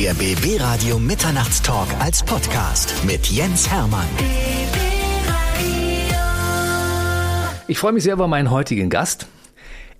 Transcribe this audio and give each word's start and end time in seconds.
Der 0.00 0.14
BB 0.14 0.58
Radio 0.58 0.98
Mitternachtstalk 0.98 1.86
als 1.98 2.22
Podcast 2.22 3.04
mit 3.04 3.26
Jens 3.26 3.70
Hermann. 3.70 4.06
Ich 7.68 7.78
freue 7.78 7.92
mich 7.92 8.04
sehr 8.04 8.14
über 8.14 8.26
meinen 8.26 8.50
heutigen 8.50 8.88
Gast. 8.88 9.26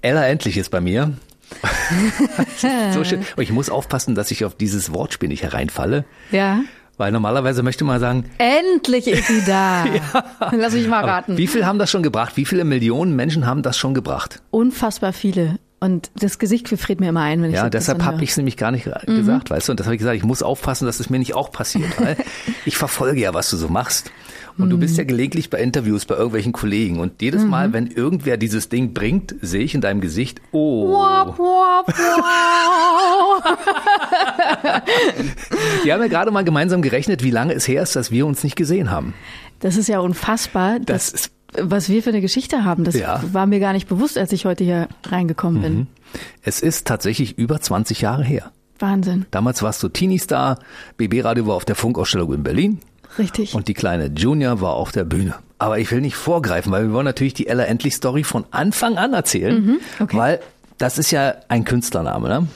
Ella 0.01 0.27
Endlich 0.27 0.57
ist 0.57 0.71
bei 0.71 0.81
mir. 0.81 1.13
so 2.95 3.05
schön. 3.05 3.27
Und 3.37 3.43
ich 3.43 3.53
muss 3.53 3.69
aufpassen, 3.69 4.15
dass 4.15 4.31
ich 4.31 4.47
auf 4.47 4.55
dieses 4.55 4.95
Wortspiel 4.95 5.29
nicht 5.29 5.43
hereinfalle. 5.43 6.07
Ja. 6.31 6.63
Weil 6.97 7.13
normalerweise 7.13 7.63
möchte 7.63 7.85
man 7.85 8.01
sagen, 8.01 8.25
Endlich 8.39 9.07
ist 9.07 9.27
sie 9.27 9.45
da. 9.45 9.85
Lass 10.53 10.73
mich 10.73 10.89
mal 10.89 11.05
raten. 11.05 11.37
wie 11.37 11.47
viel 11.47 11.67
haben 11.67 11.79
das 11.79 11.91
schon 11.91 12.03
gebracht? 12.03 12.39
Wie 12.39 12.47
viele 12.47 12.65
Millionen 12.65 13.17
Menschen 13.17 13.45
haben 13.45 13.63
das 13.63 13.77
schon 13.77 13.93
gebracht? 13.93 14.41
Unfassbar 14.51 15.13
viele. 15.13 15.59
Und 15.83 16.11
das 16.15 16.39
Gesicht 16.39 16.69
friert 16.69 17.01
mir 17.01 17.09
immer 17.09 17.23
ein, 17.23 17.41
wenn 17.41 17.49
ich 17.51 17.57
Ja, 17.57 17.71
das 17.71 17.85
deshalb 17.87 18.05
habe 18.05 18.23
ich 18.23 18.31
es 18.33 18.37
nämlich 18.37 18.59
gar 18.59 18.71
nicht 18.71 18.85
gesagt, 19.07 19.49
weißt 19.49 19.69
du? 19.69 19.73
Und 19.73 19.81
das 19.81 19.87
habe 19.87 19.95
ich 19.95 19.99
gesagt, 20.01 20.17
ich 20.19 20.25
muss 20.25 20.43
aufpassen, 20.43 20.85
dass 20.85 21.01
es 21.01 21.09
mir 21.09 21.19
nicht 21.19 21.35
auch 21.35 21.51
passiert, 21.51 21.99
weil 21.99 22.19
ich 22.67 22.77
verfolge 22.77 23.19
ja, 23.21 23.33
was 23.33 23.49
du 23.49 23.57
so 23.57 23.69
machst. 23.69 24.11
Und 24.59 24.69
du 24.69 24.77
bist 24.77 24.99
ja 24.99 25.05
gelegentlich 25.05 25.49
bei 25.49 25.59
Interviews 25.59 26.05
bei 26.05 26.17
irgendwelchen 26.17 26.53
Kollegen 26.53 27.01
und 27.01 27.23
jedes 27.23 27.45
Mal, 27.45 27.73
wenn 27.73 27.87
irgendwer 27.87 28.37
dieses 28.37 28.69
Ding 28.69 28.93
bringt, 28.93 29.35
sehe 29.41 29.63
ich 29.63 29.75
in 29.75 29.81
deinem 29.81 30.03
Gesicht, 30.03 30.43
oh, 30.53 30.93
Wap, 30.93 31.39
wap, 31.39 31.89
wap. 31.89 33.59
wir 35.83 35.95
haben 35.95 36.03
ja 36.03 36.09
gerade 36.09 36.31
mal 36.31 36.45
gemeinsam 36.45 36.83
gerechnet, 36.83 37.23
wie 37.23 37.31
lange 37.31 37.55
es 37.55 37.67
her 37.67 37.83
ist, 37.83 37.97
dass 37.97 38.11
wir 38.11 38.27
uns 38.27 38.45
nicht 38.45 38.55
gesehen 38.57 38.91
haben. 38.91 39.15
Das 39.61 39.77
ist 39.79 39.89
ja 39.89 40.01
unfassbar, 40.01 40.79
Das 40.81 41.09
ist- 41.11 41.31
was 41.59 41.89
wir 41.89 42.03
für 42.03 42.11
eine 42.11 42.21
Geschichte 42.21 42.65
haben. 42.65 42.85
Das 42.85 42.95
Ja. 42.95 43.23
war 43.33 43.47
mir 43.47 43.61
gar 43.61 43.73
nicht 43.73 43.89
bewusst, 43.89 44.19
als 44.19 44.33
ich 44.33 44.45
heute 44.45 44.65
hier 44.65 44.89
reingekommen 45.05 45.63
bin. 45.63 45.87
Es 46.43 46.61
ist 46.61 46.87
tatsächlich 46.87 47.39
über 47.39 47.61
20 47.61 48.01
Jahre 48.01 48.25
her. 48.25 48.51
Wahnsinn. 48.79 49.27
Damals 49.31 49.63
warst 49.63 49.83
du 49.83 49.89
Teenie-Star, 49.89 50.59
BB 50.97 51.23
Radio 51.23 51.47
war 51.47 51.55
auf 51.55 51.65
der 51.65 51.77
Funkausstellung 51.77 52.33
in 52.33 52.43
Berlin 52.43 52.79
Richtig. 53.19 53.55
und 53.55 53.69
die 53.69 53.75
kleine 53.75 54.07
Junior 54.07 54.61
war 54.61 54.73
auf 54.75 54.91
der 54.93 55.05
Bühne. 55.05 55.35
Aber 55.59 55.79
ich 55.79 55.91
will 55.91 56.01
nicht 56.01 56.17
vorgreifen, 56.17 56.73
weil 56.73 56.85
wir 56.87 56.93
wollen 56.95 57.05
natürlich 57.05 57.35
die 57.35 57.47
Ella 57.47 57.65
Endlich 57.65 57.95
Story 57.95 58.25
von 58.25 58.47
Anfang 58.51 58.97
an 58.97 59.13
erzählen, 59.13 59.79
okay. 60.01 60.17
weil 60.17 60.41
das 60.79 60.97
ist 60.97 61.11
ja 61.11 61.35
ein 61.49 61.65
Künstlername, 61.67 62.29
ne? 62.29 62.47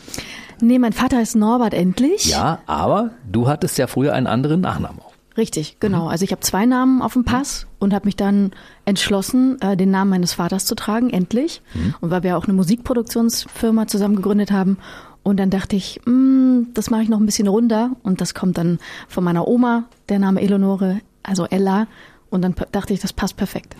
nee, 0.61 0.79
mein 0.79 0.95
Vater 0.95 1.19
heißt 1.19 1.37
Norbert 1.37 1.75
endlich. 1.75 2.31
Ja, 2.31 2.61
aber 2.67 3.11
du 3.31 3.47
hattest 3.49 3.77
ja 3.77 3.87
früher 3.87 4.15
einen 4.15 4.27
anderen 4.27 4.63
Nachnamen 4.63 4.99
auch. 5.01 5.13
Richtig, 5.37 5.79
genau. 5.81 6.07
Also 6.07 6.25
ich 6.25 6.31
habe 6.31 6.43
zwei 6.43 6.65
Namen 6.65 7.03
auf 7.03 7.15
dem 7.15 7.25
Pass 7.25 7.67
und 7.81 7.93
habe 7.93 8.07
mich 8.07 8.15
dann 8.15 8.53
entschlossen, 8.85 9.61
äh, 9.61 9.77
den 9.77 9.91
Namen 9.91 10.11
meines 10.11 10.35
Vaters 10.35 10.65
zu 10.65 10.75
tragen, 10.77 11.11
endlich. 11.11 11.61
Und 12.01 12.11
weil 12.11 12.23
wir 12.23 12.37
auch 12.39 12.45
eine 12.45 12.53
Musikproduktionsfirma 12.53 13.87
zusammen 13.89 14.17
gegründet 14.17 14.53
haben. 14.53 14.79
Und 15.25 15.39
dann 15.39 15.51
dachte 15.51 15.75
ich, 15.75 16.01
mm, 16.05 16.73
das 16.75 16.91
mache 16.91 17.03
ich 17.03 17.09
noch 17.09 17.19
ein 17.19 17.27
bisschen 17.27 17.49
runter. 17.49 17.91
Und 18.05 18.21
das 18.21 18.35
kommt 18.35 18.59
dann 18.59 18.79
von 19.09 19.25
meiner 19.25 19.49
Oma, 19.49 19.85
der 20.09 20.21
Name 20.21 20.41
Eleonore, 20.41 21.01
also 21.25 21.47
Ella. 21.47 21.89
Und 22.31 22.43
dann 22.43 22.55
dachte 22.71 22.95
ich, 22.95 23.01
das 23.01 23.13
passt 23.13 23.37
perfekt. 23.37 23.75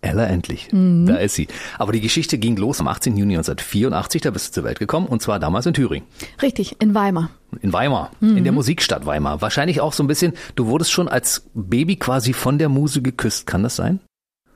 Ella 0.00 0.26
Endlich, 0.26 0.68
Mhm. 0.72 1.06
da 1.06 1.16
ist 1.16 1.34
sie. 1.34 1.48
Aber 1.78 1.92
die 1.92 2.00
Geschichte 2.00 2.38
ging 2.38 2.56
los 2.56 2.80
am 2.80 2.88
18. 2.88 3.16
Juni 3.16 3.34
1984, 3.36 4.22
da 4.22 4.30
bist 4.30 4.48
du 4.48 4.52
zur 4.60 4.64
Welt 4.64 4.78
gekommen 4.78 5.06
und 5.06 5.22
zwar 5.22 5.38
damals 5.38 5.66
in 5.66 5.74
Thüringen. 5.74 6.06
Richtig, 6.40 6.76
in 6.80 6.94
Weimar. 6.94 7.30
In 7.62 7.72
Weimar, 7.72 8.10
Mhm. 8.20 8.36
in 8.36 8.44
der 8.44 8.52
Musikstadt 8.52 9.06
Weimar. 9.06 9.40
Wahrscheinlich 9.40 9.80
auch 9.80 9.92
so 9.92 10.02
ein 10.04 10.06
bisschen, 10.06 10.34
du 10.54 10.66
wurdest 10.66 10.92
schon 10.92 11.08
als 11.08 11.48
Baby 11.54 11.96
quasi 11.96 12.32
von 12.32 12.58
der 12.58 12.68
Muse 12.68 13.02
geküsst, 13.02 13.46
kann 13.46 13.62
das 13.62 13.76
sein? 13.76 14.00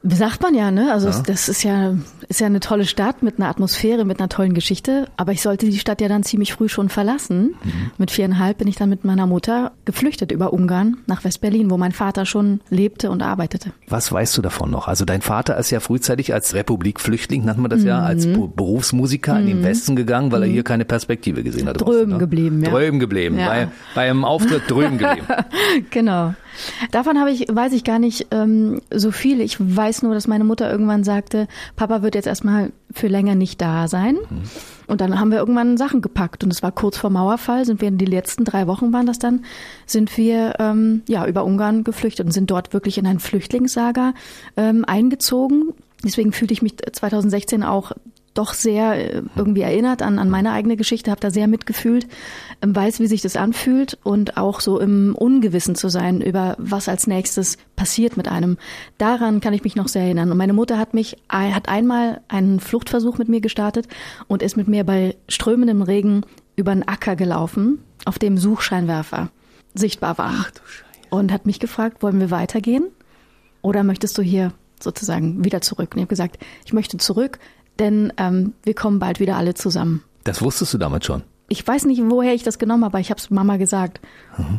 Wie 0.04 0.16
sagt 0.16 0.42
man 0.42 0.52
ja, 0.54 0.70
ne? 0.72 0.92
Also 0.92 1.08
es- 1.08 1.22
das 1.22 1.48
ist 1.48 1.62
ja, 1.62 1.94
ist 2.28 2.40
ja 2.40 2.46
eine 2.46 2.58
tolle 2.58 2.86
Stadt 2.86 3.22
mit 3.22 3.38
einer 3.38 3.48
Atmosphäre, 3.48 4.04
mit 4.04 4.18
einer 4.18 4.28
tollen 4.28 4.52
Geschichte. 4.52 5.06
Aber 5.16 5.30
ich 5.30 5.40
sollte 5.42 5.66
die 5.66 5.78
Stadt 5.78 6.00
ja 6.00 6.08
dann 6.08 6.24
ziemlich 6.24 6.52
früh 6.52 6.68
schon 6.68 6.88
verlassen. 6.88 7.54
Mit 7.98 8.10
viereinhalb 8.10 8.58
bin 8.58 8.66
ich 8.66 8.74
dann 8.76 8.88
mit 8.88 9.04
meiner 9.04 9.26
Mutter 9.28 9.70
geflüchtet 9.84 10.32
über 10.32 10.52
Ungarn 10.52 10.96
nach 11.06 11.22
West-Berlin, 11.22 11.70
wo 11.70 11.76
mein 11.76 11.92
Vater 11.92 12.26
schon 12.26 12.60
lebte 12.68 13.10
und 13.12 13.22
arbeitete. 13.22 13.72
Was 13.88 14.10
weißt 14.10 14.36
du 14.36 14.42
davon 14.42 14.70
noch? 14.72 14.88
Also 14.88 15.04
dein 15.04 15.22
Vater 15.22 15.56
ist 15.56 15.70
ja 15.70 15.78
frühzeitig 15.78 16.34
als 16.34 16.52
Republikflüchtling, 16.54 17.44
nennt 17.44 17.58
man 17.58 17.70
das 17.70 17.84
ja, 17.84 18.00
als 18.00 18.26
Mhm. 18.26 18.32
Be- 18.32 18.48
Berufsmusiker 18.56 19.38
in 19.38 19.46
den 19.46 19.62
Westen 19.62 19.94
gegangen, 19.94 20.32
weil 20.32 20.42
er 20.42 20.48
hier 20.48 20.64
keine 20.64 20.84
Perspektive 20.84 21.42
gesehen 21.44 21.68
hat. 21.68 21.80
Drüben 21.80 22.10
draußen, 22.10 22.18
geblieben, 22.18 22.62
ja. 22.64 22.70
Drüben 22.70 22.98
geblieben, 22.98 23.38
Ja. 23.38 23.46
bei, 23.46 23.68
bei 23.94 24.10
einem 24.10 24.24
Auftritt 24.24 24.62
drüben 24.68 24.98
geblieben. 24.98 25.26
Genau. 25.90 26.34
Davon 26.90 27.18
habe 27.18 27.30
ich, 27.30 27.46
weiß 27.50 27.72
ich 27.72 27.84
gar 27.84 27.98
nicht 27.98 28.26
ähm, 28.30 28.80
so 28.90 29.10
viel. 29.10 29.40
Ich 29.40 29.56
weiß 29.58 30.02
nur, 30.02 30.14
dass 30.14 30.26
meine 30.26 30.44
Mutter 30.44 30.70
irgendwann 30.70 31.04
sagte, 31.04 31.48
Papa 31.76 32.02
wird 32.02 32.14
jetzt 32.14 32.26
erstmal 32.26 32.72
für 32.92 33.08
länger 33.08 33.34
nicht 33.34 33.60
da 33.60 33.88
sein. 33.88 34.18
Und 34.86 35.00
dann 35.00 35.18
haben 35.18 35.30
wir 35.30 35.38
irgendwann 35.38 35.76
Sachen 35.76 36.02
gepackt. 36.02 36.44
Und 36.44 36.50
es 36.50 36.62
war 36.62 36.72
kurz 36.72 36.96
vor 36.96 37.10
Mauerfall, 37.10 37.64
sind 37.64 37.80
wir 37.80 37.88
in 37.88 37.98
die 37.98 38.04
letzten 38.04 38.44
drei 38.44 38.66
Wochen 38.66 38.92
waren 38.92 39.06
das 39.06 39.18
dann, 39.18 39.44
sind 39.86 40.16
wir 40.16 40.54
ähm, 40.58 41.02
ja 41.08 41.26
über 41.26 41.44
Ungarn 41.44 41.84
geflüchtet 41.84 42.26
und 42.26 42.32
sind 42.32 42.50
dort 42.50 42.72
wirklich 42.72 42.98
in 42.98 43.06
ein 43.06 43.20
Flüchtlingslager 43.20 44.14
ähm, 44.56 44.84
eingezogen. 44.84 45.72
Deswegen 46.04 46.32
fühlte 46.32 46.52
ich 46.52 46.62
mich 46.62 46.76
2016 46.78 47.62
auch 47.62 47.92
doch 48.34 48.54
sehr 48.54 49.14
äh, 49.14 49.22
irgendwie 49.36 49.62
erinnert 49.62 50.02
an, 50.02 50.18
an 50.18 50.30
meine 50.30 50.52
eigene 50.52 50.76
Geschichte, 50.76 51.10
habe 51.10 51.20
da 51.20 51.30
sehr 51.30 51.48
mitgefühlt, 51.48 52.06
ähm, 52.62 52.74
weiß, 52.74 53.00
wie 53.00 53.06
sich 53.06 53.20
das 53.20 53.36
anfühlt 53.36 53.98
und 54.02 54.36
auch 54.36 54.60
so 54.60 54.80
im 54.80 55.14
Ungewissen 55.14 55.74
zu 55.74 55.88
sein 55.88 56.20
über 56.20 56.56
was 56.58 56.88
als 56.88 57.06
nächstes 57.06 57.58
passiert 57.76 58.16
mit 58.16 58.28
einem. 58.28 58.58
Daran 58.98 59.40
kann 59.40 59.54
ich 59.54 59.64
mich 59.64 59.76
noch 59.76 59.88
sehr 59.88 60.02
erinnern. 60.02 60.30
Und 60.30 60.38
meine 60.38 60.52
Mutter 60.52 60.78
hat 60.78 60.94
mich, 60.94 61.16
hat 61.28 61.68
einmal 61.68 62.20
einen 62.28 62.60
Fluchtversuch 62.60 63.18
mit 63.18 63.28
mir 63.28 63.40
gestartet 63.40 63.86
und 64.28 64.42
ist 64.42 64.56
mit 64.56 64.68
mir 64.68 64.84
bei 64.84 65.16
strömendem 65.28 65.82
Regen 65.82 66.22
über 66.56 66.72
einen 66.72 66.82
Acker 66.82 67.16
gelaufen, 67.16 67.82
auf 68.04 68.18
dem 68.18 68.38
Suchscheinwerfer 68.38 69.30
sichtbar 69.74 70.18
war. 70.18 70.46
Und 71.10 71.32
hat 71.32 71.46
mich 71.46 71.60
gefragt, 71.60 72.02
wollen 72.02 72.20
wir 72.20 72.30
weitergehen? 72.30 72.88
Oder 73.60 73.84
möchtest 73.84 74.16
du 74.16 74.22
hier 74.22 74.52
sozusagen 74.80 75.44
wieder 75.44 75.60
zurück? 75.60 75.90
Und 75.92 75.98
ich 75.98 76.02
habe 76.02 76.08
gesagt, 76.08 76.38
ich 76.64 76.72
möchte 76.72 76.96
zurück, 76.96 77.38
denn 77.78 78.12
ähm, 78.16 78.52
wir 78.62 78.74
kommen 78.74 78.98
bald 78.98 79.20
wieder 79.20 79.36
alle 79.36 79.54
zusammen. 79.54 80.02
Das 80.24 80.40
wusstest 80.42 80.74
du 80.74 80.78
damals 80.78 81.04
schon. 81.06 81.22
Ich 81.48 81.66
weiß 81.66 81.84
nicht, 81.86 82.00
woher 82.06 82.32
ich 82.34 82.42
das 82.44 82.58
genommen 82.58 82.84
habe, 82.84 82.94
aber 82.94 83.00
ich 83.00 83.10
habe 83.10 83.18
es 83.18 83.28
Mama 83.30 83.56
gesagt. 83.56 84.00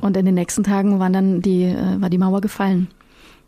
Und 0.01 0.15
in 0.17 0.25
den 0.25 0.35
nächsten 0.35 0.63
Tagen 0.63 0.99
waren 0.99 1.13
dann 1.13 1.41
die, 1.41 1.63
äh, 1.63 1.99
war 2.01 2.09
die 2.09 2.17
Mauer 2.17 2.41
gefallen. 2.41 2.87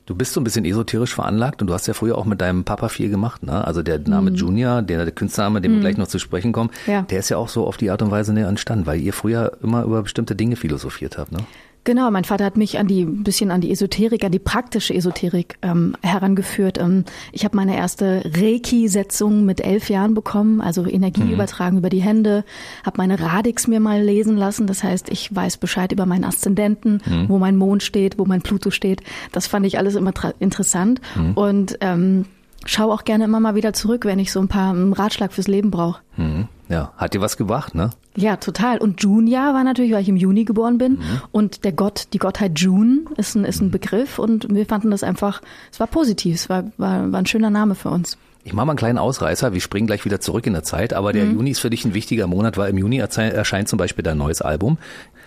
Du 0.07 0.13
bist 0.15 0.33
so 0.33 0.39
ein 0.39 0.43
bisschen 0.43 0.65
esoterisch 0.65 1.15
veranlagt 1.15 1.61
und 1.61 1.67
du 1.67 1.73
hast 1.73 1.87
ja 1.87 1.93
früher 1.95 2.15
auch 2.17 2.25
mit 2.25 2.39
deinem 2.39 2.63
Papa 2.63 2.89
viel 2.89 3.09
gemacht, 3.09 3.41
ne? 3.43 3.65
Also 3.65 3.81
der 3.81 3.97
Name 3.99 4.29
Junior, 4.31 4.83
der, 4.83 5.03
der 5.03 5.11
Künstlername, 5.11 5.61
dem 5.61 5.73
wir 5.73 5.79
gleich 5.79 5.97
noch 5.97 6.07
zu 6.07 6.19
sprechen 6.19 6.51
kommen, 6.53 6.69
Mhm. 6.85 6.91
Ja. 6.91 7.01
der 7.01 7.19
ist 7.19 7.29
ja 7.29 7.37
auch 7.37 7.49
so 7.49 7.65
auf 7.65 7.77
die 7.77 7.89
Art 7.89 8.03
und 8.03 8.11
Weise 8.11 8.31
näher 8.31 8.47
entstanden, 8.47 8.85
weil 8.85 8.99
ihr 9.01 9.13
früher 9.13 9.53
immer 9.63 9.83
über 9.83 10.03
bestimmte 10.03 10.35
Dinge 10.35 10.55
philosophiert 10.57 11.17
habt, 11.17 11.31
ne? 11.31 11.39
Genau, 11.85 12.09
mein 12.09 12.23
Vater 12.23 12.45
hat 12.45 12.57
mich 12.57 12.79
an 12.79 12.87
die 12.87 13.03
ein 13.03 13.23
bisschen 13.23 13.51
an 13.51 13.61
die 13.61 13.71
Esoterik, 13.71 14.23
an 14.23 14.31
die 14.31 14.39
praktische 14.39 14.93
Esoterik 14.95 15.57
ähm, 15.61 15.95
herangeführt. 16.01 16.79
Ähm, 16.79 17.05
ich 17.31 17.45
habe 17.45 17.55
meine 17.55 17.77
erste 17.77 18.23
Reiki-Setzung 18.25 19.45
mit 19.45 19.61
elf 19.61 19.89
Jahren 19.89 20.15
bekommen, 20.15 20.61
also 20.61 20.87
Energie 20.87 21.31
übertragen 21.31 21.77
über 21.77 21.89
die 21.89 22.01
Hände. 22.01 22.43
Habe 22.83 22.97
meine 22.97 23.19
Radix 23.19 23.67
mir 23.67 23.79
mal 23.79 24.01
lesen 24.01 24.35
lassen, 24.35 24.65
das 24.65 24.83
heißt, 24.83 25.09
ich 25.09 25.33
weiß 25.33 25.57
Bescheid 25.57 25.91
über 25.91 26.07
meinen 26.07 26.23
Aszendenten, 26.23 27.01
wo 27.27 27.37
mein 27.37 27.55
Mond 27.55 27.83
steht, 27.83 28.17
wo 28.17 28.25
mein 28.25 28.41
Pluto 28.41 28.71
steht. 28.71 29.01
Das 29.31 29.45
fand 29.45 29.65
ich 29.67 29.77
alles 29.77 29.93
immer 29.93 30.13
interessant 30.39 31.01
und 31.35 31.77
ähm, 31.81 32.25
schaue 32.65 32.93
auch 32.93 33.03
gerne 33.03 33.23
immer 33.23 33.39
mal 33.39 33.55
wieder 33.55 33.73
zurück, 33.73 34.05
wenn 34.05 34.19
ich 34.19 34.31
so 34.31 34.39
ein 34.39 34.47
paar 34.47 34.73
ähm, 34.73 34.93
Ratschlag 34.93 35.33
fürs 35.33 35.47
Leben 35.47 35.71
brauche. 35.71 36.01
Mhm. 36.17 36.47
Ja, 36.67 36.93
hat 36.97 37.13
dir 37.13 37.21
was 37.21 37.37
gebracht, 37.37 37.75
ne? 37.75 37.91
Ja, 38.15 38.37
total. 38.37 38.79
Und 38.79 39.01
Junior 39.01 39.53
war 39.53 39.63
natürlich, 39.63 39.91
weil 39.91 40.01
ich 40.01 40.09
im 40.09 40.15
Juni 40.15 40.45
geboren 40.45 40.77
bin. 40.77 40.99
Und 41.31 41.63
der 41.63 41.73
Gott, 41.73 42.07
die 42.13 42.17
Gottheit 42.17 42.59
June 42.59 43.01
ist 43.17 43.35
ein, 43.35 43.45
ist 43.45 43.61
ein 43.61 43.69
Begriff. 43.69 44.17
Und 44.17 44.47
wir 44.49 44.65
fanden 44.65 44.89
das 44.89 45.03
einfach, 45.03 45.41
es 45.71 45.79
war 45.79 45.87
positiv, 45.87 46.35
es 46.35 46.49
war, 46.49 46.63
war, 46.77 47.11
war 47.11 47.19
ein 47.19 47.25
schöner 47.27 47.51
Name 47.51 47.75
für 47.75 47.89
uns. 47.89 48.17
Ich 48.43 48.53
mache 48.53 48.67
mal 48.67 48.73
einen 48.73 48.77
kleinen 48.77 48.99
Ausreißer, 48.99 49.53
wir 49.53 49.61
springen 49.61 49.87
gleich 49.87 50.05
wieder 50.05 50.21
zurück 50.21 50.45
in 50.45 50.53
der 50.53 50.61
Zeit, 50.63 50.93
aber 50.93 51.13
der 51.13 51.25
Juni 51.25 51.49
ist 51.49 51.59
für 51.59 51.71
dich 51.71 51.83
ein 51.83 51.95
wichtiger 51.95 52.27
Monat, 52.27 52.57
weil 52.57 52.69
im 52.69 52.77
Juni 52.77 52.97
erscheint 52.99 53.67
zum 53.67 53.77
Beispiel 53.77 54.03
dein 54.03 54.19
neues 54.19 54.43
Album. 54.43 54.77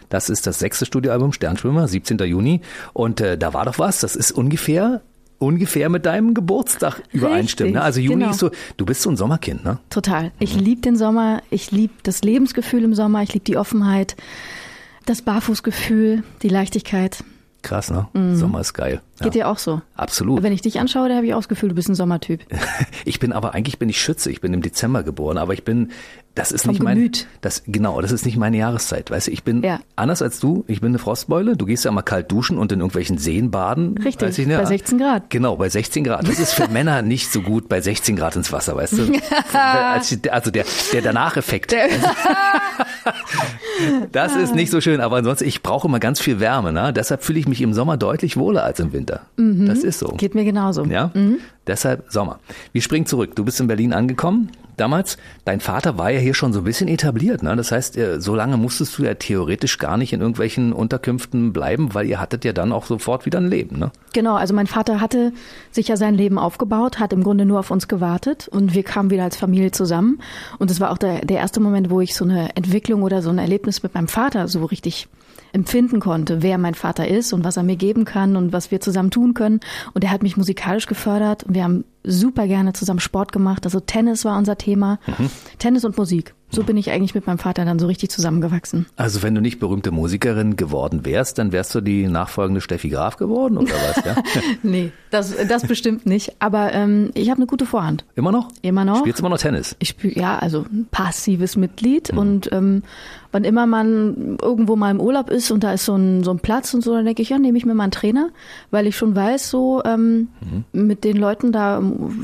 Das 0.08 0.30
ist 0.30 0.46
das 0.46 0.60
sechste 0.60 0.86
Studioalbum, 0.86 1.32
Sternschwimmer, 1.32 1.88
17. 1.88 2.16
Juni. 2.18 2.60
Und 2.92 3.20
äh, 3.20 3.36
da 3.36 3.54
war 3.54 3.64
doch 3.64 3.80
was, 3.80 4.00
das 4.00 4.14
ist 4.14 4.30
ungefähr 4.30 5.02
ungefähr 5.38 5.88
mit 5.88 6.06
deinem 6.06 6.34
Geburtstag 6.34 7.02
übereinstimmen. 7.12 7.74
Ne? 7.74 7.82
Also 7.82 8.00
Juni 8.00 8.20
genau. 8.20 8.30
ist 8.30 8.40
so, 8.40 8.50
du 8.76 8.84
bist 8.84 9.02
so 9.02 9.10
ein 9.10 9.16
Sommerkind, 9.16 9.64
ne? 9.64 9.78
Total. 9.90 10.32
Ich 10.38 10.58
liebe 10.58 10.80
den 10.80 10.96
Sommer, 10.96 11.42
ich 11.50 11.70
liebe 11.70 11.94
das 12.02 12.22
Lebensgefühl 12.22 12.82
im 12.84 12.94
Sommer, 12.94 13.22
ich 13.22 13.32
liebe 13.32 13.44
die 13.44 13.56
Offenheit, 13.56 14.16
das 15.06 15.22
Barfußgefühl, 15.22 16.22
die 16.42 16.48
Leichtigkeit. 16.48 17.24
Krass, 17.62 17.90
ne? 17.90 18.06
Sommer 18.34 18.60
ist 18.60 18.72
geil. 18.72 19.00
Ja, 19.18 19.24
Geht 19.24 19.34
dir 19.34 19.48
auch 19.48 19.58
so? 19.58 19.82
absolut. 19.96 20.42
Wenn 20.42 20.52
ich 20.52 20.62
dich 20.62 20.78
anschaue, 20.78 21.08
da 21.08 21.16
habe 21.16 21.26
ich 21.26 21.34
auch 21.34 21.38
das 21.38 21.48
Gefühl, 21.48 21.70
du 21.70 21.74
bist 21.74 21.88
ein 21.88 21.94
Sommertyp. 21.94 22.40
Ich 23.04 23.20
bin 23.20 23.32
aber 23.32 23.54
eigentlich 23.54 23.78
bin 23.78 23.88
ich 23.88 24.00
Schütze. 24.00 24.30
Ich 24.30 24.40
bin 24.40 24.52
im 24.52 24.60
Dezember 24.60 25.02
geboren, 25.02 25.38
aber 25.38 25.54
ich 25.54 25.64
bin 25.64 25.90
das 26.38 26.52
ist 26.52 26.62
Vom 26.62 26.70
nicht 26.72 26.82
mein, 26.82 26.96
Gemüt. 26.96 27.26
das, 27.40 27.62
genau, 27.66 28.00
das 28.00 28.12
ist 28.12 28.24
nicht 28.24 28.36
meine 28.36 28.56
Jahreszeit. 28.56 29.10
Weißt 29.10 29.26
du, 29.26 29.30
ich 29.32 29.42
bin 29.44 29.62
Ja. 29.62 29.80
anders 29.96 30.22
als 30.22 30.40
du. 30.40 30.64
Ich 30.68 30.80
bin 30.80 30.90
eine 30.92 30.98
Frostbeule. 30.98 31.56
Du 31.56 31.66
gehst 31.66 31.84
ja 31.84 31.90
mal 31.90 32.02
kalt 32.02 32.30
duschen 32.32 32.58
und 32.58 32.72
in 32.72 32.78
irgendwelchen 32.80 33.18
Seen 33.18 33.50
baden. 33.50 33.98
Richtig, 33.98 34.38
ich, 34.38 34.46
ne? 34.46 34.56
bei 34.58 34.64
16 34.64 34.98
Grad. 34.98 35.30
Genau, 35.30 35.56
bei 35.56 35.68
16 35.68 36.04
Grad. 36.04 36.26
Das 36.28 36.38
ist 36.38 36.52
für 36.54 36.68
Männer 36.72 37.02
nicht 37.02 37.30
so 37.32 37.42
gut, 37.42 37.68
bei 37.68 37.80
16 37.80 38.16
Grad 38.16 38.36
ins 38.36 38.52
Wasser, 38.52 38.76
weißt 38.76 38.98
du? 38.98 39.12
Als- 39.52 40.16
also 40.30 40.50
der, 40.50 40.64
der 40.92 41.02
Danach-Effekt. 41.02 41.74
Das 44.12 44.34
ist 44.36 44.54
nicht 44.54 44.70
so 44.70 44.80
schön, 44.80 45.00
aber 45.00 45.16
ansonsten, 45.16 45.44
ich 45.46 45.62
brauche 45.62 45.86
immer 45.88 46.00
ganz 46.00 46.20
viel 46.20 46.40
Wärme. 46.40 46.72
Ne? 46.72 46.92
Deshalb 46.92 47.22
fühle 47.22 47.38
ich 47.38 47.46
mich 47.48 47.60
im 47.60 47.72
Sommer 47.74 47.96
deutlich 47.96 48.36
wohler 48.36 48.64
als 48.64 48.80
im 48.80 48.92
Winter. 48.92 49.22
Das 49.36 49.78
ist 49.84 49.98
so. 50.00 50.08
Geht 50.08 50.34
mir 50.34 50.44
genauso. 50.44 50.84
Ja, 50.84 51.12
deshalb 51.66 52.04
Sommer. 52.10 52.40
Wir 52.72 52.82
springen 52.82 53.06
zurück. 53.06 53.36
Du 53.36 53.44
bist 53.44 53.60
in 53.60 53.66
Berlin 53.68 53.92
angekommen 53.92 54.50
damals. 54.80 55.18
Dein 55.44 55.60
Vater 55.60 55.98
war 55.98 56.10
ja 56.10 56.18
hier 56.18 56.34
schon 56.34 56.52
so 56.52 56.60
ein 56.60 56.64
bisschen 56.64 56.88
etabliert. 56.88 57.42
Ne? 57.42 57.54
Das 57.56 57.72
heißt, 57.72 57.96
äh, 57.96 58.20
so 58.20 58.34
lange 58.34 58.56
musstest 58.56 58.96
du 58.98 59.04
ja 59.04 59.14
theoretisch 59.14 59.78
gar 59.78 59.96
nicht 59.96 60.12
in 60.12 60.20
irgendwelchen 60.20 60.72
Unterkünften 60.72 61.52
bleiben, 61.52 61.94
weil 61.94 62.06
ihr 62.06 62.20
hattet 62.20 62.44
ja 62.44 62.52
dann 62.52 62.72
auch 62.72 62.86
sofort 62.86 63.26
wieder 63.26 63.38
ein 63.38 63.48
Leben. 63.48 63.78
Ne? 63.78 63.90
Genau, 64.12 64.36
also 64.36 64.54
mein 64.54 64.66
Vater 64.66 65.00
hatte 65.00 65.32
sich 65.70 65.88
ja 65.88 65.96
sein 65.96 66.14
Leben 66.14 66.38
aufgebaut, 66.38 66.98
hat 66.98 67.12
im 67.12 67.22
Grunde 67.22 67.44
nur 67.44 67.60
auf 67.60 67.70
uns 67.70 67.88
gewartet 67.88 68.48
und 68.48 68.74
wir 68.74 68.82
kamen 68.82 69.10
wieder 69.10 69.24
als 69.24 69.36
Familie 69.36 69.70
zusammen. 69.70 70.20
Und 70.58 70.70
es 70.70 70.80
war 70.80 70.90
auch 70.90 70.98
der, 70.98 71.24
der 71.24 71.38
erste 71.38 71.60
Moment, 71.60 71.90
wo 71.90 72.00
ich 72.00 72.14
so 72.14 72.24
eine 72.24 72.56
Entwicklung 72.56 73.02
oder 73.02 73.22
so 73.22 73.30
ein 73.30 73.38
Erlebnis 73.38 73.82
mit 73.82 73.94
meinem 73.94 74.08
Vater 74.08 74.48
so 74.48 74.64
richtig 74.64 75.08
empfinden 75.52 76.00
konnte, 76.00 76.42
wer 76.42 76.58
mein 76.58 76.74
Vater 76.74 77.08
ist 77.08 77.32
und 77.32 77.44
was 77.44 77.56
er 77.56 77.62
mir 77.62 77.76
geben 77.76 78.04
kann 78.04 78.36
und 78.36 78.52
was 78.52 78.70
wir 78.70 78.80
zusammen 78.80 79.10
tun 79.10 79.34
können. 79.34 79.60
Und 79.94 80.04
er 80.04 80.10
hat 80.10 80.22
mich 80.22 80.36
musikalisch 80.36 80.86
gefördert 80.86 81.44
und 81.44 81.54
wir 81.54 81.64
haben 81.64 81.84
super 82.08 82.46
gerne 82.46 82.72
zusammen 82.72 83.00
Sport 83.00 83.32
gemacht. 83.32 83.64
Also 83.64 83.80
Tennis 83.80 84.24
war 84.24 84.36
unser 84.38 84.56
Thema. 84.58 84.98
Tennis 85.58 85.84
und 85.84 85.96
Musik. 85.96 86.34
So 86.50 86.62
bin 86.62 86.78
ich 86.78 86.90
eigentlich 86.90 87.14
mit 87.14 87.26
meinem 87.26 87.38
Vater 87.38 87.66
dann 87.66 87.78
so 87.78 87.86
richtig 87.86 88.10
zusammengewachsen. 88.10 88.86
Also 88.96 89.22
wenn 89.22 89.34
du 89.34 89.42
nicht 89.42 89.58
berühmte 89.58 89.90
Musikerin 89.90 90.56
geworden 90.56 91.04
wärst, 91.04 91.36
dann 91.36 91.52
wärst 91.52 91.74
du 91.74 91.82
die 91.82 92.06
nachfolgende 92.06 92.62
Steffi 92.62 92.88
Graf 92.88 93.16
geworden 93.16 93.58
oder 93.58 93.74
was? 93.74 94.04
Ja? 94.04 94.16
Nee, 94.62 94.92
das, 95.10 95.34
das 95.46 95.66
bestimmt 95.66 96.06
nicht. 96.06 96.36
Aber 96.38 96.72
ähm, 96.72 97.10
ich 97.14 97.28
habe 97.28 97.38
eine 97.38 97.46
gute 97.46 97.66
Vorhand. 97.66 98.04
Immer 98.14 98.32
noch? 98.32 98.48
Immer 98.62 98.84
noch. 98.84 99.00
Spielst 99.00 99.18
du 99.18 99.22
immer 99.22 99.30
noch 99.30 99.38
Tennis? 99.38 99.76
Ich 99.78 99.90
spiele, 99.90 100.14
ja, 100.14 100.38
also 100.38 100.64
ein 100.72 100.86
passives 100.90 101.56
Mitglied 101.56 102.10
und 102.10 102.50
ähm, 102.50 102.82
wann 103.32 103.44
immer 103.44 103.66
man 103.66 104.38
irgendwo 104.40 104.76
mal 104.76 104.90
im 104.90 105.00
Urlaub 105.00 105.30
ist 105.30 105.50
und 105.50 105.62
da 105.64 105.72
ist 105.72 105.84
so 105.84 105.94
ein, 105.94 106.24
so 106.24 106.30
ein 106.30 106.40
Platz 106.40 106.72
und 106.74 106.82
so, 106.82 106.94
dann 106.94 107.04
denke 107.04 107.22
ich, 107.22 107.28
ja, 107.28 107.38
nehme 107.38 107.58
ich 107.58 107.66
mir 107.66 107.74
mal 107.74 107.84
einen 107.84 107.92
Trainer, 107.92 108.30
weil 108.70 108.86
ich 108.86 108.96
schon 108.96 109.14
weiß, 109.14 109.50
so 109.50 109.82
ähm, 109.84 110.28
mit 110.72 111.04
den 111.04 111.16
Leuten 111.16 111.52
da, 111.52 111.82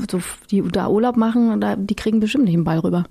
so, 0.09 0.21
die 0.51 0.63
da 0.63 0.89
Urlaub 0.89 1.17
machen, 1.17 1.61
da, 1.61 1.75
die 1.75 1.95
kriegen 1.95 2.19
bestimmt 2.19 2.45
nicht 2.45 2.55
einen 2.55 2.63
Ball 2.63 2.79
rüber. 2.79 3.05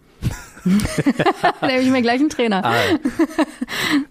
dann 1.60 1.68
nehme 1.70 1.82
ich 1.82 1.90
mir 1.90 2.02
gleich 2.02 2.20
einen 2.20 2.28
Trainer. 2.30 2.64
Ah, 2.64 2.72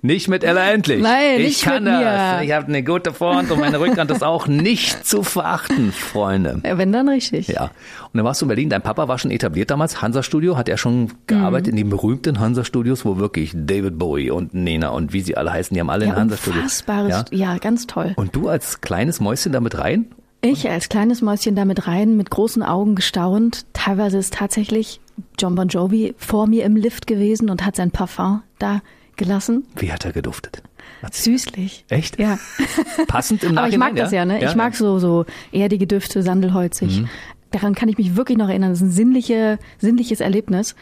Nicht 0.01 0.27
mit 0.27 0.43
Ella 0.43 0.71
Endlich. 0.71 1.01
Nein, 1.01 1.39
ich 1.39 1.45
nicht 1.47 1.63
kann 1.63 1.83
mit 1.83 1.93
das. 1.93 2.39
mir. 2.39 2.43
Ich 2.45 2.51
habe 2.51 2.67
eine 2.67 2.83
gute 2.83 3.13
Vorhand 3.13 3.51
und 3.51 3.59
meine 3.59 3.79
Rückhand 3.79 4.11
ist 4.11 4.23
auch 4.23 4.47
nicht 4.47 5.05
zu 5.05 5.23
verachten, 5.23 5.91
Freunde. 5.91 6.61
Ja, 6.65 6.77
wenn 6.77 6.91
dann 6.91 7.09
richtig. 7.09 7.47
Ja. 7.47 7.63
Und 7.65 7.71
dann 8.17 8.25
warst 8.25 8.41
du 8.41 8.45
in 8.45 8.49
Berlin. 8.49 8.69
Dein 8.69 8.81
Papa 8.81 9.07
war 9.07 9.17
schon 9.17 9.31
etabliert 9.31 9.71
damals. 9.71 10.01
Hansa 10.01 10.21
Studio 10.23 10.57
hat 10.57 10.69
er 10.69 10.77
schon 10.77 11.11
gearbeitet 11.27 11.73
Mhm. 11.73 11.79
in 11.79 11.85
den 11.85 11.89
berühmten 11.89 12.39
Hansa 12.39 12.63
Studios, 12.63 13.05
wo 13.05 13.17
wirklich 13.17 13.51
David 13.55 13.97
Bowie 13.97 14.31
und 14.31 14.53
Nena 14.53 14.89
und 14.89 15.13
wie 15.13 15.21
sie 15.21 15.35
alle 15.37 15.51
heißen, 15.51 15.73
die 15.73 15.79
haben 15.79 15.89
alle 15.89 16.05
in 16.05 16.11
Ja, 16.11 16.17
Hansa 16.17 16.37
Studios. 16.37 16.83
Ja. 16.87 17.25
ja, 17.31 17.57
ganz 17.57 17.87
toll. 17.87 18.13
Und 18.15 18.35
du 18.35 18.47
als 18.49 18.81
kleines 18.81 19.19
Mäuschen 19.19 19.51
damit 19.51 19.77
rein? 19.77 20.05
Ich 20.45 20.69
als 20.69 20.89
kleines 20.89 21.21
Mäuschen 21.21 21.55
damit 21.55 21.87
rein, 21.87 22.17
mit 22.17 22.29
großen 22.29 22.63
Augen 22.63 22.95
gestaunt. 22.95 23.65
Teilweise 23.71 24.17
ist 24.17 24.33
tatsächlich 24.33 24.99
John 25.39 25.55
Bon 25.55 25.69
Jovi 25.69 26.15
vor 26.17 26.47
mir 26.47 26.65
im 26.65 26.75
Lift 26.75 27.07
gewesen 27.07 27.49
und 27.49 27.65
hat 27.65 27.77
sein 27.77 27.91
Parfum 27.91 28.43
da 28.59 28.81
gelassen. 29.15 29.65
Wie 29.77 29.93
hat 29.93 30.03
er 30.03 30.11
geduftet? 30.11 30.61
Erzähl. 31.01 31.37
Süßlich. 31.37 31.85
Echt? 31.87 32.19
Ja. 32.19 32.37
Passend 33.07 33.43
im 33.43 33.57
Aber 33.57 33.69
ich 33.69 33.77
Nachhinein, 33.77 33.93
mag 33.93 33.95
das 33.95 34.11
ja, 34.11 34.25
ne? 34.25 34.43
Ich 34.43 34.53
mag 34.55 34.75
so, 34.75 34.99
so 34.99 35.25
erdige 35.53 35.87
Düfte, 35.87 36.21
sandelholzig. 36.23 37.01
Mhm. 37.01 37.09
Daran 37.51 37.73
kann 37.73 37.87
ich 37.87 37.97
mich 37.97 38.17
wirklich 38.17 38.37
noch 38.37 38.49
erinnern. 38.49 38.71
Das 38.71 38.81
ist 38.81 38.87
ein 38.87 38.91
sinnliche, 38.91 39.59
sinnliches 39.77 40.19
Erlebnis. 40.19 40.75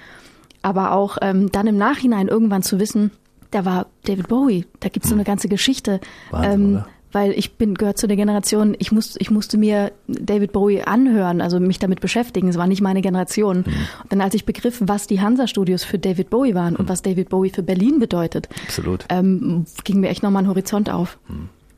Aber 0.63 0.93
auch 0.93 1.17
ähm, 1.21 1.51
dann 1.51 1.67
im 1.67 1.77
Nachhinein 1.77 2.29
irgendwann 2.29 2.63
zu 2.63 2.79
wissen, 2.79 3.11
da 3.51 3.63
war 3.63 3.87
David 4.05 4.27
Bowie, 4.27 4.65
da 4.79 4.89
gibt's 4.89 5.09
so 5.09 5.15
eine 5.15 5.23
ganze 5.23 5.49
Geschichte. 5.49 5.99
Wahnsinn, 6.31 6.75
oder? 6.77 6.87
Weil 7.13 7.31
ich 7.31 7.57
bin 7.57 7.75
gehört 7.75 7.97
zu 7.97 8.07
der 8.07 8.15
Generation, 8.17 8.75
ich, 8.79 8.91
muss, 8.91 9.15
ich 9.19 9.31
musste 9.31 9.57
mir 9.57 9.91
David 10.07 10.51
Bowie 10.53 10.81
anhören, 10.83 11.41
also 11.41 11.59
mich 11.59 11.79
damit 11.79 11.99
beschäftigen. 12.01 12.47
Es 12.47 12.57
war 12.57 12.67
nicht 12.67 12.81
meine 12.81 13.01
Generation. 13.01 13.57
Mhm. 13.57 13.63
Und 14.03 14.11
dann 14.11 14.21
als 14.21 14.33
ich 14.33 14.45
begriff, 14.45 14.77
was 14.79 15.07
die 15.07 15.19
Hansa-Studios 15.21 15.83
für 15.83 15.99
David 15.99 16.29
Bowie 16.29 16.55
waren 16.55 16.73
Mhm. 16.73 16.79
und 16.79 16.89
was 16.89 17.01
David 17.01 17.29
Bowie 17.29 17.49
für 17.49 17.63
Berlin 17.63 17.99
bedeutet, 17.99 18.47
Absolut. 18.65 19.05
ähm, 19.09 19.65
ging 19.83 19.99
mir 19.99 20.09
echt 20.09 20.23
nochmal 20.23 20.43
ein 20.43 20.47
Horizont 20.49 20.89
auf. 20.89 21.17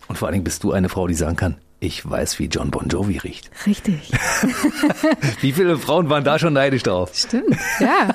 Und 0.08 0.18
vor 0.18 0.28
allen 0.28 0.34
Dingen 0.34 0.44
bist 0.44 0.64
du 0.64 0.72
eine 0.72 0.90
Frau, 0.90 1.08
die 1.08 1.14
sagen 1.16 1.36
kann, 1.36 1.56
ich 1.80 2.08
weiß, 2.10 2.40
wie 2.40 2.46
John 2.46 2.72
Bon 2.72 2.88
Jovi 2.88 3.18
riecht. 3.18 3.52
Richtig. 3.68 4.10
Wie 5.42 5.52
viele 5.52 5.78
Frauen 5.78 6.10
waren 6.10 6.24
da 6.24 6.40
schon 6.40 6.54
neidisch 6.54 6.84
drauf? 6.84 7.12
Stimmt, 7.14 7.58
ja. 7.82 8.08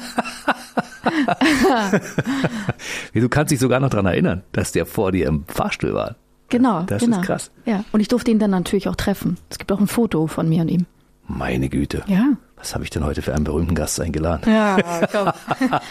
Du 3.14 3.28
kannst 3.28 3.50
dich 3.52 3.58
sogar 3.58 3.80
noch 3.80 3.90
dran 3.90 4.06
erinnern, 4.06 4.42
dass 4.52 4.72
der 4.72 4.86
vor 4.86 5.12
dir 5.12 5.26
im 5.26 5.44
Fahrstuhl 5.46 5.94
war. 5.94 6.16
Genau. 6.48 6.82
Das 6.82 7.02
genau. 7.02 7.20
ist 7.20 7.26
krass. 7.26 7.50
Ja, 7.66 7.84
und 7.92 8.00
ich 8.00 8.08
durfte 8.08 8.30
ihn 8.30 8.38
dann 8.38 8.50
natürlich 8.50 8.88
auch 8.88 8.96
treffen. 8.96 9.36
Es 9.50 9.58
gibt 9.58 9.70
auch 9.72 9.80
ein 9.80 9.86
Foto 9.86 10.26
von 10.26 10.48
mir 10.48 10.62
und 10.62 10.68
ihm. 10.68 10.86
Meine 11.26 11.68
Güte. 11.68 12.02
Ja. 12.06 12.24
Was 12.56 12.74
habe 12.74 12.82
ich 12.84 12.90
denn 12.90 13.04
heute 13.04 13.22
für 13.22 13.34
einen 13.34 13.44
berühmten 13.44 13.74
Gast 13.76 14.00
eingeladen? 14.00 14.50
Ja, 14.52 14.78
komm. 15.12 15.30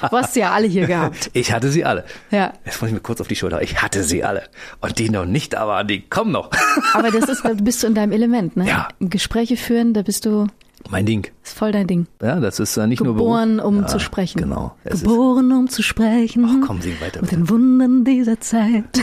Du 0.10 0.18
hast 0.18 0.34
sie 0.34 0.42
ja 0.42 0.52
alle 0.52 0.68
hier 0.68 0.86
gehabt. 0.88 1.30
Ich 1.34 1.54
hatte 1.54 1.70
sie 1.70 1.86
alle. 1.86 2.04
Ja. 2.32 2.52
Jetzt 2.66 2.82
muss 2.82 2.90
ich 2.90 2.94
mir 2.94 3.00
kurz 3.00 3.22
auf 3.22 3.28
die 3.30 3.36
Schulter. 3.38 3.62
Ich 3.62 3.82
hatte 3.82 4.04
sie 4.04 4.24
alle. 4.26 4.44
Und 4.82 5.00
die 5.00 5.10
noch 5.10 5.26
nicht 5.26 5.54
waren, 5.54 5.88
die 5.88 6.02
kommen 6.02 6.32
noch. 6.32 6.50
Aber 6.94 7.10
das 7.12 7.30
ist, 7.30 7.46
da 7.46 7.54
bist 7.54 7.84
du 7.84 7.88
in 7.88 7.96
deinem 7.96 8.12
Element, 8.12 8.58
ne? 8.58 8.68
Ja. 8.68 8.90
Gespräche 9.00 9.56
führen, 9.56 9.94
da 9.94 10.02
bist 10.02 10.26
du, 10.26 10.48
Mein 10.90 11.06
Ding. 11.06 11.28
ist 11.42 11.58
voll 11.58 11.72
dein 11.72 11.88
Ding. 11.88 12.08
Ja, 12.22 12.40
das 12.42 12.60
ist 12.60 12.76
äh, 12.76 12.86
nicht 12.88 13.02
Geboren, 13.02 13.58
nur 13.58 13.64
Beruf. 13.64 13.76
um 13.76 13.82
ja, 13.84 13.88
zu 13.88 14.00
sprechen. 14.00 14.42
Genau. 14.42 14.76
Geboren, 14.84 15.52
um 15.54 15.70
zu 15.70 15.84
sprechen. 15.84 16.46
Ach, 16.64 16.68
komm, 16.68 16.82
sing 16.82 17.00
weiter, 17.00 17.22
Mit 17.22 17.30
bitte. 17.30 17.36
den 17.44 17.50
Wundern 17.50 18.04
dieser 18.04 18.42
Zeit. 18.42 18.84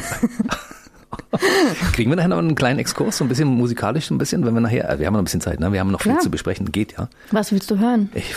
kriegen 1.93 2.11
wir 2.11 2.17
nachher 2.17 2.29
noch 2.29 2.39
einen 2.39 2.55
kleinen 2.55 2.79
Exkurs, 2.79 3.19
so 3.19 3.25
ein 3.25 3.29
bisschen 3.29 3.49
musikalisch, 3.49 4.07
so 4.07 4.15
ein 4.15 4.19
bisschen, 4.19 4.45
wenn 4.47 4.55
wir 4.55 4.61
nachher, 4.61 4.89
äh, 4.91 4.99
wir 4.99 5.07
haben 5.07 5.15
noch 5.15 5.21
ein 5.21 5.25
bisschen 5.25 5.41
Zeit, 5.41 5.61
ne? 5.61 5.73
Wir 5.73 5.81
haben 5.81 5.91
noch 5.91 6.01
viel 6.03 6.13
Klar. 6.13 6.23
zu 6.23 6.31
besprechen. 6.31 6.71
Geht, 6.73 6.95
ja. 6.99 7.09
Was 7.31 7.53
willst 7.53 7.71
du 7.71 7.79
hören? 7.79 8.11
Ich, 8.15 8.31
äh, 8.31 8.35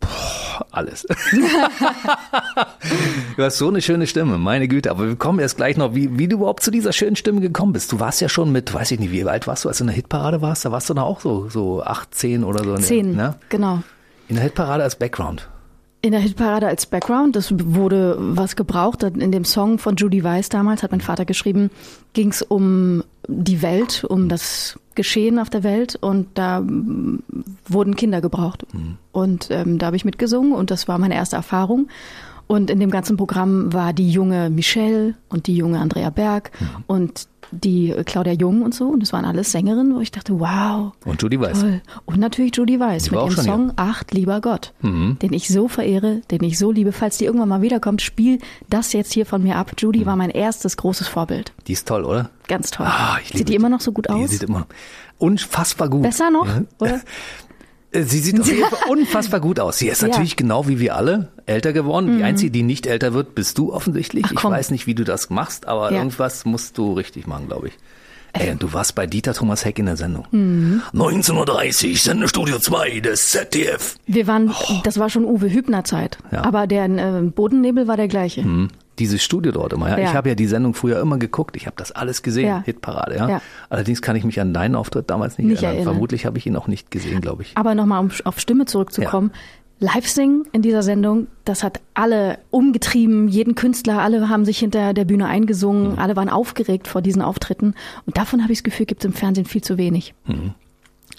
boah, 0.00 0.66
alles. 0.70 1.06
du 3.36 3.42
hast 3.42 3.58
so 3.58 3.68
eine 3.68 3.80
schöne 3.82 4.06
Stimme, 4.06 4.38
meine 4.38 4.68
Güte. 4.68 4.90
Aber 4.90 5.06
wir 5.08 5.16
kommen 5.16 5.38
erst 5.38 5.56
gleich 5.56 5.76
noch, 5.76 5.94
wie, 5.94 6.18
wie 6.18 6.28
du 6.28 6.36
überhaupt 6.36 6.62
zu 6.62 6.70
dieser 6.70 6.92
schönen 6.92 7.16
Stimme 7.16 7.40
gekommen 7.40 7.72
bist. 7.72 7.92
Du 7.92 8.00
warst 8.00 8.20
ja 8.20 8.28
schon 8.28 8.52
mit, 8.52 8.72
weiß 8.72 8.90
ich 8.92 9.00
nicht, 9.00 9.12
wie 9.12 9.24
alt 9.24 9.46
warst 9.46 9.64
du, 9.64 9.68
als 9.68 9.78
du 9.78 9.84
in 9.84 9.88
der 9.88 9.96
Hitparade 9.96 10.42
warst? 10.42 10.64
Da 10.64 10.72
warst 10.72 10.88
du 10.90 10.94
noch 10.94 11.04
auch 11.04 11.20
so, 11.20 11.48
so 11.48 11.82
acht, 11.82 12.14
zehn 12.14 12.44
oder 12.44 12.64
so. 12.64 12.76
Zehn, 12.76 13.14
Ne? 13.16 13.34
genau. 13.48 13.82
In 14.28 14.36
der 14.36 14.44
Hitparade 14.44 14.82
als 14.82 14.96
Background. 14.96 15.48
In 16.04 16.10
der 16.10 16.20
Hitparade 16.20 16.66
als 16.66 16.86
Background, 16.86 17.36
das 17.36 17.54
wurde 17.56 18.16
was 18.18 18.56
gebraucht. 18.56 19.04
In 19.04 19.30
dem 19.30 19.44
Song 19.44 19.78
von 19.78 19.94
Judy 19.94 20.24
Weiss 20.24 20.48
damals, 20.48 20.82
hat 20.82 20.90
mein 20.90 21.00
Vater 21.00 21.24
geschrieben, 21.24 21.70
ging 22.12 22.30
es 22.30 22.42
um 22.42 23.04
die 23.28 23.62
Welt, 23.62 24.02
um 24.02 24.28
das 24.28 24.80
Geschehen 24.96 25.38
auf 25.38 25.48
der 25.48 25.62
Welt 25.62 25.94
und 25.94 26.26
da 26.34 26.60
mm, 26.60 27.22
wurden 27.68 27.94
Kinder 27.94 28.20
gebraucht. 28.20 28.66
Und 29.12 29.46
ähm, 29.50 29.78
da 29.78 29.86
habe 29.86 29.96
ich 29.96 30.04
mitgesungen 30.04 30.52
und 30.52 30.72
das 30.72 30.88
war 30.88 30.98
meine 30.98 31.14
erste 31.14 31.36
Erfahrung. 31.36 31.88
Und 32.48 32.68
in 32.68 32.80
dem 32.80 32.90
ganzen 32.90 33.16
Programm 33.16 33.72
war 33.72 33.92
die 33.92 34.10
junge 34.10 34.50
Michelle 34.50 35.14
und 35.28 35.46
die 35.46 35.56
junge 35.56 35.78
Andrea 35.78 36.10
Berg 36.10 36.50
und 36.88 37.28
die 37.52 37.94
Claudia 38.06 38.32
Jung 38.32 38.62
und 38.62 38.74
so. 38.74 38.88
Und 38.88 39.00
das 39.00 39.12
waren 39.12 39.24
alles 39.24 39.52
Sängerinnen, 39.52 39.94
wo 39.94 40.00
ich 40.00 40.10
dachte, 40.10 40.40
wow, 40.40 40.92
Und 41.04 41.22
Judy 41.22 41.38
Weiss. 41.38 41.60
Toll. 41.60 41.80
Und 42.06 42.18
natürlich 42.18 42.56
Judy 42.56 42.80
Weiss 42.80 43.04
Die 43.04 43.10
mit 43.10 43.20
ihrem 43.20 43.30
schon 43.30 43.44
hier. 43.44 43.52
Song 43.52 43.72
Acht, 43.76 44.12
lieber 44.14 44.40
Gott, 44.40 44.72
den 44.82 45.32
ich 45.32 45.48
so 45.48 45.68
verehre, 45.68 46.22
den 46.30 46.42
ich 46.42 46.58
so 46.58 46.72
liebe. 46.72 46.92
Falls 46.92 47.18
die 47.18 47.24
irgendwann 47.26 47.48
mal 47.48 47.62
wiederkommt, 47.62 48.02
spiel 48.02 48.38
das 48.68 48.92
jetzt 48.92 49.12
hier 49.12 49.26
von 49.26 49.42
mir 49.42 49.56
ab. 49.56 49.72
Judy 49.78 50.06
war 50.06 50.16
mein 50.16 50.30
erstes 50.30 50.76
großes 50.76 51.08
Vorbild. 51.08 51.52
Die 51.66 51.72
ist 51.72 51.86
toll, 51.86 52.04
oder? 52.04 52.30
Ganz 52.48 52.70
toll. 52.70 52.86
Ah, 52.88 53.18
Sieht 53.24 53.38
die 53.40 53.44
die. 53.44 53.54
immer 53.54 53.68
noch 53.68 53.80
so 53.80 53.92
gut 53.92 54.06
Die 54.08 54.12
aus? 54.12 54.30
sieht 54.30 54.42
immer 54.42 54.66
unfassbar 55.18 55.88
gut. 55.88 56.02
Besser 56.02 56.30
noch, 56.30 56.46
Ja. 56.46 56.62
oder? 56.80 57.00
Äh, 57.92 58.02
Sie 58.02 58.18
sieht 58.20 58.40
auf 58.40 58.46
jeden 58.50 58.64
Fall 58.68 58.88
unfassbar 58.90 59.40
gut 59.40 59.60
aus. 59.60 59.78
Sie 59.78 59.88
ist 59.88 60.00
Ja. 60.02 60.06
Mhm. 60.08 60.10
natürlich 60.12 60.36
genau 60.36 60.68
wie 60.68 60.78
wir 60.80 60.96
alle 60.96 61.28
älter 61.46 61.72
geworden. 61.72 62.16
Die 62.18 62.22
einzige, 62.24 62.50
die 62.50 62.62
nicht 62.62 62.86
älter 62.86 63.12
wird, 63.14 63.34
bist 63.34 63.58
du 63.58 63.72
offensichtlich. 63.72 64.24
Ach, 64.26 64.32
ich 64.32 64.44
weiß 64.44 64.70
nicht, 64.70 64.86
wie 64.86 64.94
du 64.94 65.04
das 65.04 65.30
machst, 65.30 65.66
aber 65.68 65.90
Ja. 65.92 65.98
irgendwas 65.98 66.44
musst 66.44 66.78
du 66.78 66.92
richtig 66.94 67.26
machen, 67.26 67.46
glaube 67.48 67.68
ich. 67.68 67.74
Ey, 68.34 68.50
und 68.50 68.62
du 68.62 68.72
warst 68.72 68.94
bei 68.94 69.06
Dieter 69.06 69.34
Thomas 69.34 69.64
Heck 69.66 69.78
in 69.78 69.84
der 69.84 69.98
Sendung. 69.98 70.26
Mhm. 70.30 70.80
19.30 70.94 72.02
Sendestudio 72.02 72.58
2 72.58 73.00
des 73.00 73.28
ZDF. 73.30 73.96
Wir 74.06 74.26
waren, 74.26 74.50
das 74.84 74.98
war 74.98 75.10
schon 75.10 75.26
Uwe 75.26 75.50
Hübner 75.52 75.84
Zeit. 75.84 76.16
Ja. 76.30 76.42
Aber 76.44 76.66
der 76.66 76.86
äh, 76.86 77.20
Bodennebel 77.24 77.88
war 77.88 77.98
der 77.98 78.08
gleiche. 78.08 78.42
Hm. 78.42 78.68
Dieses 78.98 79.22
Studio 79.22 79.52
dort 79.52 79.72
immer, 79.72 79.88
ja. 79.88 79.98
Ja. 79.98 80.08
Ich 80.10 80.14
habe 80.14 80.28
ja 80.28 80.34
die 80.34 80.46
Sendung 80.46 80.74
früher 80.74 81.00
immer 81.00 81.18
geguckt. 81.18 81.56
Ich 81.56 81.66
habe 81.66 81.76
das 81.76 81.92
alles 81.92 82.22
gesehen, 82.22 82.46
Ja. 82.46 82.62
Hitparade, 82.64 83.16
ja. 83.16 83.28
Ja. 83.28 83.42
Allerdings 83.70 84.02
kann 84.02 84.16
ich 84.16 84.24
mich 84.24 84.40
an 84.40 84.52
deinen 84.52 84.74
Auftritt 84.74 85.08
damals 85.10 85.38
nicht, 85.38 85.46
Nicht 85.46 85.62
erinnern. 85.62 85.76
erinnern. 85.76 85.94
Vermutlich 85.94 86.26
habe 86.26 86.38
ich 86.38 86.46
ihn 86.46 86.56
auch 86.56 86.68
nicht 86.68 86.90
gesehen, 86.90 87.20
glaube 87.20 87.42
ich. 87.42 87.56
Aber 87.56 87.74
nochmal, 87.74 88.00
um 88.00 88.10
auf 88.24 88.38
Stimme 88.38 88.66
zurückzukommen. 88.66 89.32
Live-Singen 89.82 90.44
in 90.52 90.62
dieser 90.62 90.82
Sendung, 90.84 91.26
das 91.44 91.64
hat 91.64 91.80
alle 91.94 92.38
umgetrieben, 92.50 93.26
jeden 93.26 93.56
Künstler, 93.56 94.00
alle 94.00 94.28
haben 94.28 94.44
sich 94.44 94.58
hinter 94.58 94.94
der 94.94 95.04
Bühne 95.04 95.26
eingesungen, 95.26 95.92
mhm. 95.92 95.98
alle 95.98 96.14
waren 96.14 96.28
aufgeregt 96.28 96.86
vor 96.86 97.02
diesen 97.02 97.20
Auftritten. 97.20 97.74
Und 98.06 98.16
davon 98.16 98.42
habe 98.42 98.52
ich 98.52 98.60
das 98.60 98.64
Gefühl, 98.64 98.86
gibt 98.86 99.02
es 99.02 99.06
im 99.06 99.12
Fernsehen 99.12 99.44
viel 99.44 99.62
zu 99.62 99.78
wenig. 99.78 100.14
Mhm. 100.26 100.54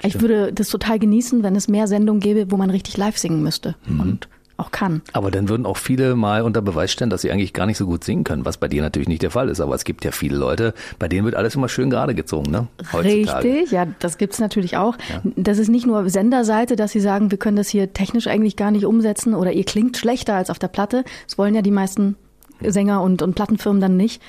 Ich 0.02 0.22
würde 0.22 0.54
das 0.54 0.70
total 0.70 0.98
genießen, 0.98 1.44
wenn 1.44 1.56
es 1.56 1.68
mehr 1.68 1.88
Sendungen 1.88 2.22
gäbe, 2.22 2.52
wo 2.52 2.58
man 2.58 2.70
richtig 2.70 2.96
live 2.98 3.18
singen 3.18 3.44
müsste. 3.44 3.76
Mhm. 3.86 4.00
Und 4.00 4.30
auch 4.58 4.72
kann. 4.72 5.02
Aber 5.14 5.32
dann 5.32 5.50
würden 5.50 5.66
auch 5.66 5.78
viele 5.78 6.16
mal 6.16 6.42
unter 6.42 6.62
Beweis 6.62 6.92
stellen, 6.92 7.10
dass 7.10 7.22
sie 7.22 7.32
eigentlich 7.32 7.54
gar 7.54 7.66
nicht 7.66 7.78
so 7.78 7.86
gut 7.86 8.04
singen 8.04 8.24
können, 8.24 8.46
was 8.46 8.58
bei 8.58 8.68
dir 8.68 8.82
natürlich 8.82 9.08
nicht 9.08 9.22
der 9.22 9.32
Fall 9.32 9.50
ist. 9.50 9.60
Aber 9.60 9.76
es 9.76 9.84
gibt 9.84 10.06
ja 10.06 10.12
viele 10.12 10.38
Leute, 10.38 10.74
bei 11.00 11.08
denen 11.08 11.26
wird 11.26 11.36
alles 11.36 11.56
immer 11.56 11.70
schön 11.70 11.90
gerade 11.90 12.16
gezogen, 12.16 12.52
ne? 12.52 12.68
Heutzutage. 12.92 13.48
Richtig, 13.48 13.72
ja, 13.72 13.88
das 14.00 14.18
gibt's 14.18 14.40
natürlich 14.40 14.78
auch. 14.78 14.98
Ja. 15.10 15.22
Das 15.36 15.58
ist 15.58 15.70
nicht 15.70 15.86
nur 15.86 16.10
Senderseite, 16.10 16.76
dass 16.76 16.92
sie 16.92 17.00
sagen, 17.00 17.32
wir 17.32 17.38
können 17.38 17.58
das 17.58 17.70
hier 17.70 17.94
technisch 17.94 18.28
eigentlich 18.28 18.56
gar 18.56 18.72
nicht 18.72 18.86
umsetzen 18.86 19.34
oder 19.34 19.52
ihr 19.52 19.66
klingt 19.66 19.98
schlechter 19.98 20.36
als 20.36 20.50
auf 20.50 20.60
der 20.60 20.68
Platte. 20.68 21.04
Das 21.28 21.38
wollen 21.38 21.56
ja 21.56 21.62
die 21.62 21.72
meisten 21.72 22.16
Sänger 22.62 23.02
und, 23.02 23.22
und 23.22 23.36
Plattenfirmen 23.36 23.82
dann 23.82 23.98
nicht. 23.98 24.22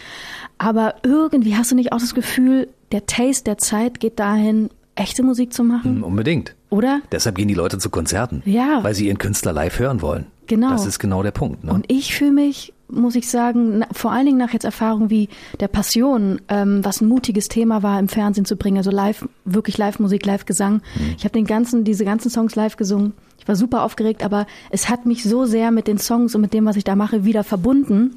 Aber 0.59 0.97
irgendwie 1.03 1.57
hast 1.57 1.71
du 1.71 1.77
nicht 1.77 1.93
auch 1.93 1.99
das 1.99 2.15
Gefühl, 2.15 2.69
der 2.93 3.07
Taste 3.07 3.45
der 3.45 3.59
Zeit 3.59 4.01
geht 4.01 4.19
dahin, 4.19 4.71
echte 4.95 5.23
Musik 5.23 5.53
zu 5.53 5.65
machen? 5.65 5.97
Hm, 5.97 6.05
unbedingt. 6.05 6.55
Oder? 6.71 7.01
Deshalb 7.13 7.37
gehen 7.37 7.49
die 7.49 7.55
Leute 7.55 7.79
zu 7.79 7.91
Konzerten. 7.91 8.43
Ja. 8.45 8.83
Weil 8.83 8.95
sie 8.95 9.07
ihren 9.07 9.19
Künstler 9.19 9.53
live 9.53 9.79
hören 9.79 10.03
wollen. 10.03 10.27
Genau. 10.47 10.71
Das 10.71 10.87
ist 10.87 10.99
genau 10.99 11.23
der 11.23 11.31
Punkt. 11.31 11.65
Ne? 11.65 11.73
Und 11.73 11.91
ich 11.91 12.15
fühle 12.15 12.33
mich, 12.33 12.75
muss 12.89 13.15
ich 13.15 13.31
sagen, 13.31 13.85
vor 13.93 14.13
allen 14.13 14.27
Dingen 14.27 14.39
nach 14.39 14.53
jetzt 14.53 14.65
Erfahrung 14.65 15.11
wie 15.11 15.29
der 15.61 15.69
Passion, 15.69 16.41
ähm, 16.49 16.85
was 16.85 17.01
ein 17.01 17.09
mutiges 17.09 17.49
Thema 17.49 17.83
war 17.83 17.99
im 17.99 18.09
Fernsehen 18.09 18.45
zu 18.45 18.57
bringen, 18.57 18.77
also 18.77 18.91
live, 18.91 19.27
wirklich 19.45 19.79
Live-Musik, 19.79 20.27
Live-Gesang. 20.27 20.83
Hm. 20.95 21.15
Ich 21.17 21.25
habe 21.25 21.33
den 21.33 21.47
ganzen, 21.47 21.85
diese 21.85 22.05
ganzen 22.05 22.31
Songs 22.31 22.55
live 22.55 22.77
gesungen. 22.77 23.15
Ich 23.39 23.49
war 23.49 23.57
super 23.57 23.83
aufgeregt, 23.83 24.23
aber 24.23 24.47
es 24.71 24.89
hat 24.89 25.07
mich 25.07 25.23
so 25.23 25.45
sehr 25.45 25.71
mit 25.71 25.87
den 25.87 25.99
Songs 25.99 26.35
und 26.35 26.41
mit 26.41 26.55
dem, 26.55 26.67
was 26.67 26.77
ich 26.77 26.85
da 26.85 26.95
mache, 26.95 27.25
wieder 27.25 27.45
verbunden 27.45 28.17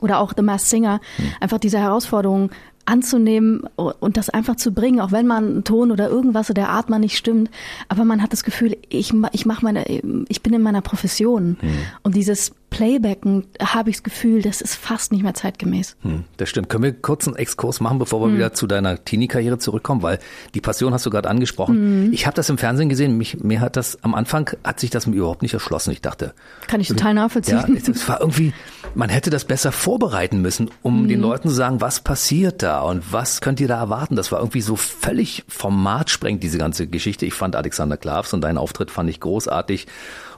oder 0.00 0.18
auch 0.18 0.32
The 0.36 0.42
Masked 0.42 0.68
Singer, 0.68 1.00
hm. 1.16 1.26
einfach 1.40 1.58
diese 1.58 1.78
Herausforderung, 1.78 2.50
anzunehmen 2.84 3.62
und 3.76 4.16
das 4.16 4.30
einfach 4.30 4.56
zu 4.56 4.72
bringen, 4.72 5.00
auch 5.00 5.12
wenn 5.12 5.26
man 5.26 5.44
einen 5.44 5.64
Ton 5.64 5.90
oder 5.90 6.08
irgendwas 6.08 6.48
der 6.48 6.68
Art 6.68 6.90
mal 6.90 6.98
nicht 6.98 7.16
stimmt. 7.16 7.50
Aber 7.88 8.04
man 8.04 8.22
hat 8.22 8.32
das 8.32 8.44
Gefühl, 8.44 8.76
ich, 8.88 9.12
ich 9.32 9.46
mache 9.46 9.64
meine, 9.64 9.84
ich 10.28 10.42
bin 10.42 10.52
in 10.52 10.62
meiner 10.62 10.82
Profession. 10.82 11.56
Mhm. 11.60 11.78
Und 12.02 12.16
dieses 12.16 12.52
Playbacken 12.72 13.44
habe 13.62 13.90
ich 13.90 13.96
das 13.96 14.02
Gefühl, 14.02 14.42
das 14.42 14.60
ist 14.62 14.74
fast 14.74 15.12
nicht 15.12 15.22
mehr 15.22 15.34
zeitgemäß. 15.34 15.96
Hm, 16.02 16.24
das 16.38 16.48
stimmt. 16.48 16.70
Können 16.70 16.84
wir 16.84 16.92
kurz 16.92 17.26
einen 17.28 17.36
Exkurs 17.36 17.80
machen, 17.80 17.98
bevor 17.98 18.20
wir 18.20 18.28
hm. 18.28 18.36
wieder 18.36 18.52
zu 18.54 18.66
deiner 18.66 19.04
Teenie-Karriere 19.04 19.58
zurückkommen? 19.58 20.02
Weil 20.02 20.18
die 20.54 20.62
Passion 20.62 20.94
hast 20.94 21.04
du 21.04 21.10
gerade 21.10 21.28
angesprochen. 21.28 21.76
Hm. 21.76 22.12
Ich 22.12 22.26
habe 22.26 22.34
das 22.34 22.48
im 22.48 22.56
Fernsehen 22.56 22.88
gesehen. 22.88 23.18
Mich, 23.18 23.38
mir 23.40 23.60
hat 23.60 23.76
das 23.76 24.02
am 24.02 24.14
Anfang 24.14 24.50
hat 24.64 24.80
sich 24.80 24.90
das 24.90 25.06
mir 25.06 25.16
überhaupt 25.16 25.42
nicht 25.42 25.52
erschlossen. 25.52 25.92
Ich 25.92 26.00
dachte, 26.00 26.34
kann 26.66 26.80
ich 26.80 26.88
total 26.88 27.14
nachvollziehen. 27.14 27.58
Ja, 27.58 27.92
es 27.92 28.08
war 28.08 28.20
irgendwie, 28.20 28.54
man 28.94 29.10
hätte 29.10 29.28
das 29.28 29.44
besser 29.44 29.70
vorbereiten 29.70 30.40
müssen, 30.40 30.70
um 30.80 31.08
den 31.08 31.16
hm. 31.16 31.22
Leuten 31.22 31.48
zu 31.50 31.54
sagen, 31.54 31.82
was 31.82 32.00
passiert 32.00 32.62
da 32.62 32.80
und 32.80 33.12
was 33.12 33.42
könnt 33.42 33.60
ihr 33.60 33.68
da 33.68 33.78
erwarten. 33.78 34.16
Das 34.16 34.32
war 34.32 34.38
irgendwie 34.38 34.62
so 34.62 34.76
völlig 34.76 35.44
formatsprengt 35.46 36.42
diese 36.42 36.56
ganze 36.56 36.86
Geschichte. 36.86 37.26
Ich 37.26 37.34
fand 37.34 37.54
Alexander 37.54 37.98
Klavs 37.98 38.32
und 38.32 38.40
deinen 38.40 38.56
Auftritt 38.58 38.90
fand 38.90 39.10
ich 39.10 39.20
großartig 39.20 39.86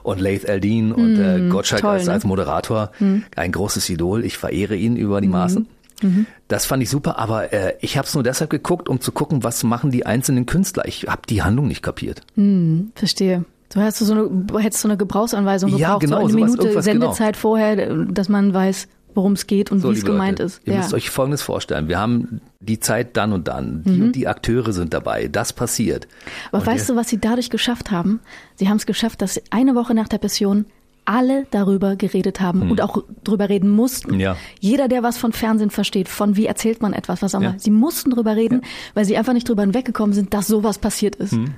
und 0.05 0.19
Laith 0.19 0.45
Eldin 0.45 0.91
und 0.91 1.19
äh, 1.19 1.37
mm, 1.39 1.49
Gottschalk 1.49 1.81
toll, 1.81 1.91
als, 1.91 2.05
ne? 2.05 2.13
als 2.13 2.23
Moderator. 2.23 2.91
Mm. 2.99 3.17
Ein 3.35 3.51
großes 3.51 3.89
Idol. 3.89 4.23
Ich 4.23 4.37
verehre 4.37 4.75
ihn 4.75 4.95
über 4.95 5.21
die 5.21 5.27
mm. 5.27 5.31
Maßen. 5.31 5.67
Mhm. 6.01 6.25
Das 6.47 6.65
fand 6.65 6.83
ich 6.83 6.89
super, 6.89 7.17
aber 7.17 7.53
äh, 7.53 7.75
ich 7.79 7.97
habe 7.97 8.07
es 8.07 8.13
nur 8.13 8.23
deshalb 8.23 8.49
geguckt, 8.49 8.89
um 8.89 8.99
zu 8.99 9.11
gucken, 9.11 9.43
was 9.43 9.63
machen 9.63 9.91
die 9.91 10.05
einzelnen 10.05 10.45
Künstler. 10.45 10.85
Ich 10.87 11.07
habe 11.07 11.21
die 11.29 11.41
Handlung 11.41 11.67
nicht 11.67 11.81
kapiert. 11.81 12.21
Mhm, 12.35 12.91
verstehe. 12.95 13.45
Du 13.73 13.81
hättest 13.81 13.99
so 13.99 14.13
eine, 14.13 14.61
hättest 14.61 14.81
so 14.83 14.87
eine 14.87 14.97
Gebrauchsanweisung 14.97 15.71
gebraucht, 15.71 15.81
ja, 15.81 15.97
genau, 15.97 16.21
so 16.21 16.27
eine 16.27 16.45
Minute 16.45 16.67
genau. 16.67 16.81
Sendezeit 16.81 17.33
genau. 17.33 17.41
vorher, 17.41 18.05
dass 18.05 18.29
man 18.29 18.53
weiß, 18.53 18.87
worum 19.15 19.33
es 19.33 19.47
geht 19.47 19.71
und 19.71 19.79
so, 19.79 19.91
wie 19.91 19.97
es 19.97 20.05
gemeint 20.05 20.39
ist. 20.39 20.61
Ihr 20.65 20.73
ja. 20.73 20.79
müsst 20.79 20.93
euch 20.93 21.09
Folgendes 21.09 21.41
vorstellen. 21.41 21.87
Wir 21.87 21.99
haben 21.99 22.41
die 22.59 22.79
Zeit 22.79 23.17
dann 23.17 23.33
und 23.33 23.47
dann. 23.47 23.83
Die 23.83 23.91
mhm. 23.91 24.03
und 24.03 24.15
die 24.15 24.27
Akteure 24.27 24.73
sind 24.73 24.93
dabei. 24.93 25.27
Das 25.27 25.53
passiert. 25.53 26.07
Aber 26.51 26.59
und 26.59 26.67
weißt 26.67 26.89
du, 26.89 26.95
was 26.95 27.09
sie 27.09 27.19
dadurch 27.19 27.49
geschafft 27.49 27.91
haben? 27.91 28.19
Sie 28.55 28.69
haben 28.69 28.77
es 28.77 28.85
geschafft, 28.85 29.21
dass 29.21 29.41
eine 29.49 29.75
Woche 29.75 29.93
nach 29.93 30.07
der 30.07 30.17
Passion 30.17 30.65
alle 31.05 31.45
darüber 31.51 31.95
geredet 31.95 32.41
haben 32.41 32.61
hm. 32.61 32.71
und 32.71 32.81
auch 32.81 33.03
darüber 33.23 33.47
reden 33.47 33.69
mussten. 33.69 34.19
Ja. 34.19 34.35
Jeder, 34.59 34.87
der 34.87 35.03
was 35.03 35.17
von 35.17 35.31
Fernsehen 35.33 35.69
versteht, 35.69 36.09
von 36.09 36.35
wie 36.35 36.47
erzählt 36.47 36.81
man 36.81 36.93
etwas, 36.93 37.21
was 37.21 37.35
auch 37.35 37.39
immer, 37.39 37.51
ja. 37.51 37.59
sie 37.59 37.69
mussten 37.69 38.09
darüber 38.09 38.35
reden, 38.35 38.61
ja. 38.63 38.69
weil 38.95 39.05
sie 39.05 39.15
einfach 39.15 39.33
nicht 39.33 39.47
drüber 39.47 39.61
hinweggekommen 39.61 40.13
sind, 40.13 40.33
dass 40.33 40.47
sowas 40.47 40.79
passiert 40.79 41.15
ist. 41.15 41.33
Hm. 41.33 41.53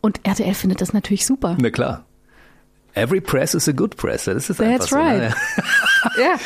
Und 0.00 0.20
RTL 0.24 0.54
findet 0.54 0.80
das 0.80 0.92
natürlich 0.92 1.26
super. 1.26 1.56
Na 1.60 1.70
klar. 1.70 2.04
Every 2.94 3.20
press 3.20 3.54
is 3.54 3.68
a 3.68 3.72
good 3.72 3.96
press. 3.96 4.24
Das 4.24 4.50
ist 4.50 4.58
That's 4.58 4.90
so, 4.90 4.96
ne? 4.96 5.02
right. 5.02 5.34
ja. 6.18 6.36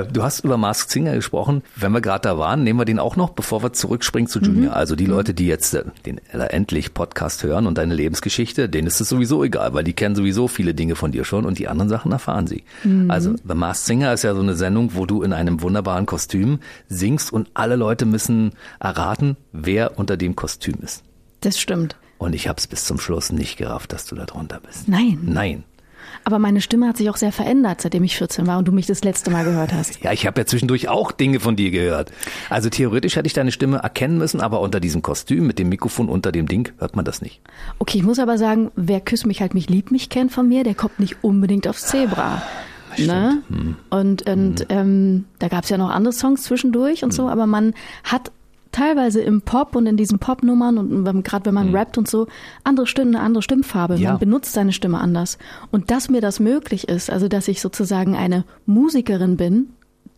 Äh, 0.00 0.06
du 0.06 0.22
hast 0.22 0.44
über 0.44 0.58
Mask 0.58 0.90
Singer 0.90 1.14
gesprochen. 1.14 1.62
Wenn 1.76 1.92
wir 1.92 2.00
gerade 2.00 2.28
da 2.28 2.36
waren, 2.36 2.62
nehmen 2.62 2.78
wir 2.78 2.84
den 2.84 2.98
auch 2.98 3.16
noch, 3.16 3.30
bevor 3.30 3.62
wir 3.62 3.72
zurückspringen 3.72 4.28
zu 4.28 4.40
Junior. 4.40 4.72
Mhm. 4.72 4.76
Also 4.76 4.96
die 4.96 5.04
mhm. 5.04 5.12
Leute, 5.12 5.34
die 5.34 5.46
jetzt 5.46 5.74
äh, 5.74 5.84
den 6.04 6.18
endlich 6.28 6.92
Podcast 6.92 7.42
hören 7.42 7.66
und 7.66 7.78
deine 7.78 7.94
Lebensgeschichte, 7.94 8.68
denen 8.68 8.86
ist 8.86 9.00
es 9.00 9.08
sowieso 9.08 9.42
egal, 9.44 9.72
weil 9.72 9.84
die 9.84 9.94
kennen 9.94 10.14
sowieso 10.14 10.46
viele 10.46 10.74
Dinge 10.74 10.94
von 10.94 11.12
dir 11.12 11.24
schon 11.24 11.46
und 11.46 11.58
die 11.58 11.68
anderen 11.68 11.88
Sachen 11.88 12.12
erfahren 12.12 12.46
sie. 12.46 12.64
Mhm. 12.84 13.10
Also 13.10 13.34
The 13.46 13.54
Masked 13.54 13.86
Singer 13.86 14.12
ist 14.12 14.24
ja 14.24 14.34
so 14.34 14.40
eine 14.40 14.54
Sendung, 14.54 14.94
wo 14.94 15.06
du 15.06 15.22
in 15.22 15.32
einem 15.32 15.62
wunderbaren 15.62 16.04
Kostüm 16.04 16.58
singst 16.88 17.32
und 17.32 17.48
alle 17.54 17.76
Leute 17.76 18.04
müssen 18.04 18.52
erraten, 18.78 19.36
wer 19.52 19.98
unter 19.98 20.16
dem 20.18 20.36
Kostüm 20.36 20.76
ist. 20.82 21.02
Das 21.40 21.58
stimmt. 21.58 21.96
Und 22.18 22.34
ich 22.34 22.48
habe 22.48 22.58
es 22.58 22.66
bis 22.66 22.84
zum 22.84 22.98
Schluss 22.98 23.30
nicht 23.32 23.56
gerafft, 23.56 23.92
dass 23.92 24.04
du 24.04 24.16
da 24.16 24.26
drunter 24.26 24.60
bist. 24.64 24.88
Nein. 24.88 25.20
Nein. 25.22 25.64
Aber 26.28 26.38
meine 26.38 26.60
Stimme 26.60 26.86
hat 26.86 26.98
sich 26.98 27.08
auch 27.08 27.16
sehr 27.16 27.32
verändert, 27.32 27.80
seitdem 27.80 28.04
ich 28.04 28.18
14 28.18 28.46
war 28.46 28.58
und 28.58 28.68
du 28.68 28.72
mich 28.72 28.84
das 28.84 29.02
letzte 29.02 29.30
Mal 29.30 29.44
gehört 29.46 29.72
hast. 29.72 30.04
Ja, 30.04 30.12
ich 30.12 30.26
habe 30.26 30.38
ja 30.38 30.44
zwischendurch 30.44 30.86
auch 30.86 31.10
Dinge 31.10 31.40
von 31.40 31.56
dir 31.56 31.70
gehört. 31.70 32.12
Also 32.50 32.68
theoretisch 32.68 33.16
hätte 33.16 33.26
ich 33.26 33.32
deine 33.32 33.50
Stimme 33.50 33.78
erkennen 33.78 34.18
müssen, 34.18 34.42
aber 34.42 34.60
unter 34.60 34.78
diesem 34.78 35.00
Kostüm 35.00 35.46
mit 35.46 35.58
dem 35.58 35.70
Mikrofon 35.70 36.10
unter 36.10 36.30
dem 36.30 36.46
Ding 36.46 36.70
hört 36.80 36.96
man 36.96 37.06
das 37.06 37.22
nicht. 37.22 37.40
Okay, 37.78 37.96
ich 37.96 38.04
muss 38.04 38.18
aber 38.18 38.36
sagen, 38.36 38.70
wer 38.76 39.00
küsst 39.00 39.26
mich 39.26 39.40
halt 39.40 39.54
mich 39.54 39.70
liebt 39.70 39.90
mich 39.90 40.10
kennt 40.10 40.30
von 40.30 40.46
mir, 40.46 40.64
der 40.64 40.74
kommt 40.74 41.00
nicht 41.00 41.16
unbedingt 41.24 41.66
aufs 41.66 41.86
Zebra. 41.86 42.42
Ne? 42.98 43.42
Hm. 43.48 43.76
Und, 43.88 44.28
und 44.28 44.60
hm. 44.60 44.66
ähm, 44.68 45.24
da 45.38 45.48
gab 45.48 45.64
es 45.64 45.70
ja 45.70 45.78
noch 45.78 45.88
andere 45.88 46.12
Songs 46.12 46.42
zwischendurch 46.42 47.04
und 47.04 47.10
hm. 47.10 47.16
so, 47.16 47.28
aber 47.30 47.46
man 47.46 47.72
hat 48.04 48.32
teilweise 48.78 49.20
im 49.20 49.42
Pop 49.42 49.74
und 49.74 49.86
in 49.86 49.96
diesen 49.96 50.18
Popnummern 50.18 50.78
und 50.78 51.24
gerade 51.24 51.46
wenn 51.46 51.54
man 51.54 51.68
mhm. 51.68 51.74
rappt 51.74 51.98
und 51.98 52.08
so, 52.08 52.28
andere 52.64 52.86
Stimmen, 52.86 53.16
eine 53.16 53.24
andere 53.24 53.42
Stimmfarbe. 53.42 53.96
Ja. 53.96 54.10
Man 54.10 54.20
benutzt 54.20 54.52
seine 54.52 54.72
Stimme 54.72 55.00
anders. 55.00 55.38
Und 55.72 55.90
dass 55.90 56.08
mir 56.08 56.20
das 56.20 56.38
möglich 56.38 56.88
ist, 56.88 57.10
also 57.10 57.28
dass 57.28 57.48
ich 57.48 57.60
sozusagen 57.60 58.14
eine 58.14 58.44
Musikerin 58.66 59.36
bin, 59.36 59.70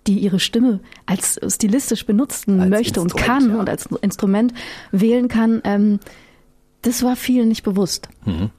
die 0.07 0.19
ihre 0.19 0.41
Stimme 0.41 0.81
als 1.07 1.41
stilistisch 1.49 2.05
benutzen 2.07 2.61
als 2.61 2.71
möchte 2.71 3.01
und 3.01 3.17
kann 3.17 3.51
ja. 3.51 3.57
und 3.57 3.69
als 3.69 3.87
Instrument 4.03 4.53
wählen 4.93 5.29
kann, 5.29 5.61
ähm, 5.65 6.01
das 6.83 7.03
war 7.03 7.17
vielen 7.17 7.49
nicht 7.49 7.63
bewusst. 7.63 8.09
Mhm. 8.25 8.51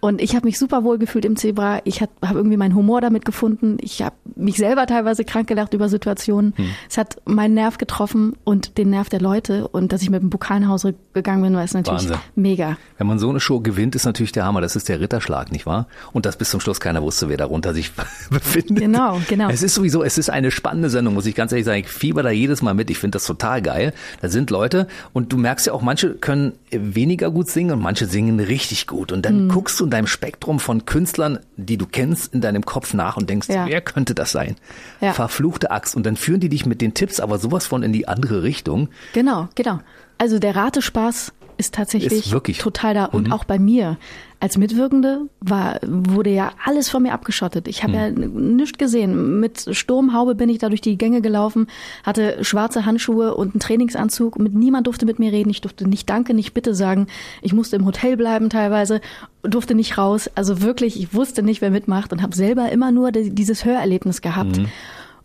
Und 0.00 0.20
ich 0.20 0.36
habe 0.36 0.46
mich 0.46 0.58
super 0.58 0.84
wohl 0.84 0.98
gefühlt 0.98 1.24
im 1.24 1.36
Zebra. 1.36 1.80
Ich 1.84 2.00
habe 2.00 2.12
hab 2.22 2.36
irgendwie 2.36 2.56
meinen 2.56 2.74
Humor 2.74 3.00
damit 3.00 3.24
gefunden. 3.24 3.78
Ich 3.80 4.00
habe 4.02 4.14
mich 4.36 4.56
selber 4.56 4.86
teilweise 4.86 5.24
krank 5.24 5.48
gelacht 5.48 5.74
über 5.74 5.88
Situationen. 5.88 6.54
Hm. 6.56 6.70
Es 6.88 6.98
hat 6.98 7.16
meinen 7.24 7.54
Nerv 7.54 7.78
getroffen 7.78 8.36
und 8.44 8.78
den 8.78 8.90
Nerv 8.90 9.08
der 9.08 9.20
Leute. 9.20 9.66
Und 9.66 9.92
dass 9.92 10.02
ich 10.02 10.10
mit 10.10 10.22
dem 10.22 10.30
Pokal 10.30 10.60
nach 10.60 10.68
Hause 10.68 10.94
gegangen 11.14 11.42
bin, 11.42 11.54
war 11.54 11.64
es 11.64 11.74
natürlich 11.74 12.04
Wahnsinn. 12.04 12.18
mega. 12.36 12.76
Wenn 12.96 13.08
man 13.08 13.18
so 13.18 13.28
eine 13.28 13.40
Show 13.40 13.58
gewinnt, 13.60 13.96
ist 13.96 14.04
natürlich 14.04 14.30
der 14.30 14.44
Hammer. 14.44 14.60
Das 14.60 14.76
ist 14.76 14.88
der 14.88 15.00
Ritterschlag, 15.00 15.50
nicht 15.50 15.66
wahr? 15.66 15.88
Und 16.12 16.26
dass 16.26 16.36
bis 16.36 16.50
zum 16.50 16.60
Schluss 16.60 16.78
keiner 16.78 17.02
wusste, 17.02 17.28
wer 17.28 17.36
darunter 17.36 17.74
sich 17.74 17.92
befindet. 18.30 18.78
Genau, 18.78 19.20
genau. 19.28 19.48
Es 19.48 19.64
ist 19.64 19.74
sowieso, 19.74 20.04
es 20.04 20.16
ist 20.16 20.30
eine 20.30 20.52
spannende 20.52 20.90
Sendung, 20.90 21.14
muss 21.14 21.26
ich 21.26 21.34
ganz 21.34 21.50
ehrlich 21.50 21.66
sagen. 21.66 21.80
Ich 21.80 21.88
fieber 21.88 22.22
da 22.22 22.30
jedes 22.30 22.62
Mal 22.62 22.74
mit. 22.74 22.88
Ich 22.90 22.98
finde 22.98 23.16
das 23.16 23.26
total 23.26 23.62
geil. 23.62 23.92
Da 24.20 24.28
sind 24.28 24.50
Leute 24.50 24.86
und 25.12 25.32
du 25.32 25.38
merkst 25.38 25.66
ja 25.66 25.72
auch, 25.72 25.82
manche 25.82 26.14
können 26.14 26.52
weniger 26.70 27.32
gut 27.32 27.48
singen 27.48 27.72
und 27.72 27.82
manche 27.82 28.06
singen 28.06 28.38
richtig 28.38 28.86
gut. 28.86 29.10
Und 29.10 29.24
dann 29.24 29.38
hm. 29.40 29.48
guckst 29.48 29.80
du 29.80 29.87
in 29.88 29.90
deinem 29.90 30.06
Spektrum 30.06 30.60
von 30.60 30.84
Künstlern, 30.84 31.38
die 31.56 31.78
du 31.78 31.86
kennst, 31.86 32.34
in 32.34 32.42
deinem 32.42 32.62
Kopf 32.62 32.92
nach 32.92 33.16
und 33.16 33.30
denkst, 33.30 33.48
ja. 33.48 33.66
wer 33.66 33.80
könnte 33.80 34.14
das 34.14 34.32
sein? 34.32 34.56
Ja. 35.00 35.14
Verfluchte 35.14 35.70
Axt. 35.70 35.96
Und 35.96 36.04
dann 36.04 36.16
führen 36.16 36.40
die 36.40 36.50
dich 36.50 36.66
mit 36.66 36.82
den 36.82 36.92
Tipps 36.92 37.20
aber 37.20 37.38
sowas 37.38 37.66
von 37.66 37.82
in 37.82 37.94
die 37.94 38.06
andere 38.06 38.42
Richtung. 38.42 38.90
Genau, 39.14 39.48
genau. 39.54 39.80
Also 40.18 40.38
der 40.38 40.56
Ratespaß 40.56 41.32
ist 41.58 41.74
tatsächlich 41.74 42.32
ist 42.32 42.60
total 42.60 42.94
da. 42.94 43.04
Und 43.06 43.26
mhm. 43.26 43.32
auch 43.32 43.44
bei 43.44 43.58
mir 43.58 43.98
als 44.40 44.56
Mitwirkende 44.56 45.22
war, 45.40 45.80
wurde 45.84 46.30
ja 46.30 46.52
alles 46.64 46.88
von 46.88 47.02
mir 47.02 47.12
abgeschottet. 47.12 47.66
Ich 47.66 47.82
habe 47.82 47.92
mhm. 47.92 48.22
ja 48.22 48.28
nichts 48.28 48.78
gesehen. 48.78 49.40
Mit 49.40 49.66
Sturmhaube 49.76 50.36
bin 50.36 50.48
ich 50.48 50.58
da 50.58 50.68
durch 50.68 50.80
die 50.80 50.96
Gänge 50.96 51.20
gelaufen, 51.20 51.66
hatte 52.04 52.42
schwarze 52.42 52.86
Handschuhe 52.86 53.34
und 53.34 53.54
einen 53.54 53.60
Trainingsanzug. 53.60 54.38
Mit 54.38 54.54
niemand 54.54 54.86
durfte 54.86 55.04
mit 55.04 55.18
mir 55.18 55.32
reden. 55.32 55.50
Ich 55.50 55.60
durfte 55.60 55.88
nicht 55.88 56.08
Danke, 56.08 56.32
nicht 56.32 56.54
Bitte 56.54 56.74
sagen. 56.74 57.08
Ich 57.42 57.52
musste 57.52 57.76
im 57.76 57.84
Hotel 57.84 58.16
bleiben 58.16 58.48
teilweise, 58.48 59.00
durfte 59.42 59.74
nicht 59.74 59.98
raus. 59.98 60.30
Also 60.36 60.62
wirklich, 60.62 61.00
ich 61.00 61.12
wusste 61.12 61.42
nicht, 61.42 61.60
wer 61.60 61.70
mitmacht 61.70 62.12
und 62.12 62.22
habe 62.22 62.36
selber 62.36 62.70
immer 62.70 62.92
nur 62.92 63.10
dieses 63.10 63.64
Hörerlebnis 63.64 64.22
gehabt. 64.22 64.58
Mhm. 64.58 64.68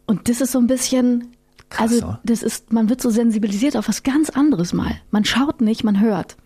Und 0.07 0.27
das 0.27 0.41
ist 0.41 0.51
so 0.51 0.59
ein 0.59 0.67
bisschen 0.67 1.33
Krass, 1.73 1.91
also 1.91 2.17
das 2.23 2.43
ist, 2.43 2.71
man 2.71 2.89
wird 2.89 3.01
so 3.01 3.09
sensibilisiert 3.09 3.75
auf 3.75 3.87
was 3.87 4.03
ganz 4.03 4.29
anderes 4.29 4.73
mal. 4.73 4.95
Man 5.11 5.25
schaut 5.25 5.61
nicht, 5.61 5.83
man 5.83 5.99
hört. 5.99 6.37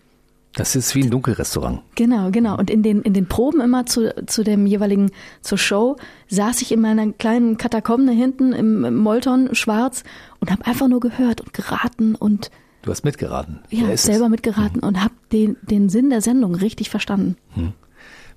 Das 0.54 0.74
ist 0.74 0.94
wie 0.94 1.02
ein 1.02 1.10
Dunkelrestaurant. 1.10 1.82
Genau, 1.94 2.30
genau. 2.30 2.56
Und 2.58 2.70
in 2.70 2.82
den, 2.82 3.02
in 3.02 3.12
den 3.12 3.26
Proben 3.26 3.60
immer 3.60 3.84
zu, 3.86 4.12
zu 4.26 4.42
dem 4.42 4.66
jeweiligen, 4.66 5.10
zur 5.42 5.58
Show, 5.58 5.96
saß 6.28 6.62
ich 6.62 6.72
in 6.72 6.80
meiner 6.80 7.12
kleinen 7.12 7.58
Katakombe 7.58 8.12
hinten 8.12 8.52
im, 8.54 8.84
im 8.84 8.96
Molton 8.96 9.54
schwarz 9.54 10.02
und 10.40 10.50
habe 10.50 10.64
einfach 10.66 10.88
nur 10.88 11.00
gehört 11.00 11.42
und 11.42 11.52
geraten 11.52 12.14
und 12.14 12.50
Du 12.82 12.90
hast 12.90 13.04
mitgeraten. 13.04 13.58
ja, 13.70 13.88
ist 13.90 14.04
selber 14.04 14.24
es? 14.26 14.30
mitgeraten 14.30 14.80
und 14.80 15.02
habe 15.02 15.12
den, 15.32 15.56
den 15.62 15.90
Sinn 15.90 16.08
der 16.10 16.22
Sendung 16.22 16.54
richtig 16.54 16.88
verstanden. 16.90 17.36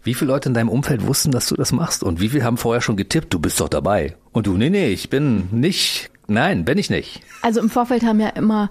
Wie 0.04 0.14
viele 0.16 0.32
Leute 0.32 0.50
in 0.50 0.54
deinem 0.56 0.70
Umfeld 0.70 1.06
wussten, 1.08 1.32
dass 1.32 1.48
du 1.48 1.56
das 1.56 1.72
machst? 1.72 2.04
Und 2.04 2.20
wie 2.20 2.30
viele 2.30 2.44
haben 2.44 2.58
vorher 2.58 2.82
schon 2.82 2.98
getippt, 2.98 3.34
du 3.34 3.40
bist 3.40 3.60
doch 3.62 3.70
dabei? 3.70 4.18
Und 4.32 4.48
du, 4.48 4.58
nee, 4.58 4.70
nee, 4.70 4.90
ich 4.90 5.10
bin 5.10 5.48
nicht, 5.52 6.10
nein, 6.32 6.66
bin 6.66 6.78
ich 6.78 6.90
nicht. 6.90 7.22
Also 7.42 7.60
im 7.60 7.70
Vorfeld 7.70 8.04
haben 8.04 8.20
ja 8.20 8.30
immer 8.30 8.70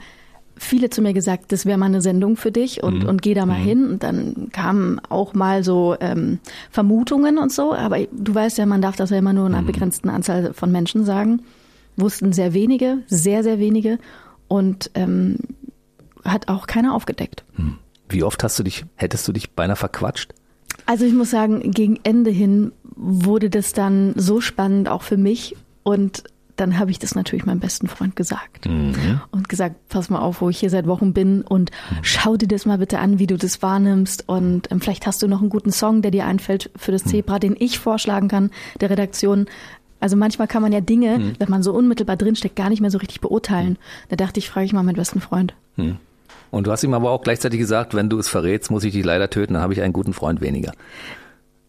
viele 0.56 0.90
zu 0.90 1.00
mir 1.00 1.14
gesagt, 1.14 1.52
das 1.52 1.64
wäre 1.64 1.78
mal 1.78 1.86
eine 1.86 2.02
Sendung 2.02 2.36
für 2.36 2.52
dich 2.52 2.82
und, 2.82 3.04
und 3.04 3.22
geh 3.22 3.32
da 3.32 3.46
mal 3.46 3.54
hin. 3.54 3.88
Und 3.92 4.02
dann 4.02 4.48
kamen 4.52 5.00
auch 5.08 5.32
mal 5.32 5.64
so 5.64 5.96
ähm, 6.00 6.38
Vermutungen 6.70 7.38
und 7.38 7.50
so. 7.50 7.74
Aber 7.74 7.98
du 7.98 8.34
weißt 8.34 8.58
ja, 8.58 8.66
man 8.66 8.82
darf 8.82 8.96
das 8.96 9.10
ja 9.10 9.18
immer 9.18 9.32
nur 9.32 9.46
einer 9.46 9.62
begrenzten 9.62 10.10
Anzahl 10.10 10.52
von 10.52 10.70
Menschen 10.70 11.04
sagen. 11.04 11.42
Wussten 11.96 12.32
sehr 12.32 12.52
wenige, 12.52 12.98
sehr, 13.06 13.42
sehr 13.42 13.58
wenige. 13.58 13.98
Und 14.48 14.90
ähm, 14.94 15.36
hat 16.24 16.48
auch 16.48 16.66
keiner 16.66 16.94
aufgedeckt. 16.94 17.44
Wie 18.08 18.22
oft 18.22 18.44
hast 18.44 18.58
du 18.58 18.62
dich, 18.62 18.84
hättest 18.96 19.26
du 19.28 19.32
dich 19.32 19.52
beinahe 19.52 19.76
verquatscht? 19.76 20.34
Also 20.84 21.06
ich 21.06 21.14
muss 21.14 21.30
sagen, 21.30 21.70
gegen 21.70 21.98
Ende 22.02 22.30
hin 22.30 22.72
wurde 22.96 23.48
das 23.48 23.72
dann 23.72 24.12
so 24.16 24.40
spannend 24.40 24.88
auch 24.88 25.02
für 25.02 25.16
mich 25.16 25.56
und 25.84 26.24
dann 26.60 26.78
habe 26.78 26.90
ich 26.90 26.98
das 26.98 27.14
natürlich 27.14 27.46
meinem 27.46 27.60
besten 27.60 27.88
Freund 27.88 28.16
gesagt 28.16 28.66
und 29.30 29.48
gesagt, 29.48 29.88
pass 29.88 30.10
mal 30.10 30.20
auf, 30.20 30.40
wo 30.40 30.50
ich 30.50 30.58
hier 30.60 30.70
seit 30.70 30.86
Wochen 30.86 31.12
bin 31.12 31.42
und 31.42 31.70
schau 32.02 32.36
dir 32.36 32.48
das 32.48 32.66
mal 32.66 32.78
bitte 32.78 32.98
an, 32.98 33.18
wie 33.18 33.26
du 33.26 33.36
das 33.36 33.62
wahrnimmst 33.62 34.28
und 34.28 34.70
ähm, 34.70 34.80
vielleicht 34.80 35.06
hast 35.06 35.22
du 35.22 35.28
noch 35.28 35.40
einen 35.40 35.50
guten 35.50 35.72
Song, 35.72 36.02
der 36.02 36.10
dir 36.10 36.26
einfällt 36.26 36.70
für 36.76 36.92
das 36.92 37.04
Zebra, 37.04 37.38
den 37.38 37.56
ich 37.58 37.78
vorschlagen 37.78 38.28
kann 38.28 38.50
der 38.80 38.90
Redaktion. 38.90 39.46
Also 40.00 40.16
manchmal 40.16 40.48
kann 40.48 40.62
man 40.62 40.72
ja 40.72 40.80
Dinge, 40.80 41.34
wenn 41.38 41.50
man 41.50 41.62
so 41.62 41.72
unmittelbar 41.72 42.16
drinsteckt, 42.16 42.56
gar 42.56 42.70
nicht 42.70 42.80
mehr 42.80 42.90
so 42.90 42.98
richtig 42.98 43.20
beurteilen. 43.20 43.78
Da 44.08 44.16
dachte 44.16 44.38
ich, 44.38 44.48
frage 44.48 44.66
ich 44.66 44.72
mal 44.72 44.82
meinen 44.82 44.96
besten 44.96 45.20
Freund. 45.20 45.54
Und 46.50 46.66
du 46.66 46.72
hast 46.72 46.82
ihm 46.82 46.94
aber 46.94 47.10
auch 47.10 47.22
gleichzeitig 47.22 47.60
gesagt, 47.60 47.94
wenn 47.94 48.08
du 48.08 48.18
es 48.18 48.28
verrätst, 48.28 48.70
muss 48.70 48.84
ich 48.84 48.92
dich 48.92 49.04
leider 49.04 49.30
töten, 49.30 49.54
dann 49.54 49.62
habe 49.62 49.72
ich 49.72 49.82
einen 49.82 49.92
guten 49.92 50.12
Freund 50.12 50.40
weniger. 50.40 50.72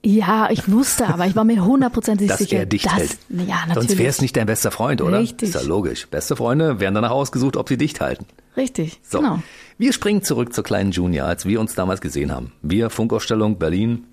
Ja, 0.03 0.49
ich 0.49 0.71
wusste, 0.71 1.07
aber 1.09 1.27
ich 1.27 1.35
war 1.35 1.43
mir 1.43 1.63
hundertprozentig 1.63 2.27
Dass 2.27 2.39
sicher, 2.39 2.57
er 2.57 2.65
dich 2.65 2.83
dass, 2.83 2.93
hält. 2.93 3.17
ja, 3.29 3.65
natürlich. 3.67 3.73
Sonst 3.89 3.97
wäre 3.99 4.09
es 4.09 4.21
nicht 4.21 4.35
dein 4.35 4.47
bester 4.47 4.71
Freund, 4.71 4.99
oder? 5.01 5.19
Richtig. 5.19 5.49
Ist 5.49 5.55
ja 5.55 5.61
logisch. 5.61 6.07
Beste 6.07 6.35
Freunde 6.35 6.79
werden 6.79 6.95
danach 6.95 7.11
ausgesucht, 7.11 7.55
ob 7.55 7.69
sie 7.69 7.77
dicht 7.77 8.01
halten. 8.01 8.25
Richtig, 8.57 8.99
So. 9.07 9.19
genau. 9.19 9.39
Wir 9.77 9.93
springen 9.93 10.23
zurück 10.23 10.53
zur 10.53 10.63
kleinen 10.63 10.91
Junior, 10.91 11.27
als 11.27 11.45
wir 11.45 11.59
uns 11.59 11.75
damals 11.75 12.01
gesehen 12.01 12.31
haben. 12.31 12.51
Wir, 12.63 12.89
Funkausstellung, 12.89 13.57
Berlin. 13.59 14.05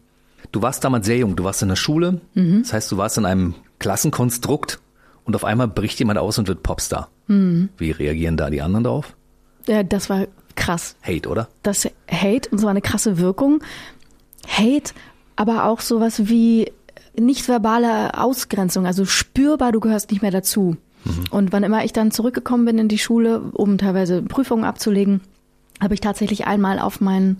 Du 0.52 0.60
warst 0.62 0.84
damals 0.84 1.06
sehr 1.06 1.18
jung, 1.18 1.36
du 1.36 1.44
warst 1.44 1.62
in 1.62 1.68
der 1.68 1.76
Schule. 1.76 2.20
Mhm. 2.34 2.62
Das 2.62 2.72
heißt, 2.74 2.92
du 2.92 2.96
warst 2.98 3.16
in 3.18 3.24
einem 3.26 3.54
Klassenkonstrukt 3.78 4.80
und 5.24 5.34
auf 5.36 5.44
einmal 5.44 5.68
bricht 5.68 5.98
jemand 5.98 6.18
aus 6.18 6.38
und 6.38 6.48
wird 6.48 6.62
Popstar. 6.62 7.08
Mhm. 7.28 7.70
Wie 7.78 7.90
reagieren 7.90 8.36
da 8.36 8.50
die 8.50 8.60
anderen 8.62 8.84
drauf? 8.84 9.14
Ja, 9.66 9.82
das 9.82 10.08
war 10.10 10.26
krass. 10.54 10.96
Hate, 11.02 11.28
oder? 11.28 11.48
Das 11.62 11.88
Hate 12.10 12.48
und 12.50 12.58
so 12.58 12.66
eine 12.68 12.80
krasse 12.80 13.18
Wirkung. 13.18 13.62
Hate, 14.46 14.92
aber 15.38 15.66
auch 15.66 15.80
sowas 15.80 16.28
wie 16.28 16.72
nicht 17.16 17.46
verbale 17.46 18.18
Ausgrenzung, 18.18 18.86
also 18.86 19.04
spürbar, 19.04 19.70
du 19.70 19.78
gehörst 19.78 20.10
nicht 20.10 20.20
mehr 20.20 20.32
dazu. 20.32 20.76
Und 21.30 21.52
wann 21.52 21.62
immer 21.62 21.84
ich 21.84 21.92
dann 21.92 22.10
zurückgekommen 22.10 22.64
bin 22.64 22.78
in 22.78 22.88
die 22.88 22.98
Schule, 22.98 23.40
um 23.52 23.78
teilweise 23.78 24.20
Prüfungen 24.20 24.64
abzulegen, 24.64 25.20
habe 25.80 25.94
ich 25.94 26.00
tatsächlich 26.00 26.48
einmal 26.48 26.80
auf 26.80 27.00
meinen 27.00 27.36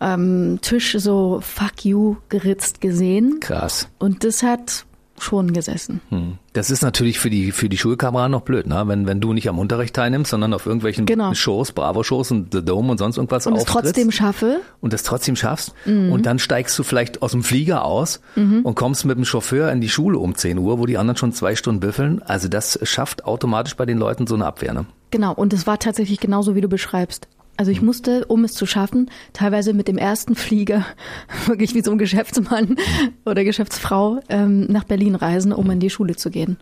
ähm, 0.00 0.58
Tisch 0.60 0.96
so 0.98 1.38
Fuck 1.40 1.84
you 1.84 2.16
geritzt 2.28 2.80
gesehen. 2.80 3.38
Krass. 3.38 3.88
Und 4.00 4.24
das 4.24 4.42
hat 4.42 4.84
schon 5.18 5.52
gesessen. 5.52 6.00
Hm. 6.10 6.38
Das 6.52 6.70
ist 6.70 6.82
natürlich 6.82 7.18
für 7.18 7.30
die, 7.30 7.52
für 7.52 7.68
die 7.68 7.78
Schulkameraden 7.78 8.32
noch 8.32 8.42
blöd, 8.42 8.66
ne? 8.66 8.84
Wenn, 8.86 9.06
wenn 9.06 9.20
du 9.20 9.32
nicht 9.32 9.48
am 9.48 9.58
Unterricht 9.58 9.94
teilnimmst, 9.94 10.30
sondern 10.30 10.52
auf 10.54 10.66
irgendwelchen 10.66 11.06
Genau. 11.06 11.34
Shows, 11.34 11.72
Bravo-Shows 11.72 12.30
und 12.30 12.52
The 12.52 12.64
Dome 12.64 12.90
und 12.90 12.98
sonst 12.98 13.16
irgendwas 13.16 13.46
Und 13.46 13.56
es 13.56 13.64
trotzdem 13.64 14.10
schaffe. 14.10 14.60
und 14.80 14.92
das 14.92 15.02
trotzdem 15.02 15.36
schaffst 15.36 15.72
Mhm. 15.84 16.12
und 16.12 16.26
dann 16.26 16.38
steigst 16.38 16.78
du 16.78 16.82
vielleicht 16.82 17.22
aus 17.22 17.32
dem 17.32 17.42
Flieger 17.42 17.84
aus 17.84 18.20
und 18.36 18.74
kommst 18.74 19.04
mit 19.04 19.16
dem 19.18 19.24
Chauffeur 19.24 19.70
in 19.72 19.80
die 19.80 19.88
Schule 19.88 20.18
um 20.18 20.34
10 20.34 20.58
Uhr, 20.58 20.78
wo 20.78 20.86
die 20.86 20.98
anderen 20.98 21.16
schon 21.16 21.32
zwei 21.32 21.56
Stunden 21.56 21.80
büffeln. 21.80 22.22
Also 22.22 22.48
das 22.48 22.78
schafft 22.82 23.24
automatisch 23.24 23.76
bei 23.76 23.86
den 23.86 23.98
Leuten 23.98 24.26
so 24.26 24.34
eine 24.34 24.46
Abwehr. 24.46 24.72
Ne? 24.74 24.86
Genau, 25.10 25.32
und 25.32 25.52
es 25.52 25.66
war 25.66 25.78
tatsächlich 25.78 26.20
genauso, 26.20 26.54
wie 26.54 26.60
du 26.60 26.68
beschreibst. 26.68 27.28
Also 27.56 27.70
ich 27.70 27.80
musste, 27.82 28.24
um 28.26 28.44
es 28.44 28.52
zu 28.52 28.66
schaffen, 28.66 29.10
teilweise 29.32 29.72
mit 29.72 29.88
dem 29.88 29.96
ersten 29.98 30.34
Flieger, 30.34 30.84
wirklich 31.46 31.74
wie 31.74 31.82
so 31.82 31.90
ein 31.92 31.98
Geschäftsmann 31.98 32.76
oder 33.24 33.44
Geschäftsfrau, 33.44 34.20
ähm, 34.28 34.66
nach 34.70 34.84
Berlin 34.84 35.14
reisen, 35.14 35.52
um 35.52 35.70
in 35.70 35.80
die 35.80 35.90
Schule 35.90 36.16
zu 36.16 36.30
gehen. 36.30 36.58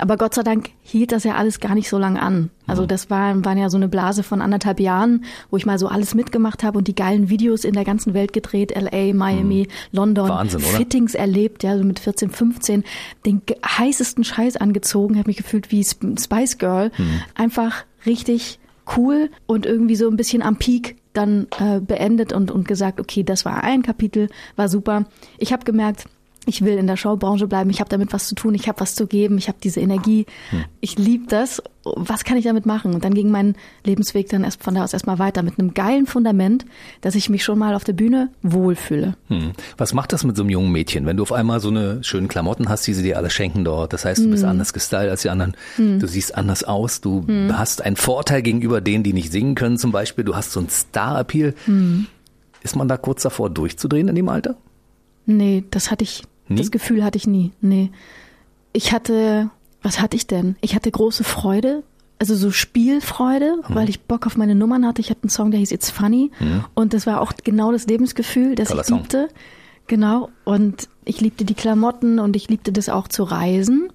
Aber 0.00 0.16
Gott 0.16 0.34
sei 0.34 0.42
Dank 0.42 0.70
hielt 0.82 1.12
das 1.12 1.22
ja 1.22 1.36
alles 1.36 1.60
gar 1.60 1.76
nicht 1.76 1.88
so 1.88 1.98
lange 1.98 2.20
an. 2.20 2.50
Also 2.66 2.84
das 2.84 3.10
war, 3.10 3.44
waren 3.44 3.58
ja 3.58 3.70
so 3.70 3.76
eine 3.76 3.86
Blase 3.86 4.24
von 4.24 4.42
anderthalb 4.42 4.80
Jahren, 4.80 5.24
wo 5.50 5.56
ich 5.56 5.66
mal 5.66 5.78
so 5.78 5.86
alles 5.86 6.16
mitgemacht 6.16 6.64
habe 6.64 6.78
und 6.78 6.88
die 6.88 6.96
geilen 6.96 7.30
Videos 7.30 7.62
in 7.64 7.74
der 7.74 7.84
ganzen 7.84 8.12
Welt 8.12 8.32
gedreht, 8.32 8.74
LA, 8.76 9.14
Miami, 9.14 9.68
London, 9.92 10.28
Wahnsinn? 10.28 10.58
Fittings 10.60 11.14
erlebt, 11.14 11.62
ja, 11.62 11.78
so 11.78 11.84
mit 11.84 12.00
14, 12.00 12.28
15, 12.30 12.82
den 13.24 13.40
heißesten 13.64 14.24
Scheiß 14.24 14.56
angezogen, 14.56 15.16
habe 15.16 15.28
mich 15.30 15.36
gefühlt 15.36 15.70
wie 15.70 15.82
Sp- 15.86 16.18
Spice 16.18 16.58
Girl. 16.58 16.90
Einfach 17.36 17.84
richtig 18.04 18.58
cool 18.96 19.30
und 19.46 19.66
irgendwie 19.66 19.96
so 19.96 20.08
ein 20.08 20.16
bisschen 20.16 20.42
am 20.42 20.56
Peak 20.56 20.96
dann 21.12 21.46
äh, 21.58 21.80
beendet 21.80 22.32
und, 22.32 22.50
und 22.50 22.66
gesagt, 22.66 23.00
okay, 23.00 23.22
das 23.22 23.44
war 23.44 23.62
ein 23.62 23.82
Kapitel, 23.82 24.28
war 24.56 24.68
super. 24.68 25.04
Ich 25.38 25.52
habe 25.52 25.64
gemerkt, 25.64 26.06
ich 26.46 26.62
will 26.64 26.76
in 26.78 26.86
der 26.86 26.96
Showbranche 26.96 27.46
bleiben, 27.46 27.70
ich 27.70 27.80
habe 27.80 27.88
damit 27.90 28.12
was 28.12 28.28
zu 28.28 28.34
tun, 28.34 28.54
ich 28.54 28.68
habe 28.68 28.80
was 28.80 28.94
zu 28.94 29.06
geben, 29.06 29.38
ich 29.38 29.48
habe 29.48 29.58
diese 29.62 29.80
Energie, 29.80 30.26
ich 30.80 30.98
liebe 30.98 31.26
das. 31.28 31.62
Was 31.84 32.24
kann 32.24 32.38
ich 32.38 32.44
damit 32.44 32.64
machen? 32.64 32.94
Und 32.94 33.04
dann 33.04 33.12
ging 33.12 33.30
mein 33.30 33.56
Lebensweg 33.84 34.30
dann 34.30 34.42
erst 34.44 34.62
von 34.62 34.74
da 34.74 34.84
aus 34.84 34.94
erstmal 34.94 35.18
weiter 35.18 35.42
mit 35.42 35.58
einem 35.58 35.74
geilen 35.74 36.06
Fundament, 36.06 36.64
dass 37.02 37.14
ich 37.14 37.28
mich 37.28 37.44
schon 37.44 37.58
mal 37.58 37.74
auf 37.74 37.84
der 37.84 37.92
Bühne 37.92 38.30
wohlfühle. 38.42 39.16
Hm. 39.28 39.52
Was 39.76 39.92
macht 39.92 40.12
das 40.14 40.24
mit 40.24 40.34
so 40.34 40.42
einem 40.42 40.50
jungen 40.50 40.72
Mädchen, 40.72 41.04
wenn 41.04 41.18
du 41.18 41.22
auf 41.22 41.32
einmal 41.32 41.60
so 41.60 41.68
eine 41.68 42.02
schönen 42.02 42.28
Klamotten 42.28 42.68
hast, 42.70 42.86
die 42.86 42.94
sie 42.94 43.02
dir 43.02 43.18
alle 43.18 43.28
schenken 43.28 43.64
dort? 43.64 43.92
Das 43.92 44.04
heißt, 44.06 44.20
du 44.22 44.28
Mhm. 44.28 44.30
bist 44.30 44.44
anders 44.44 44.72
gestylt 44.72 45.10
als 45.10 45.22
die 45.22 45.30
anderen. 45.30 45.54
Du 45.76 46.06
siehst 46.06 46.34
anders 46.36 46.64
aus. 46.64 47.02
Du 47.02 47.22
Mhm. 47.26 47.58
hast 47.58 47.82
einen 47.82 47.96
Vorteil 47.96 48.40
gegenüber 48.40 48.80
denen, 48.80 49.04
die 49.04 49.12
nicht 49.12 49.30
singen 49.30 49.54
können 49.54 49.76
zum 49.76 49.92
Beispiel. 49.92 50.24
Du 50.24 50.34
hast 50.34 50.52
so 50.52 50.60
einen 50.60 50.70
Star-Appeal. 50.70 51.54
Mhm. 51.66 52.06
Ist 52.62 52.76
man 52.76 52.88
da 52.88 52.96
kurz 52.96 53.22
davor 53.22 53.50
durchzudrehen 53.50 54.08
in 54.08 54.14
dem 54.14 54.30
Alter? 54.30 54.56
Nee, 55.26 55.64
das 55.70 55.90
hatte 55.90 56.02
ich, 56.04 56.22
Nie? 56.48 56.56
das 56.56 56.70
Gefühl 56.70 57.02
hatte 57.04 57.16
ich 57.18 57.26
nie. 57.26 57.52
Nee. 57.60 57.90
Ich 58.72 58.92
hatte, 58.92 59.50
was 59.82 60.00
hatte 60.00 60.16
ich 60.16 60.26
denn? 60.26 60.56
Ich 60.60 60.74
hatte 60.74 60.90
große 60.90 61.24
Freude, 61.24 61.82
also 62.18 62.34
so 62.34 62.50
Spielfreude, 62.50 63.56
Mhm. 63.68 63.74
weil 63.74 63.88
ich 63.88 64.00
Bock 64.02 64.26
auf 64.26 64.36
meine 64.36 64.54
Nummern 64.54 64.86
hatte. 64.86 65.00
Ich 65.00 65.10
hatte 65.10 65.22
einen 65.24 65.30
Song, 65.30 65.50
der 65.50 65.60
hieß 65.60 65.72
It's 65.72 65.90
Funny. 65.90 66.30
Und 66.74 66.92
das 66.94 67.06
war 67.06 67.20
auch 67.20 67.32
genau 67.42 67.72
das 67.72 67.86
Lebensgefühl, 67.86 68.54
das 68.54 68.68
Toller 68.68 68.82
ich 68.82 68.86
Song. 68.88 68.98
liebte. 68.98 69.28
Genau. 69.86 70.30
Und 70.44 70.88
ich 71.04 71.20
liebte 71.20 71.44
die 71.44 71.54
Klamotten 71.54 72.18
und 72.18 72.36
ich 72.36 72.48
liebte 72.48 72.72
das 72.72 72.88
auch 72.88 73.08
zu 73.08 73.22
reisen. 73.24 73.90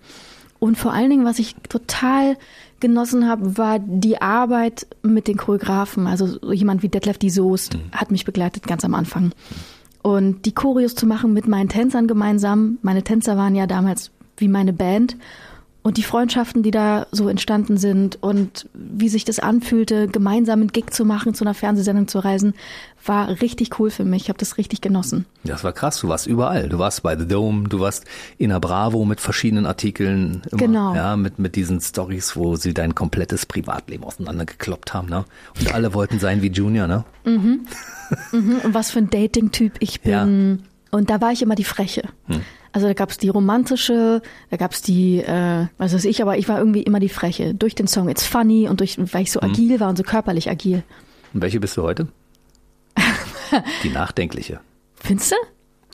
Und 0.59 0.77
vor 0.77 0.91
allen 0.93 1.09
Dingen, 1.09 1.25
was 1.25 1.39
ich 1.39 1.55
total 1.69 2.37
genossen 2.79 3.27
habe, 3.27 3.57
war 3.57 3.79
die 3.79 4.21
Arbeit 4.21 4.87
mit 5.01 5.27
den 5.27 5.37
Choreografen. 5.37 6.05
Also 6.05 6.27
so 6.27 6.51
jemand 6.51 6.83
wie 6.83 6.89
Detlef 6.89 7.17
die 7.17 7.29
Soest 7.29 7.77
hat 7.91 8.11
mich 8.11 8.25
begleitet 8.25 8.67
ganz 8.67 8.83
am 8.85 8.93
Anfang. 8.93 9.31
Und 10.01 10.45
die 10.45 10.53
Choreos 10.53 10.95
zu 10.95 11.05
machen 11.05 11.33
mit 11.33 11.47
meinen 11.47 11.69
Tänzern 11.69 12.07
gemeinsam. 12.07 12.77
Meine 12.81 13.03
Tänzer 13.03 13.37
waren 13.37 13.55
ja 13.55 13.67
damals 13.67 14.11
wie 14.37 14.47
meine 14.47 14.73
Band. 14.73 15.17
Und 15.89 15.97
die 15.97 16.03
Freundschaften, 16.03 16.61
die 16.61 16.69
da 16.69 17.07
so 17.11 17.29
entstanden 17.29 17.77
sind 17.77 18.21
und 18.21 18.69
wie 18.75 19.09
sich 19.09 19.25
das 19.25 19.39
anfühlte, 19.39 20.07
gemeinsam 20.07 20.59
einen 20.59 20.71
Gig 20.71 20.91
zu 20.91 21.03
machen, 21.03 21.33
zu 21.33 21.43
einer 21.43 21.55
Fernsehsendung 21.55 22.07
zu 22.07 22.19
reisen, 22.19 22.53
war 23.03 23.27
richtig 23.41 23.79
cool 23.79 23.89
für 23.89 24.05
mich. 24.05 24.21
Ich 24.21 24.29
habe 24.29 24.37
das 24.37 24.59
richtig 24.59 24.81
genossen. 24.81 25.25
Das 25.45 25.63
war 25.63 25.73
krass. 25.73 25.99
Du 25.99 26.07
warst 26.07 26.27
überall. 26.27 26.69
Du 26.69 26.77
warst 26.77 27.01
bei 27.01 27.17
The 27.17 27.27
Dome, 27.27 27.67
du 27.69 27.79
warst 27.79 28.05
in 28.37 28.51
der 28.51 28.59
Bravo 28.59 29.03
mit 29.03 29.19
verschiedenen 29.19 29.65
Artikeln. 29.65 30.43
Immer, 30.51 30.59
Genau. 30.59 30.93
Ja, 30.93 31.17
mit, 31.17 31.39
mit 31.39 31.55
diesen 31.55 31.81
Stories, 31.81 32.35
wo 32.35 32.55
sie 32.55 32.75
dein 32.75 32.93
komplettes 32.93 33.47
Privatleben 33.47 34.03
auseinandergekloppt 34.03 34.93
haben. 34.93 35.09
Ne? 35.09 35.25
Und 35.59 35.73
alle 35.73 35.95
wollten 35.95 36.19
sein 36.19 36.43
wie 36.43 36.51
Junior, 36.51 36.85
ne? 36.85 37.03
Mhm, 37.25 37.61
Und 38.31 38.75
was 38.75 38.91
für 38.91 38.99
ein 38.99 39.09
Dating-Typ 39.09 39.73
ich 39.79 40.01
bin. 40.01 40.11
Ja. 40.11 40.21
Hm. 40.21 40.59
Und 40.91 41.09
da 41.09 41.19
war 41.19 41.31
ich 41.31 41.41
immer 41.41 41.55
die 41.55 41.63
Freche. 41.63 42.09
Also 42.71 42.87
da 42.87 42.93
gab's 42.93 43.17
die 43.17 43.29
romantische, 43.29 44.21
da 44.51 44.57
gab's 44.57 44.81
die, 44.81 45.17
äh, 45.19 45.65
was 45.77 45.93
weiß 45.93 46.05
ich, 46.05 46.21
aber 46.21 46.37
ich 46.37 46.47
war 46.47 46.59
irgendwie 46.59 46.83
immer 46.83 46.99
die 46.99 47.09
Freche. 47.09 47.53
Durch 47.55 47.73
den 47.75 47.87
Song 47.87 48.09
It's 48.09 48.25
Funny 48.25 48.67
und 48.69 48.79
durch, 48.79 48.97
weil 49.13 49.23
ich 49.23 49.31
so 49.31 49.41
Hm. 49.41 49.49
agil 49.51 49.79
war 49.79 49.89
und 49.89 49.97
so 49.97 50.03
körperlich 50.03 50.49
agil. 50.49 50.83
Und 51.33 51.41
welche 51.41 51.59
bist 51.59 51.77
du 51.77 51.83
heute? 51.83 52.07
Die 53.83 53.89
nachdenkliche. 53.89 54.59
Findest 54.95 55.31
du? 55.31 55.35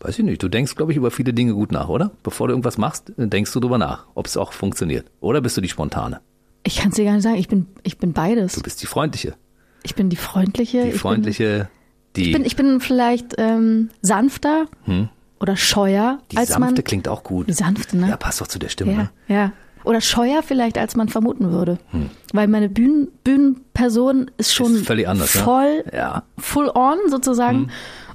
Weiß 0.03 0.19
ich 0.19 0.25
nicht. 0.25 0.43
Du 0.43 0.49
denkst, 0.49 0.75
glaube 0.75 0.91
ich, 0.91 0.97
über 0.97 1.09
viele 1.11 1.33
Dinge 1.33 1.53
gut 1.53 1.71
nach, 1.71 1.87
oder? 1.87 2.11
Bevor 2.23 2.47
du 2.47 2.53
irgendwas 2.53 2.77
machst, 2.77 3.13
denkst 3.17 3.51
du 3.53 3.59
drüber 3.59 3.77
nach, 3.77 4.05
ob 4.15 4.27
es 4.27 4.35
auch 4.37 4.51
funktioniert. 4.53 5.05
Oder 5.21 5.41
bist 5.41 5.55
du 5.57 5.61
die 5.61 5.69
spontane? 5.69 6.19
Ich 6.63 6.77
kann's 6.77 6.95
dir 6.95 7.05
gar 7.05 7.13
nicht 7.13 7.23
sagen. 7.23 7.37
Ich 7.37 7.47
bin, 7.47 7.67
ich 7.83 7.97
bin 7.97 8.11
beides. 8.13 8.53
Du 8.55 8.61
bist 8.61 8.81
die 8.81 8.87
freundliche. 8.87 9.35
Ich 9.83 9.95
bin 9.95 10.09
die 10.09 10.15
freundliche. 10.15 10.83
Die 10.83 10.89
ich 10.89 10.95
freundliche, 10.99 11.69
Die, 12.15 12.23
Ich 12.29 12.33
bin, 12.33 12.43
ich 12.45 12.55
bin 12.55 12.79
vielleicht 12.81 13.35
ähm, 13.37 13.89
sanfter 14.01 14.65
oder 15.39 15.55
scheuer, 15.57 16.19
die 16.31 16.37
als 16.37 16.49
sanfte 16.49 16.73
man. 16.75 16.83
klingt 16.83 17.07
auch 17.07 17.23
gut. 17.23 17.47
Die 17.49 17.53
sanfte, 17.53 17.97
ne? 17.97 18.09
Ja, 18.09 18.17
passt 18.17 18.41
doch 18.41 18.47
zu 18.47 18.59
der 18.59 18.69
Stimme. 18.69 18.91
Ja, 18.91 18.97
Ne? 18.97 19.09
ja. 19.27 19.51
Oder 19.83 20.01
scheuer 20.01 20.41
vielleicht, 20.41 20.77
als 20.79 20.95
man 20.95 21.09
vermuten 21.09 21.51
würde. 21.51 21.77
Weil 22.33 22.47
meine 22.47 22.69
Bühnen, 22.69 23.09
Bühnenperson 23.23 24.31
ist 24.37 24.53
schon 24.53 24.75
völlig 24.77 25.07
anders, 25.07 25.35
ne? 25.35 25.41
voll, 25.41 25.83
Ja. 25.93 26.23
full 26.37 26.69
on 26.73 26.97
sozusagen. 27.09 27.69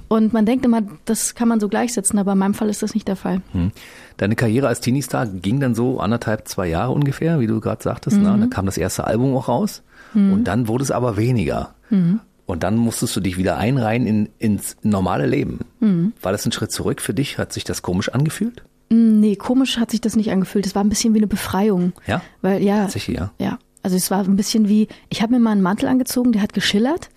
Und 0.09 0.33
man 0.33 0.45
denkt 0.45 0.65
immer, 0.65 0.81
das 1.05 1.35
kann 1.35 1.47
man 1.47 1.61
so 1.61 1.69
gleichsetzen, 1.69 2.19
aber 2.19 2.33
in 2.33 2.37
meinem 2.39 2.53
Fall 2.53 2.67
ist 2.69 2.83
das 2.83 2.93
nicht 2.93 3.07
der 3.07 3.15
Fall. 3.15 3.41
Hm. 3.53 3.71
Deine 4.17 4.35
Karriere 4.35 4.67
als 4.67 4.81
Teenie-Star 4.81 5.25
ging 5.27 5.61
dann 5.61 5.73
so 5.73 6.01
anderthalb, 6.01 6.49
zwei 6.49 6.67
Jahre 6.67 6.91
ungefähr, 6.91 7.39
wie 7.39 7.47
du 7.47 7.61
gerade 7.61 7.81
sagtest. 7.81 8.17
Ne? 8.17 8.29
Mhm. 8.29 8.39
Dann 8.41 8.49
kam 8.49 8.65
das 8.65 8.77
erste 8.77 9.05
Album 9.05 9.33
auch 9.37 9.47
raus 9.47 9.83
und 10.13 10.43
dann 10.43 10.67
wurde 10.67 10.83
es 10.83 10.91
aber 10.91 11.15
weniger. 11.15 11.73
Mhm. 11.89 12.19
Und 12.51 12.63
dann 12.63 12.75
musstest 12.75 13.15
du 13.15 13.21
dich 13.21 13.37
wieder 13.37 13.55
einreihen 13.55 14.05
in, 14.05 14.29
ins 14.37 14.75
normale 14.83 15.25
Leben. 15.25 15.59
Mhm. 15.79 16.11
War 16.21 16.33
das 16.33 16.45
ein 16.45 16.51
Schritt 16.51 16.73
zurück 16.73 16.99
für 16.99 17.13
dich? 17.13 17.37
Hat 17.37 17.53
sich 17.53 17.63
das 17.63 17.81
komisch 17.81 18.09
angefühlt? 18.09 18.61
Nee, 18.89 19.37
komisch 19.37 19.77
hat 19.77 19.89
sich 19.89 20.01
das 20.01 20.17
nicht 20.17 20.31
angefühlt. 20.31 20.65
Es 20.65 20.75
war 20.75 20.83
ein 20.83 20.89
bisschen 20.89 21.13
wie 21.13 21.19
eine 21.19 21.27
Befreiung. 21.27 21.93
Ja? 22.07 22.21
Weil, 22.41 22.61
ja. 22.61 22.81
Tatsächlich, 22.81 23.17
ja. 23.17 23.31
Ja. 23.39 23.57
Also 23.83 23.95
es 23.95 24.11
war 24.11 24.19
ein 24.25 24.35
bisschen 24.35 24.67
wie, 24.67 24.89
ich 25.07 25.21
habe 25.21 25.31
mir 25.31 25.39
mal 25.39 25.51
einen 25.51 25.61
Mantel 25.61 25.87
angezogen, 25.87 26.33
der 26.33 26.41
hat 26.41 26.53
geschillert 26.53 27.09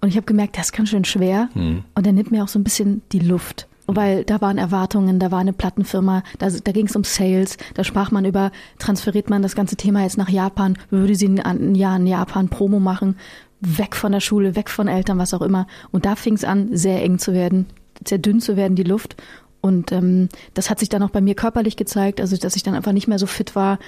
und 0.00 0.08
ich 0.08 0.16
habe 0.16 0.26
gemerkt, 0.26 0.58
das 0.58 0.66
ist 0.66 0.72
ganz 0.72 0.88
schön 0.88 1.04
schwer 1.04 1.48
Hm. 1.52 1.84
und 1.94 2.04
der 2.04 2.12
nimmt 2.12 2.32
mir 2.32 2.42
auch 2.42 2.48
so 2.48 2.58
ein 2.58 2.64
bisschen 2.64 3.02
die 3.12 3.20
Luft. 3.20 3.68
Weil 3.86 4.24
da 4.24 4.40
waren 4.40 4.58
Erwartungen, 4.58 5.20
da 5.20 5.30
war 5.30 5.38
eine 5.38 5.52
Plattenfirma, 5.52 6.24
da, 6.38 6.48
da 6.50 6.72
ging 6.72 6.86
es 6.86 6.96
um 6.96 7.04
Sales, 7.04 7.56
da 7.74 7.84
sprach 7.84 8.10
man 8.10 8.24
über, 8.24 8.50
transferiert 8.78 9.30
man 9.30 9.42
das 9.42 9.54
ganze 9.54 9.76
Thema 9.76 10.02
jetzt 10.02 10.18
nach 10.18 10.28
Japan, 10.28 10.76
würde 10.90 11.14
sie 11.14 11.28
ein, 11.28 11.40
ein 11.40 11.74
Jahr 11.76 11.96
in 11.96 12.06
Japan 12.06 12.48
Promo 12.48 12.80
machen, 12.80 13.16
weg 13.62 13.96
von 13.96 14.12
der 14.12 14.20
Schule, 14.20 14.56
weg 14.56 14.68
von 14.68 14.88
Eltern, 14.88 15.18
was 15.18 15.32
auch 15.32 15.42
immer. 15.42 15.66
Und 15.92 16.04
da 16.04 16.16
fing 16.16 16.34
es 16.34 16.44
an, 16.44 16.76
sehr 16.76 17.02
eng 17.02 17.18
zu 17.18 17.32
werden, 17.32 17.66
sehr 18.06 18.18
dünn 18.18 18.40
zu 18.40 18.56
werden, 18.56 18.74
die 18.74 18.82
Luft. 18.82 19.16
Und 19.60 19.92
ähm, 19.92 20.28
das 20.54 20.68
hat 20.68 20.80
sich 20.80 20.88
dann 20.88 21.02
auch 21.04 21.10
bei 21.10 21.20
mir 21.20 21.36
körperlich 21.36 21.76
gezeigt, 21.76 22.20
also 22.20 22.36
dass 22.36 22.56
ich 22.56 22.64
dann 22.64 22.74
einfach 22.74 22.92
nicht 22.92 23.06
mehr 23.06 23.20
so 23.20 23.26
fit 23.26 23.54
war. 23.54 23.78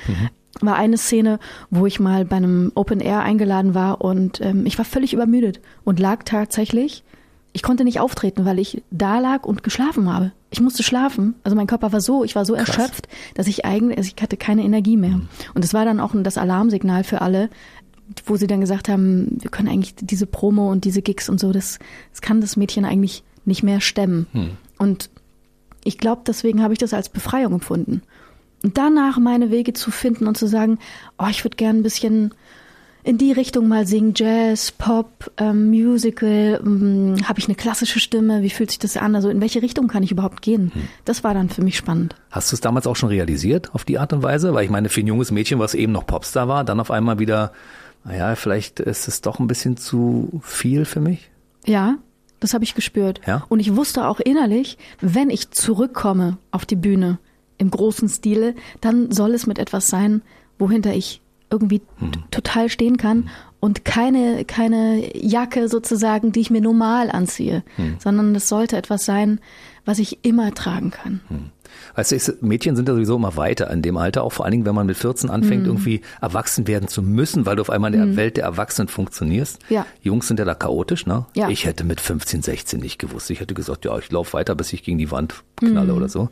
War 0.60 0.76
eine 0.76 0.96
Szene, 0.96 1.40
wo 1.70 1.84
ich 1.84 1.98
mal 1.98 2.24
bei 2.24 2.36
einem 2.36 2.70
Open 2.76 3.00
Air 3.00 3.22
eingeladen 3.22 3.74
war 3.74 4.00
und 4.00 4.40
ähm, 4.40 4.66
ich 4.66 4.78
war 4.78 4.84
völlig 4.84 5.12
übermüdet 5.12 5.60
und 5.82 5.98
lag 5.98 6.22
tatsächlich. 6.24 7.02
Ich 7.52 7.64
konnte 7.64 7.82
nicht 7.82 7.98
auftreten, 7.98 8.44
weil 8.44 8.60
ich 8.60 8.82
da 8.92 9.18
lag 9.18 9.44
und 9.44 9.64
geschlafen 9.64 10.12
habe. 10.12 10.32
Ich 10.50 10.60
musste 10.60 10.84
schlafen. 10.84 11.34
Also 11.42 11.56
mein 11.56 11.66
Körper 11.66 11.92
war 11.92 12.00
so, 12.00 12.22
ich 12.22 12.36
war 12.36 12.44
so 12.44 12.54
Krass. 12.54 12.68
erschöpft, 12.68 13.08
dass 13.34 13.48
ich 13.48 13.64
eigentlich, 13.64 13.98
also 13.98 14.12
ich 14.14 14.22
hatte 14.22 14.36
keine 14.36 14.62
Energie 14.62 14.96
mehr. 14.96 15.20
Und 15.54 15.64
es 15.64 15.74
war 15.74 15.84
dann 15.84 15.98
auch 15.98 16.12
das 16.14 16.38
Alarmsignal 16.38 17.02
für 17.02 17.20
alle, 17.20 17.50
wo 18.26 18.36
sie 18.36 18.46
dann 18.46 18.60
gesagt 18.60 18.88
haben, 18.88 19.38
wir 19.40 19.50
können 19.50 19.68
eigentlich 19.68 19.94
diese 19.96 20.26
Promo 20.26 20.70
und 20.70 20.84
diese 20.84 21.02
Gigs 21.02 21.28
und 21.28 21.40
so, 21.40 21.52
das, 21.52 21.78
das 22.10 22.20
kann 22.20 22.40
das 22.40 22.56
Mädchen 22.56 22.84
eigentlich 22.84 23.24
nicht 23.44 23.62
mehr 23.62 23.80
stemmen. 23.80 24.26
Und 24.78 25.10
ich 25.84 25.98
glaube, 25.98 26.22
deswegen 26.26 26.62
habe 26.62 26.72
ich 26.72 26.78
das 26.78 26.94
als 26.94 27.08
Befreiung 27.08 27.54
empfunden. 27.54 28.02
Und 28.62 28.78
danach 28.78 29.18
meine 29.18 29.50
Wege 29.50 29.74
zu 29.74 29.90
finden 29.90 30.26
und 30.26 30.38
zu 30.38 30.46
sagen, 30.46 30.78
oh, 31.18 31.26
ich 31.28 31.44
würde 31.44 31.56
gern 31.56 31.78
ein 31.78 31.82
bisschen 31.82 32.32
in 33.04 33.18
die 33.18 33.32
Richtung 33.32 33.68
mal 33.68 33.86
singen, 33.86 34.14
Jazz, 34.16 34.72
Pop, 34.72 35.30
ähm, 35.36 35.68
Musical, 35.68 36.58
ähm, 36.64 37.16
habe 37.24 37.38
ich 37.38 37.46
eine 37.46 37.54
klassische 37.54 38.00
Stimme, 38.00 38.40
wie 38.40 38.48
fühlt 38.48 38.70
sich 38.70 38.78
das 38.78 38.96
an? 38.96 39.14
Also 39.14 39.28
in 39.28 39.42
welche 39.42 39.60
Richtung 39.60 39.88
kann 39.88 40.02
ich 40.02 40.10
überhaupt 40.10 40.40
gehen? 40.40 40.72
Das 41.04 41.22
war 41.22 41.34
dann 41.34 41.50
für 41.50 41.60
mich 41.60 41.76
spannend. 41.76 42.16
Hast 42.30 42.50
du 42.50 42.56
es 42.56 42.60
damals 42.62 42.86
auch 42.86 42.96
schon 42.96 43.10
realisiert 43.10 43.74
auf 43.74 43.84
die 43.84 43.98
Art 43.98 44.14
und 44.14 44.22
Weise? 44.22 44.54
Weil 44.54 44.64
ich 44.64 44.70
meine, 44.70 44.88
für 44.88 45.00
ein 45.00 45.06
junges 45.06 45.30
Mädchen, 45.30 45.58
was 45.58 45.74
eben 45.74 45.92
noch 45.92 46.06
Popstar 46.06 46.48
war, 46.48 46.64
dann 46.64 46.80
auf 46.80 46.90
einmal 46.90 47.18
wieder, 47.18 47.52
naja, 48.04 48.34
vielleicht 48.36 48.80
ist 48.80 49.08
es 49.08 49.20
doch 49.20 49.38
ein 49.40 49.46
bisschen 49.46 49.76
zu 49.76 50.40
viel 50.42 50.84
für 50.84 51.00
mich. 51.00 51.30
Ja, 51.66 51.96
das 52.40 52.52
habe 52.54 52.64
ich 52.64 52.74
gespürt. 52.74 53.20
Ja? 53.26 53.44
Und 53.48 53.60
ich 53.60 53.74
wusste 53.76 54.06
auch 54.06 54.20
innerlich, 54.20 54.76
wenn 55.00 55.30
ich 55.30 55.50
zurückkomme 55.50 56.36
auf 56.50 56.66
die 56.66 56.76
Bühne 56.76 57.18
im 57.56 57.70
großen 57.70 58.08
Stile, 58.08 58.54
dann 58.80 59.10
soll 59.10 59.32
es 59.32 59.46
mit 59.46 59.58
etwas 59.58 59.88
sein, 59.88 60.22
wohinter 60.58 60.92
ich 60.94 61.20
irgendwie 61.50 61.80
Mhm. 62.00 62.12
total 62.30 62.68
stehen 62.68 62.96
kann 62.96 63.28
und 63.60 63.84
keine, 63.84 64.44
keine 64.44 65.16
Jacke 65.16 65.68
sozusagen, 65.68 66.32
die 66.32 66.40
ich 66.40 66.50
mir 66.50 66.60
normal 66.60 67.10
anziehe, 67.10 67.62
Mhm. 67.78 67.96
sondern 67.98 68.34
es 68.34 68.48
sollte 68.48 68.76
etwas 68.76 69.04
sein, 69.04 69.40
was 69.84 69.98
ich 69.98 70.24
immer 70.24 70.52
tragen 70.54 70.90
kann. 70.90 71.20
Weißt 71.94 72.12
du, 72.12 72.32
Mädchen 72.40 72.76
sind 72.76 72.88
ja 72.88 72.94
sowieso 72.94 73.16
immer 73.16 73.36
weiter 73.36 73.70
in 73.70 73.82
dem 73.82 73.96
Alter, 73.96 74.22
auch 74.24 74.32
vor 74.32 74.44
allen 74.44 74.52
Dingen, 74.52 74.64
wenn 74.64 74.74
man 74.74 74.86
mit 74.86 74.96
14 74.96 75.28
Mhm. 75.28 75.34
anfängt, 75.34 75.66
irgendwie 75.66 76.00
erwachsen 76.20 76.66
werden 76.66 76.88
zu 76.88 77.02
müssen, 77.02 77.46
weil 77.46 77.56
du 77.56 77.62
auf 77.62 77.70
einmal 77.70 77.94
in 77.94 78.00
der 78.00 78.16
Welt 78.16 78.36
der 78.36 78.44
Erwachsenen 78.44 78.88
funktionierst. 78.88 79.58
Ja. 79.68 79.86
Jungs 80.02 80.28
sind 80.28 80.38
ja 80.38 80.44
da 80.44 80.54
chaotisch, 80.54 81.06
ne? 81.06 81.26
Ja. 81.34 81.48
Ich 81.48 81.64
hätte 81.66 81.84
mit 81.84 82.00
15, 82.00 82.42
16 82.42 82.80
nicht 82.80 82.98
gewusst. 82.98 83.30
Ich 83.30 83.40
hätte 83.40 83.54
gesagt, 83.54 83.84
ja, 83.84 83.96
ich 83.98 84.10
laufe 84.10 84.32
weiter, 84.34 84.54
bis 84.54 84.72
ich 84.72 84.82
gegen 84.82 84.98
die 84.98 85.10
Wand 85.10 85.42
knalle 85.56 85.94
oder 85.94 86.08
so. 86.08 86.28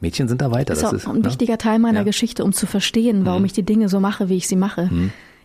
Mädchen 0.00 0.28
sind 0.28 0.40
da 0.40 0.50
weiter. 0.50 0.74
Mhm. 0.74 0.80
Das 0.80 0.82
ist 0.82 0.82
Das 0.82 0.90
auch 0.92 0.96
ist 0.96 1.06
ein 1.08 1.20
ne? 1.22 1.24
wichtiger 1.26 1.58
Teil 1.58 1.78
meiner 1.78 1.98
Ja. 1.98 2.02
Mhm. 2.02 2.06
Geschichte, 2.06 2.44
um 2.44 2.52
zu 2.52 2.66
verstehen, 2.66 3.24
warum 3.26 3.44
ich 3.44 3.52
die 3.52 3.62
Dinge 3.64 3.88
so 3.88 4.00
mache, 4.00 4.28
wie 4.28 4.36
ich 4.36 4.48
sie 4.48 4.56
mache. 4.56 4.90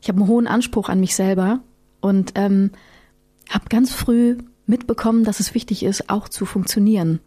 Ich 0.01 0.07
habe 0.09 0.19
einen 0.19 0.27
hohen 0.27 0.47
Anspruch 0.47 0.89
an 0.89 0.99
mich 0.99 1.15
selber 1.15 1.59
und 2.01 2.33
ähm, 2.35 2.71
habe 3.49 3.65
ganz 3.69 3.91
früh 3.93 4.37
mitbekommen, 4.65 5.23
dass 5.23 5.39
es 5.39 5.53
wichtig 5.53 5.83
ist, 5.83 6.09
auch 6.09 6.27
zu 6.29 6.45
funktionieren. 6.45 7.19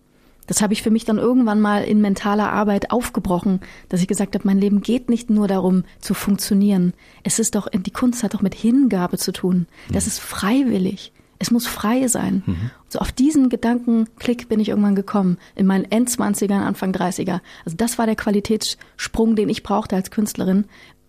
Das 0.50 0.62
habe 0.62 0.72
ich 0.72 0.82
für 0.82 0.90
mich 0.90 1.04
dann 1.04 1.18
irgendwann 1.18 1.60
mal 1.60 1.84
in 1.84 2.00
mentaler 2.00 2.50
Arbeit 2.50 2.90
aufgebrochen, 2.90 3.60
dass 3.88 4.00
ich 4.00 4.08
gesagt 4.08 4.34
habe, 4.34 4.48
mein 4.48 4.58
Leben 4.58 4.80
geht 4.80 5.08
nicht 5.08 5.30
nur 5.30 5.46
darum 5.46 5.84
zu 6.00 6.12
funktionieren. 6.12 6.92
Es 7.22 7.38
ist 7.38 7.54
doch, 7.54 7.68
die 7.72 7.92
Kunst 7.92 8.24
hat 8.24 8.34
doch 8.34 8.42
mit 8.42 8.56
Hingabe 8.56 9.16
zu 9.16 9.30
tun. 9.30 9.68
Das 9.92 10.08
ist 10.08 10.18
freiwillig. 10.18 11.12
Es 11.38 11.52
muss 11.52 11.68
frei 11.68 12.08
sein. 12.08 12.42
So 12.88 12.98
auf 12.98 13.12
diesen 13.12 13.48
Gedankenklick 13.48 14.48
bin 14.48 14.58
ich 14.58 14.70
irgendwann 14.70 14.96
gekommen, 14.96 15.38
in 15.54 15.66
meinen 15.66 15.84
Endzwanzigern, 15.84 16.64
Anfang 16.64 16.90
30er. 16.90 17.42
Also 17.64 17.76
das 17.76 17.96
war 17.96 18.06
der 18.06 18.16
Qualitätssprung, 18.16 19.36
den 19.36 19.48
ich 19.48 19.62
brauchte 19.62 19.94
als 19.94 20.10
Künstlerin, 20.10 20.64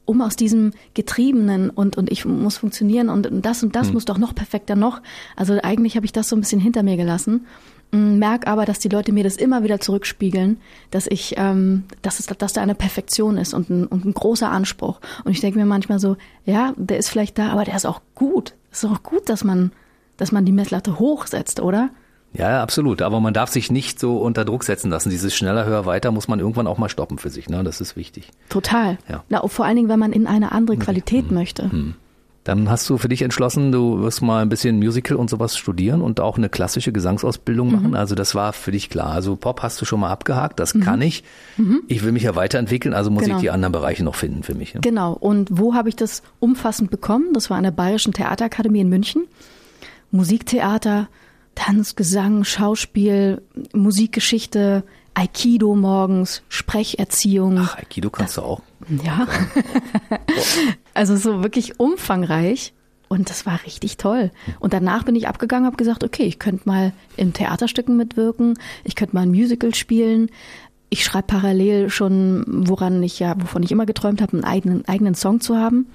um 0.06 0.22
aus 0.22 0.36
diesem 0.36 0.72
Getriebenen 0.94 1.72
und, 1.72 1.98
und 1.98 2.12
ich 2.12 2.26
muss 2.26 2.58
funktionieren 2.58 3.10
und, 3.10 3.26
und 3.26 3.44
das 3.44 3.64
und 3.64 3.76
das 3.76 3.92
muss 3.92 4.06
doch 4.06 4.20
noch 4.20 4.36
perfekter 4.36 4.76
noch. 4.76 5.02
Also 5.36 5.58
eigentlich 5.64 5.96
habe 5.96 6.06
ich 6.06 6.12
das 6.12 6.30
so 6.30 6.36
ein 6.36 6.42
bisschen 6.42 6.62
hinter 6.62 6.84
mir 6.84 6.96
gelassen. 6.96 7.48
Mm, 7.92 8.18
Merk 8.18 8.48
aber, 8.48 8.66
dass 8.66 8.80
die 8.80 8.90
Leute 8.90 9.12
mir 9.12 9.24
das 9.24 9.36
immer 9.36 9.64
wieder 9.64 9.80
zurückspiegeln, 9.80 10.58
dass 10.92 11.08
ich, 11.08 11.36
ähm, 11.38 11.84
dass, 12.02 12.20
es, 12.20 12.26
dass 12.26 12.54
da 12.54 12.62
eine 12.62 12.76
Perfektion 12.76 13.38
ist 13.38 13.54
und 13.54 13.70
ein, 13.70 13.86
und 13.86 14.06
ein 14.06 14.14
großer 14.14 14.50
Anspruch. 14.50 15.00
Und 15.24 15.32
ich 15.32 15.42
denke 15.42 15.60
mir 15.60 15.66
manchmal 15.66 16.00
so, 16.00 16.18
ja, 16.46 16.74
der 16.78 16.98
ist 16.98 17.10
vielleicht 17.10 17.38
da, 17.38 17.50
aber 17.50 17.66
der 17.66 17.76
ist 17.76 17.86
auch 17.86 18.02
gut. 18.16 18.56
Es 18.72 18.84
ist 18.84 18.90
auch 18.90 19.04
gut, 19.04 19.30
dass 19.30 19.44
man, 19.44 19.72
dass 20.18 20.32
man 20.32 20.46
die 20.46 20.54
Messlatte 20.54 21.00
hochsetzt, 21.00 21.60
oder? 21.60 21.90
Ja, 22.34 22.64
absolut. 22.64 23.02
Aber 23.02 23.20
man 23.20 23.34
darf 23.34 23.50
sich 23.50 23.72
nicht 23.72 24.00
so 24.00 24.18
unter 24.18 24.46
Druck 24.46 24.64
setzen 24.64 24.90
lassen. 24.90 25.10
Dieses 25.10 25.36
schneller, 25.36 25.66
höher, 25.66 25.86
weiter 25.86 26.12
muss 26.12 26.30
man 26.30 26.40
irgendwann 26.40 26.68
auch 26.68 26.78
mal 26.78 26.88
stoppen 26.88 27.18
für 27.18 27.30
sich. 27.30 27.50
Ne? 27.50 27.62
Das 27.64 27.82
ist 27.82 27.98
wichtig. 27.98 28.30
Total. 28.48 28.98
Ja. 29.10 29.18
Mhm. 29.18 29.22
Na, 29.30 29.48
vor 29.48 29.66
allen 29.66 29.76
Dingen, 29.76 29.90
wenn 29.90 30.00
man 30.00 30.14
in 30.14 30.28
eine 30.28 30.54
andere 30.54 30.78
Qualität 30.78 31.30
möchte. 31.32 31.70
Dann 32.44 32.72
hast 32.72 32.90
du 32.90 32.98
für 32.98 33.08
dich 33.08 33.22
entschlossen, 33.22 33.72
du 33.72 34.02
wirst 34.02 34.24
mal 34.24 34.42
ein 34.42 34.50
bisschen 34.50 34.78
Musical 34.78 35.16
und 35.16 35.30
sowas 35.30 35.56
studieren 35.56 36.02
und 36.02 36.20
auch 36.20 36.38
eine 36.38 36.50
klassische 36.50 36.92
Gesangsausbildung 36.92 37.68
Mhm. 37.68 37.74
machen. 37.76 37.96
Also 37.96 38.16
das 38.16 38.34
war 38.34 38.52
für 38.52 38.72
dich 38.72 38.90
klar. 38.90 39.12
Also 39.12 39.36
Pop 39.36 39.62
hast 39.62 39.80
du 39.80 39.86
schon 39.86 40.00
mal 40.00 40.10
abgehakt, 40.10 40.60
das 40.60 40.74
kann 40.80 41.02
ich. 41.04 41.24
Ich 41.88 42.04
will 42.04 42.12
mich 42.12 42.24
ja 42.24 42.36
weiterentwickeln, 42.36 42.96
also 42.96 43.12
muss 43.12 43.22
Mhm. 43.22 43.26
Genau. 43.26 43.38
ich 43.38 43.42
die 43.42 43.52
anderen 43.52 43.72
Bereiche 43.74 44.04
noch 44.04 44.16
finden 44.16 44.42
für 44.42 44.56
mich. 44.56 44.74
Ne? 44.74 44.82
Genau. 44.82 45.14
Und 45.14 45.50
wo 45.52 45.76
habe 45.76 45.90
ich 45.90 45.96
das 45.96 46.24
umfassend 46.40 46.90
bekommen? 46.90 47.34
Das 47.34 47.52
war 47.52 47.58
an 47.58 47.64
der 47.64 47.72
Bayerischen 47.72 48.12
Theaterakademie 48.14 48.82
in 48.82 48.90
München. 48.90 49.28
Musiktheater, 50.10 51.08
Tanz, 51.56 51.96
Gesang, 51.96 52.44
Schauspiel, 52.44 53.42
Musikgeschichte, 53.74 54.84
Aikido 55.14 55.76
morgens, 55.76 56.44
Sprecherziehung. 56.50 57.58
Ach, 57.60 57.78
Aikido 57.78 58.10
kannst 58.10 58.38
du 58.38 58.42
auch. 58.42 58.62
Ja. 59.04 59.28
also 60.94 61.16
so 61.16 61.44
wirklich 61.44 61.80
umfangreich. 61.80 62.74
Und 63.10 63.30
das 63.30 63.46
war 63.46 63.60
richtig 63.66 63.98
toll. 63.98 64.32
Und 64.62 64.72
danach 64.72 65.04
bin 65.04 65.18
ich 65.18 65.28
abgegangen, 65.28 65.66
habe 65.66 65.76
gesagt, 65.76 66.06
okay, 66.06 66.24
ich 66.24 66.40
könnte 66.40 66.68
mal 66.68 66.94
in 67.18 67.34
Theaterstücken 67.34 67.98
mitwirken, 67.98 68.54
ich 68.86 68.96
könnte 68.96 69.16
mal 69.16 69.24
ein 69.24 69.32
Musical 69.32 69.76
spielen. 69.76 70.30
Ich 70.90 71.04
schreibe 71.04 71.28
parallel 71.28 71.90
schon, 71.90 72.46
woran 72.48 73.04
ich 73.04 73.20
ja, 73.20 73.36
wovon 73.38 73.64
ich 73.64 73.72
immer 73.72 73.86
geträumt 73.86 74.22
habe, 74.22 74.34
einen 74.34 74.46
eigenen, 74.46 74.88
eigenen 74.88 75.16
Song 75.16 75.42
zu 75.42 75.58
haben. 75.58 75.88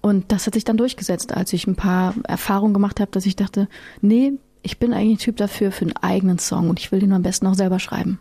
Und 0.00 0.32
das 0.32 0.46
hat 0.46 0.54
sich 0.54 0.64
dann 0.64 0.76
durchgesetzt, 0.76 1.36
als 1.36 1.52
ich 1.52 1.66
ein 1.66 1.76
paar 1.76 2.14
Erfahrungen 2.26 2.74
gemacht 2.74 3.00
habe, 3.00 3.10
dass 3.12 3.26
ich 3.26 3.36
dachte, 3.36 3.68
nee, 4.00 4.32
ich 4.62 4.78
bin 4.78 4.92
eigentlich 4.92 5.16
ein 5.16 5.18
Typ 5.18 5.36
dafür 5.38 5.72
für 5.72 5.82
einen 5.86 5.96
eigenen 5.96 6.38
Song 6.38 6.68
und 6.68 6.78
ich 6.78 6.92
will 6.92 7.00
den 7.00 7.12
am 7.12 7.22
besten 7.22 7.46
auch 7.46 7.54
selber 7.54 7.78
schreiben. 7.78 8.18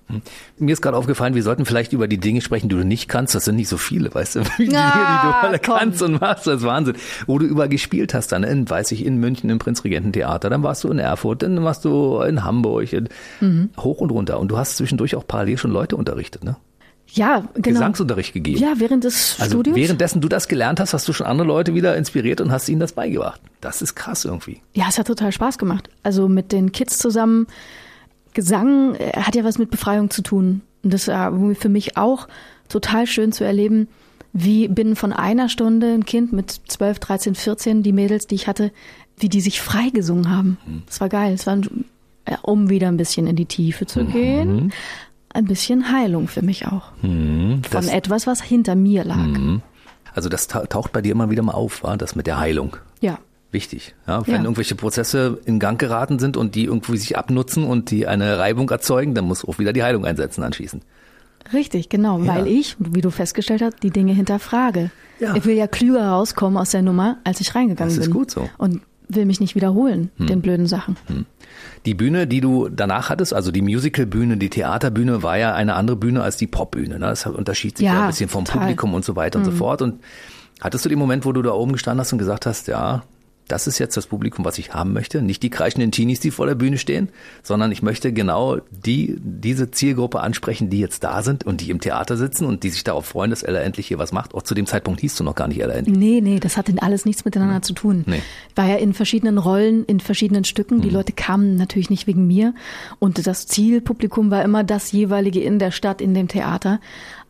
Mir 0.57 0.71
ist 0.73 0.81
gerade 0.81 0.95
aufgefallen, 0.97 1.35
wir 1.35 1.43
sollten 1.43 1.65
vielleicht 1.65 1.91
über 1.93 2.07
die 2.07 2.17
Dinge 2.17 2.41
sprechen, 2.41 2.69
die 2.69 2.75
du 2.75 2.85
nicht 2.85 3.09
kannst. 3.09 3.35
Das 3.35 3.45
sind 3.45 3.55
nicht 3.57 3.67
so 3.67 3.77
viele, 3.77 4.13
weißt 4.13 4.35
du, 4.35 4.39
die 4.57 4.65
Dinge, 4.65 4.69
die 4.69 4.71
du 4.71 4.77
Ah, 4.77 5.41
alle 5.41 5.59
komm. 5.59 5.75
kannst 5.77 6.01
und 6.01 6.21
machst. 6.21 6.47
Das 6.47 6.57
ist 6.61 6.63
Wahnsinn. 6.65 6.95
Wo 7.27 7.37
du 7.39 7.45
überall 7.45 7.69
gespielt 7.69 8.13
hast, 8.13 8.31
dann 8.31 8.43
in, 8.43 8.69
weiß 8.69 8.91
ich, 8.93 9.05
in 9.05 9.17
München 9.17 9.49
im 9.49 9.59
Prinzregententheater, 9.59 10.49
dann 10.49 10.63
warst 10.63 10.83
du 10.83 10.89
in 10.89 10.99
Erfurt, 10.99 11.41
dann 11.43 11.61
warst 11.63 11.83
du 11.85 12.21
in 12.21 12.43
Hamburg, 12.43 12.91
in, 12.93 13.09
Mhm. 13.41 13.69
hoch 13.77 13.99
und 13.99 14.09
runter. 14.11 14.39
Und 14.39 14.49
du 14.49 14.57
hast 14.57 14.77
zwischendurch 14.77 15.15
auch 15.15 15.27
parallel 15.27 15.57
schon 15.57 15.71
Leute 15.71 15.95
unterrichtet, 15.97 16.43
ne? 16.43 16.55
Ja, 17.13 17.39
genau. 17.55 17.61
Gesangsunterricht 17.79 18.33
gegeben. 18.33 18.59
Ja, 18.61 18.73
während 18.77 19.03
des 19.03 19.37
Also 19.39 19.53
Studiums. 19.55 19.77
währenddessen 19.77 20.21
du 20.21 20.29
das 20.29 20.47
gelernt 20.47 20.79
hast, 20.79 20.93
hast 20.93 21.07
du 21.07 21.13
schon 21.13 21.25
andere 21.25 21.47
Leute 21.47 21.73
wieder 21.73 21.97
inspiriert 21.97 22.39
und 22.41 22.51
hast 22.51 22.69
ihnen 22.69 22.79
das 22.79 22.91
beigebracht. 22.93 23.41
Das 23.61 23.81
ist 23.81 23.95
krass 23.95 24.25
irgendwie. 24.25 24.61
Ja, 24.73 24.85
es 24.89 24.99
hat 24.99 25.07
total 25.07 25.31
Spaß 25.31 25.57
gemacht. 25.57 25.89
Also 26.03 26.27
mit 26.29 26.51
den 26.51 26.71
Kids 26.71 26.97
zusammen. 26.99 27.47
Gesang 28.33 28.95
äh, 28.95 29.11
hat 29.21 29.35
ja 29.35 29.43
was 29.43 29.57
mit 29.57 29.71
Befreiung 29.71 30.09
zu 30.09 30.21
tun. 30.21 30.61
Und 30.83 30.93
das 30.93 31.07
war 31.07 31.33
für 31.55 31.69
mich 31.69 31.97
auch 31.97 32.27
total 32.69 33.07
schön 33.07 33.31
zu 33.31 33.43
erleben, 33.43 33.87
wie 34.31 34.67
binnen 34.67 34.95
von 34.95 35.11
einer 35.11 35.49
Stunde 35.49 35.91
ein 35.93 36.05
Kind 36.05 36.31
mit 36.31 36.51
12, 36.67 36.99
13, 36.99 37.35
14, 37.35 37.83
die 37.83 37.91
Mädels, 37.91 38.27
die 38.27 38.35
ich 38.35 38.47
hatte, 38.47 38.71
wie 39.17 39.29
die 39.29 39.41
sich 39.41 39.59
frei 39.59 39.89
gesungen 39.89 40.29
haben. 40.29 40.57
Das 40.85 41.01
war 41.01 41.09
geil. 41.09 41.33
Es 41.33 41.47
war, 41.47 41.55
ein- 41.55 41.85
ja, 42.29 42.37
um 42.43 42.69
wieder 42.69 42.87
ein 42.87 42.97
bisschen 42.97 43.25
in 43.25 43.35
die 43.35 43.47
Tiefe 43.47 43.87
zu 43.87 44.05
gehen, 44.05 44.71
ein 45.33 45.45
bisschen 45.45 45.91
Heilung 45.91 46.27
für 46.27 46.41
mich 46.41 46.67
auch. 46.67 46.91
Von 47.01 47.61
Das- 47.71 47.87
etwas, 47.87 48.27
was 48.27 48.41
hinter 48.41 48.75
mir 48.75 49.03
lag. 49.03 49.27
Also 50.13 50.27
das 50.29 50.47
ta- 50.47 50.65
taucht 50.65 50.91
bei 50.91 51.01
dir 51.01 51.11
immer 51.11 51.29
wieder 51.29 51.43
mal 51.43 51.53
auf, 51.53 51.83
war 51.83 51.95
das 51.97 52.15
mit 52.15 52.27
der 52.27 52.39
Heilung. 52.39 52.77
Ja. 52.99 53.19
Wichtig. 53.51 53.95
Ja, 54.07 54.25
wenn 54.27 54.35
Ja. 54.35 54.41
irgendwelche 54.43 54.75
Prozesse 54.75 55.39
in 55.45 55.59
Gang 55.59 55.79
geraten 55.79 56.19
sind 56.19 56.37
und 56.37 56.53
die 56.55 56.65
irgendwie 56.65 56.97
sich 56.97 57.17
abnutzen 57.17 57.63
und 57.63 57.89
die 57.89 58.05
eine 58.07 58.37
Reibung 58.37 58.69
erzeugen, 58.69 59.15
dann 59.15 59.25
muss 59.25 59.43
auch 59.43 59.57
wieder 59.59 59.73
die 59.73 59.81
Heilung 59.83 60.05
einsetzen 60.05 60.43
anschließend. 60.43 60.83
Richtig, 61.53 61.89
genau, 61.89 62.25
weil 62.27 62.45
ich, 62.47 62.75
wie 62.77 63.01
du 63.01 63.09
festgestellt 63.09 63.61
hast, 63.63 63.81
die 63.81 63.89
Dinge 63.89 64.13
hinterfrage. 64.13 64.91
Ja. 65.19 65.35
Ich 65.35 65.45
will 65.45 65.55
ja 65.55 65.65
klüger 65.67 66.09
rauskommen 66.09 66.57
aus 66.59 66.71
der 66.71 66.83
Nummer, 66.83 67.17
als 67.23 67.41
ich 67.41 67.55
reingegangen 67.55 67.89
Das 67.91 67.97
ist 67.97 68.11
bin. 68.11 68.19
gut 68.19 68.29
so. 68.29 68.41
Hm. 68.43 68.49
Und 68.57 68.81
will 69.07 69.25
mich 69.25 69.39
nicht 69.39 69.55
wiederholen, 69.55 70.11
den 70.19 70.41
blöden 70.41 70.67
Sachen. 70.67 70.95
Die 71.85 71.93
Bühne, 71.93 72.27
die 72.27 72.41
du 72.41 72.69
danach 72.69 73.09
hattest, 73.09 73.33
also 73.33 73.51
die 73.51 73.61
Musical-Bühne, 73.61 74.37
die 74.37 74.49
Theaterbühne, 74.49 75.23
war 75.23 75.37
ja 75.37 75.53
eine 75.53 75.75
andere 75.75 75.95
Bühne 75.97 76.21
als 76.21 76.37
die 76.37 76.47
Popbühne. 76.47 76.99
Ne? 76.99 77.07
Das 77.07 77.25
unterschied 77.25 77.77
sich 77.77 77.85
ja, 77.87 77.93
Ja, 77.93 78.01
ein 78.01 78.07
bisschen 78.07 78.29
vom 78.29 78.45
total. 78.45 78.57
Mhm. 78.57 78.63
Publikum 78.63 78.93
und 78.93 79.05
so 79.05 79.15
weiter 79.15 79.39
und 79.39 79.45
so 79.45 79.51
fort. 79.51 79.81
Und 79.81 80.01
hattest 80.59 80.85
du 80.85 80.89
den 80.89 80.99
Moment, 80.99 81.25
wo 81.25 81.31
du 81.31 81.41
da 81.41 81.51
oben 81.51 81.71
gestanden 81.73 82.01
hast 82.01 82.11
und 82.11 82.19
gesagt 82.19 82.45
hast, 82.45 82.67
ja, 82.67 83.03
das 83.49 83.67
ist 83.67 83.79
jetzt 83.79 83.97
das 83.97 84.07
Publikum, 84.07 84.45
was 84.45 84.57
ich 84.57 84.73
haben 84.73 84.93
möchte. 84.93 85.21
Nicht 85.21 85.43
die 85.43 85.49
kreischenden 85.49 85.91
Teenies, 85.91 86.19
die 86.19 86.31
vor 86.31 86.45
der 86.45 86.55
Bühne 86.55 86.77
stehen, 86.77 87.09
sondern 87.43 87.71
ich 87.71 87.81
möchte 87.81 88.13
genau 88.13 88.59
die, 88.69 89.17
diese 89.19 89.71
Zielgruppe 89.71 90.21
ansprechen, 90.21 90.69
die 90.69 90.79
jetzt 90.79 91.03
da 91.03 91.23
sind 91.23 91.45
und 91.45 91.59
die 91.61 91.71
im 91.71 91.81
Theater 91.81 92.15
sitzen 92.15 92.45
und 92.45 92.63
die 92.63 92.69
sich 92.69 92.83
darauf 92.83 93.07
freuen, 93.07 93.31
dass 93.31 93.41
Ella 93.41 93.59
endlich 93.61 93.87
hier 93.87 93.97
was 93.97 94.11
macht. 94.11 94.35
Auch 94.35 94.43
zu 94.43 94.53
dem 94.53 94.67
Zeitpunkt 94.67 95.01
hieß 95.01 95.15
du 95.15 95.23
noch 95.23 95.35
gar 95.35 95.47
nicht 95.47 95.61
Ella 95.61 95.73
endlich. 95.73 95.97
Nee, 95.97 96.21
nee, 96.21 96.39
das 96.39 96.57
hatte 96.57 96.73
alles 96.79 97.05
nichts 97.05 97.25
miteinander 97.25 97.63
zu 97.63 97.73
tun. 97.73 98.03
Nee. 98.05 98.21
War 98.55 98.67
ja 98.67 98.75
in 98.75 98.93
verschiedenen 98.93 99.39
Rollen, 99.39 99.83
in 99.85 99.99
verschiedenen 99.99 100.43
Stücken. 100.43 100.77
Mhm. 100.77 100.81
Die 100.81 100.89
Leute 100.91 101.13
kamen 101.13 101.55
natürlich 101.55 101.89
nicht 101.89 102.05
wegen 102.05 102.27
mir. 102.27 102.53
Und 102.99 103.25
das 103.25 103.47
Zielpublikum 103.47 104.29
war 104.29 104.43
immer 104.43 104.63
das 104.63 104.91
jeweilige 104.91 105.41
in 105.41 105.57
der 105.57 105.71
Stadt, 105.71 106.01
in 106.01 106.13
dem 106.13 106.27
Theater. 106.27 106.79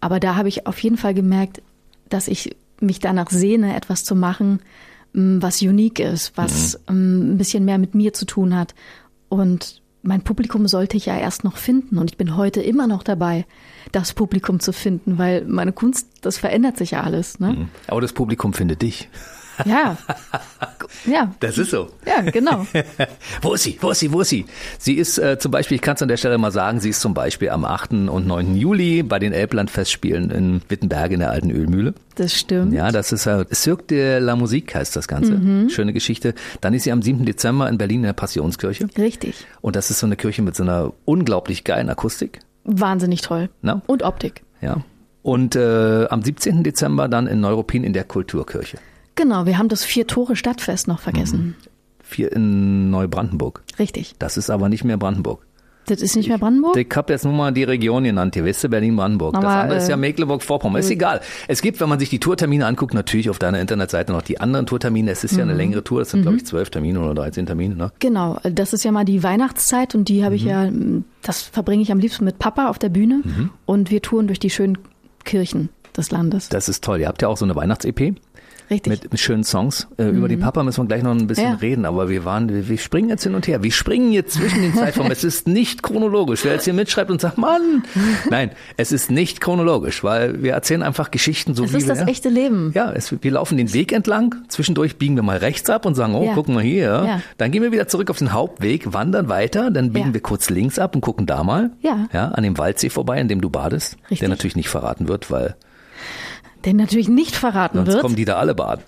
Aber 0.02 0.20
da 0.20 0.36
habe 0.36 0.50
ich 0.50 0.68
auf 0.68 0.80
jeden 0.80 0.98
Fall 0.98 1.14
gemerkt, 1.14 1.62
dass 2.10 2.28
ich 2.28 2.56
mich 2.82 3.00
danach 3.00 3.30
sehne, 3.30 3.76
etwas 3.76 4.04
zu 4.04 4.16
machen, 4.16 4.60
was 5.13 5.62
unique 5.62 6.00
ist, 6.00 6.34
was 6.36 6.80
Mhm. 6.88 6.95
m, 6.95 7.34
ein 7.34 7.38
bisschen 7.38 7.65
mehr 7.65 7.78
mit 7.78 7.95
mir 7.95 8.13
zu 8.13 8.26
tun 8.26 8.56
hat. 8.56 8.76
Und 9.30 9.82
mein 10.02 10.22
Publikum 10.22 10.67
sollte 10.67 10.98
ich 10.98 11.08
ja 11.08 11.17
erst 11.17 11.43
noch 11.43 11.58
finden. 11.58 11.98
Und 11.98 12.12
ich 12.12 12.17
bin 12.17 12.38
heute 12.38 12.62
immer 12.62 12.88
noch 12.88 13.04
dabei, 13.04 13.45
das 13.91 14.13
Publikum 14.13 14.60
zu 14.60 14.72
finden, 14.72 15.17
weil 15.17 15.43
meine 15.45 15.72
Kunst, 15.74 16.08
das 16.22 16.38
verändert 16.38 16.78
sich 16.78 16.91
ja 16.91 17.02
alles. 17.04 17.39
Ne? 17.39 17.67
Aber 17.88 18.02
das 18.02 18.13
Publikum 18.13 18.54
findet 18.54 18.82
dich. 18.82 19.10
Ja. 19.65 19.98
Ja. 21.06 21.32
Das 21.39 21.58
ist 21.58 21.72
so. 21.72 21.89
Ja, 22.06 22.22
genau. 22.22 22.65
Wo 23.41 23.54
ist 23.54 23.63
sie? 23.63 23.78
Wo 23.80 23.91
ist 23.91 24.00
sie? 24.00 24.12
Wo 24.12 24.22
ist 24.22 24.30
sie? 24.30 24.45
Sie 24.78 24.95
ist 24.95 25.17
äh, 25.17 25.38
zum 25.39 25.52
Beispiel, 25.52 25.76
ich 25.76 25.82
kann 25.82 25.95
es 25.95 26.02
an 26.02 26.08
der 26.08 26.17
Stelle 26.17 26.38
mal 26.38 26.52
sagen, 26.52 26.80
sie 26.80 26.89
ist 26.89 27.02
zum 27.02 27.13
Beispiel 27.13 27.50
am 27.50 27.65
8. 27.65 27.91
und 27.91 28.28
9. 28.28 28.56
Juli 28.56 29.04
bei 29.04 29.19
den 29.19 29.34
Elblandfestspielen 29.34 30.32
in 30.32 30.62
Wittenberg 30.67 31.12
in 31.12 31.19
der 31.19 31.32
alten 31.32 31.52
Ölmühle. 31.52 31.93
Das 32.15 32.34
stimmt. 32.34 32.74
Ja, 32.74 32.91
das 32.91 33.12
ist 33.12 33.26
äh, 33.28 33.45
Cirque 33.54 33.88
de 33.88 34.19
la 34.19 34.36
Musique 34.36 34.76
heißt 34.76 34.95
das 34.95 35.08
Ganze. 35.08 35.34
Mhm. 35.34 35.69
Schöne 35.69 35.93
Geschichte. 35.93 36.34
Dann 36.62 36.74
ist 36.74 36.84
sie 36.84 36.91
am 36.91 37.02
7. 37.02 37.26
Dezember 37.26 37.69
in 37.69 37.78
Berlin 37.78 38.00
in 38.00 38.04
der 38.04 38.13
Passionskirche. 38.13 38.88
Richtig. 38.98 39.45
Und 39.62 39.76
das 39.76 39.89
ist 39.89 40.00
so 40.00 40.06
eine 40.06 40.15
Kirche 40.15 40.41
mit 40.41 40.56
so 40.56 40.63
einer 40.63 40.91
unglaublich 41.06 41.63
geilen 41.63 41.89
Akustik. 41.89 42.39
Wahnsinnig 42.65 43.22
toll. 43.22 43.50
Na? 43.62 43.82
Und 43.88 44.04
Optik. 44.04 44.43
Ja. 44.62 44.84
Und 45.22 45.56
äh, 45.56 46.08
am 46.10 46.22
17. 46.22 46.63
Dezember 46.63 47.08
dann 47.08 47.28
in 47.28 47.39
Neuruppin 47.39 47.84
in 47.84 47.93
der 47.93 48.04
Kulturkirche. 48.04 48.78
Genau, 49.20 49.46
wir 49.46 49.58
haben 49.58 49.68
das 49.68 49.84
Vier-Tore-Stadtfest 49.84 50.88
noch 50.88 51.02
vergessen. 51.02 51.58
Vier 52.02 52.32
in 52.32 52.90
Neubrandenburg. 52.90 53.64
Richtig. 53.78 54.16
Das 54.18 54.38
ist 54.38 54.50
aber 54.50 54.70
nicht 54.70 54.86
mehr 54.86 54.96
Brandenburg. 54.96 55.46
Das 55.88 56.02
ist 56.02 56.16
nicht 56.16 56.30
mehr 56.30 56.38
Brandenburg? 56.38 56.78
Ich 56.78 56.88
habe 56.96 57.12
jetzt 57.12 57.26
nur 57.26 57.34
mal 57.34 57.52
die 57.52 57.66
Region 57.66 58.06
genannt 58.06 58.36
hier, 58.36 58.46
weißt 58.46 58.64
du, 58.64 58.70
Berlin-Brandenburg. 58.70 59.34
Das 59.34 59.44
andere 59.44 59.78
ist 59.78 59.90
ja 59.90 59.96
äh, 59.96 59.98
Mecklenburg-Vorpommern. 59.98 60.80
Ist 60.80 60.90
egal. 60.90 61.20
Es 61.50 61.62
gibt, 61.62 61.82
wenn 61.82 61.90
man 61.90 62.00
sich 62.00 62.10
die 62.10 62.22
Tourtermine 62.22 62.66
anguckt, 62.66 62.94
natürlich 62.94 63.30
auf 63.30 63.40
deiner 63.40 63.60
Internetseite 63.60 64.14
noch 64.14 64.22
die 64.22 64.40
anderen 64.40 64.66
Tourtermine. 64.66 65.12
Es 65.12 65.26
ist 65.26 65.36
ja 65.36 65.44
eine 65.44 65.54
längere 65.54 65.84
Tour. 65.84 66.00
Das 66.00 66.12
sind, 66.12 66.22
glaube 66.22 66.38
ich, 66.38 66.46
zwölf 66.46 66.70
Termine 66.70 67.02
oder 67.02 67.14
13 67.14 67.46
Termine. 67.46 67.76
Ne? 67.76 67.92
Genau, 68.00 68.40
das 68.44 68.72
ist 68.72 68.86
ja 68.86 68.94
mal 68.94 69.04
die 69.04 69.22
Weihnachtszeit 69.22 69.96
und 69.96 70.08
die 70.08 70.24
habe 70.24 70.36
ich 70.36 70.46
ja, 70.46 70.70
das 71.24 71.42
verbringe 71.42 71.84
ich 71.84 71.92
am 71.92 72.00
liebsten 72.00 72.24
mit 72.24 72.40
Papa 72.40 72.70
auf 72.70 72.80
der 72.80 72.90
Bühne 72.90 73.22
und 73.66 73.92
wir 73.92 74.02
touren 74.02 74.28
durch 74.28 74.40
die 74.40 74.50
schönen 74.50 74.78
Kirchen 75.26 75.68
des 75.98 76.12
Landes. 76.12 76.48
Das 76.48 76.70
ist 76.70 76.84
toll. 76.84 77.02
Ihr 77.02 77.08
habt 77.08 77.22
ja 77.22 77.28
auch 77.28 77.38
so 77.38 77.44
eine 77.44 77.56
Weihnachts-EP 77.56 78.16
Richtig. 78.70 78.92
mit, 78.92 79.12
mit 79.12 79.20
schönen 79.20 79.44
Songs. 79.44 79.88
Äh, 79.98 80.10
Über 80.10 80.28
den 80.28 80.40
Papa 80.40 80.64
müssen 80.64 80.84
wir 80.84 80.88
gleich 80.88 81.04
noch 81.04 81.12
ein 81.12 81.28
bisschen 81.28 81.44
Ja. 81.52 81.56
reden, 81.56 81.86
aber 81.86 82.10
wir 82.10 82.26
waren, 82.26 82.50
wir, 82.50 82.68
wir 82.70 82.78
springen 82.78 83.10
jetzt 83.10 83.24
hin 83.24 83.36
und 83.36 83.48
her. 83.48 83.64
Wir 83.64 83.72
springen 83.72 84.12
jetzt 84.12 84.34
zwischen 84.36 84.62
den 84.62 84.74
Zeitformen. 84.76 85.12
es 85.12 85.24
ist 85.24 85.48
nicht 85.48 85.82
chronologisch. 85.84 86.44
Wer 86.44 86.54
jetzt 86.54 86.66
hier 86.66 86.74
mitschreibt 86.74 87.10
und 87.12 87.20
sagt, 87.22 87.38
Mann, 87.38 87.84
nein, 88.30 88.52
es 88.78 88.92
ist 88.92 89.10
nicht 89.12 89.42
chronologisch, 89.42 90.04
weil 90.04 90.44
wir 90.44 90.54
erzählen 90.54 90.84
einfach 90.84 91.12
Geschichten 91.12 91.56
so 91.56 91.64
das 91.64 91.74
wie 91.74 91.78
ist 91.78 91.88
wir. 91.88 91.96
das 91.96 92.08
echte 92.08 92.30
Leben. 92.30 92.72
Ja, 92.76 92.92
es, 92.92 93.14
wir 93.22 93.32
laufen 93.32 93.58
den 93.58 93.74
Weg 93.74 93.92
entlang, 93.92 94.36
zwischendurch 94.50 94.98
biegen 94.98 95.16
wir 95.16 95.24
mal 95.24 95.38
rechts 95.38 95.70
ab 95.70 95.86
und 95.86 95.96
sagen, 95.96 96.14
oh, 96.16 96.24
Ja. 96.26 96.34
guck 96.36 96.48
mal 96.50 96.64
hier. 96.64 96.80
Ja. 97.06 97.22
Dann 97.38 97.52
gehen 97.52 97.64
wir 97.64 97.72
wieder 97.72 97.88
zurück 97.88 98.10
auf 98.10 98.18
den 98.20 98.34
Hauptweg, 98.34 98.94
wandern 98.94 99.30
weiter, 99.30 99.72
dann 99.72 99.92
biegen 99.94 100.14
wir 100.14 100.22
kurz 100.22 100.50
links 100.50 100.78
ab 100.80 100.96
und 100.96 101.02
gucken 101.02 101.26
da 101.26 101.44
mal. 101.44 101.72
Ja. 101.82 102.08
Ja, 102.14 102.28
an 102.30 102.44
dem 102.44 102.58
Waldsee 102.58 102.90
vorbei, 102.90 103.20
in 103.20 103.28
dem 103.28 103.42
du 103.42 103.50
badest. 103.50 103.96
Richtig. 104.04 104.20
Der 104.20 104.30
natürlich 104.30 104.56
nicht 104.56 104.70
verraten 104.70 105.08
wird, 105.08 105.32
weil 105.32 105.56
Der 106.65 106.74
natürlich 106.74 107.08
nicht 107.08 107.36
verraten 107.36 107.78
sonst 107.78 107.88
wird. 107.88 107.98
Mhm. 107.98 108.02
kommen 108.02 108.15
die 108.15 108.26
da 108.26 108.36
alle 108.36 108.54
baden. 108.56 108.84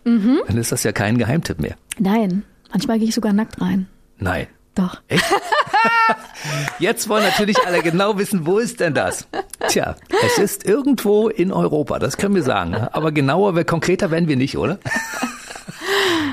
Dann 0.48 0.58
ist 0.58 0.72
das 0.72 0.84
ja 0.84 0.92
kein 0.92 1.18
Geheimtipp 1.18 1.60
mehr. 1.60 1.76
Nein, 2.00 2.44
manchmal 2.72 3.00
gehe 3.00 3.08
ich 3.08 3.16
sogar 3.16 3.34
nackt 3.34 3.62
rein. 3.62 3.88
Nein. 4.18 4.48
Doch. 4.76 5.02
Jetzt 6.80 7.10
wollen 7.10 7.24
natürlich 7.24 7.58
alle 7.66 7.82
genau 7.82 8.18
wissen, 8.18 8.46
wo 8.46 8.58
ist 8.58 8.80
denn 8.80 8.94
das? 8.94 9.28
Tja, 9.68 9.96
es 10.26 10.38
ist 10.38 10.66
irgendwo 10.66 11.28
in 11.28 11.52
Europa, 11.52 12.00
das 12.00 12.18
können 12.18 12.36
wir 12.36 12.44
sagen. 12.44 12.76
Aber 12.76 13.12
genauer, 13.12 13.62
konkreter 13.66 14.12
werden 14.12 14.30
wir 14.30 14.38
nicht, 14.38 14.58
oder? 14.58 14.80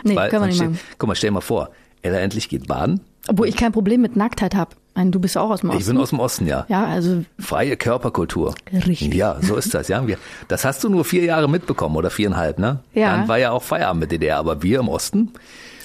Nee, 0.04 0.14
Weil 0.14 0.30
können 0.30 0.42
wir 0.42 0.46
nicht 0.48 0.58
sonst 0.58 0.70
machen. 0.70 0.80
Guck 0.98 1.08
mal, 1.08 1.14
stell 1.16 1.30
dir 1.30 1.34
mal 1.34 1.40
vor, 1.40 1.70
Ella 2.02 2.18
endlich 2.18 2.48
geht 2.48 2.68
baden. 2.68 3.00
Obwohl 3.28 3.46
ich 3.46 3.56
kein 3.56 3.72
Problem 3.72 4.00
mit 4.00 4.16
Nacktheit 4.16 4.54
habe. 4.54 4.74
Du 4.96 5.20
bist 5.20 5.38
auch 5.38 5.50
aus 5.50 5.60
dem 5.60 5.70
Osten. 5.70 5.80
Ich 5.80 5.86
bin 5.86 5.96
aus 5.98 6.10
dem 6.10 6.18
Osten, 6.18 6.46
ja. 6.48 6.66
ja, 6.68 6.84
also 6.84 7.24
Freie 7.38 7.76
Körperkultur. 7.76 8.54
Richtig. 8.72 9.14
Ja, 9.14 9.36
so 9.40 9.54
ist 9.54 9.72
das, 9.72 9.86
ja. 9.86 10.04
Wir, 10.08 10.18
das 10.48 10.64
hast 10.64 10.82
du 10.82 10.88
nur 10.88 11.04
vier 11.04 11.22
Jahre 11.22 11.48
mitbekommen 11.48 11.94
oder 11.94 12.10
viereinhalb, 12.10 12.58
ne? 12.58 12.80
Ja. 12.94 13.12
Dann 13.16 13.28
war 13.28 13.38
ja 13.38 13.52
auch 13.52 13.62
Feierabend 13.62 14.00
mit 14.00 14.10
DDR, 14.10 14.38
aber 14.38 14.60
wir 14.64 14.80
im 14.80 14.88
Osten, 14.88 15.30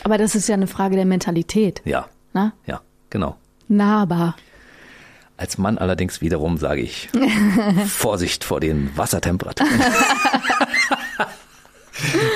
Aber 0.04 0.18
das 0.18 0.34
ist 0.34 0.48
ja 0.50 0.56
eine 0.56 0.66
Frage 0.66 0.96
der 0.96 1.06
Mentalität. 1.06 1.84
ja, 1.86 2.08
Na? 2.34 2.54
ja, 2.66 2.82
genau. 3.12 3.36
Nahbar. 3.68 4.36
Als 5.38 5.58
Mann 5.60 5.78
allerdings 5.78 6.22
wiederum 6.22 6.58
sage 6.58 6.82
ich 6.82 7.10
Vorsicht 7.88 8.44
vor 8.44 8.60
den 8.62 8.90
Wassertemperaturen. 8.98 9.70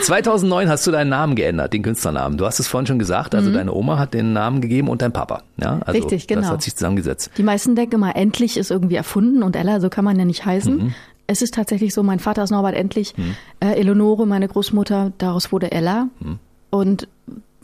2009 0.04 0.70
hast 0.70 0.86
du 0.88 0.92
deinen 0.92 1.10
Namen 1.10 1.36
geändert, 1.36 1.74
den 1.74 1.84
Künstlernamen. 1.84 2.38
Du 2.38 2.46
hast 2.46 2.60
es 2.60 2.68
vorhin 2.68 2.88
schon 2.88 3.00
gesagt, 3.00 3.36
also 3.36 3.52
deine 3.52 3.74
Oma 3.74 3.98
hat 4.00 4.14
den 4.14 4.34
Namen 4.34 4.62
gegeben 4.62 4.88
und 4.90 5.02
dein 5.02 5.12
Papa. 5.14 5.44
Ja, 5.62 5.80
also 5.86 5.98
Mhm. 6.00 6.06
Richtig, 6.06 6.28
genau. 6.28 6.42
Das 6.42 6.52
hat 6.52 6.62
sich 6.64 6.76
zusammengesetzt. 6.76 7.32
Die 7.38 7.44
meisten 7.44 7.76
denken 7.76 7.96
immer, 7.96 8.16
endlich 8.16 8.58
ist 8.58 8.72
irgendwie 8.72 8.96
erfunden 8.96 9.44
und 9.44 9.56
Ella, 9.56 9.80
so 9.80 9.90
kann 9.90 10.06
man 10.06 10.18
ja 10.18 10.26
nicht 10.26 10.46
heißen. 10.46 10.78
Mhm. 10.78 10.94
Es 11.28 11.42
ist 11.42 11.56
tatsächlich 11.56 11.94
so, 11.94 12.04
mein 12.04 12.20
Vater 12.20 12.44
ist 12.44 12.52
Norbert 12.52 12.76
Endlich, 12.76 13.14
äh, 13.60 13.74
Eleonore, 13.74 14.26
meine 14.26 14.48
Großmutter, 14.48 15.12
daraus 15.18 15.52
wurde 15.52 15.72
Ella. 15.72 16.08
Mhm. 16.20 16.40
Und 16.70 17.08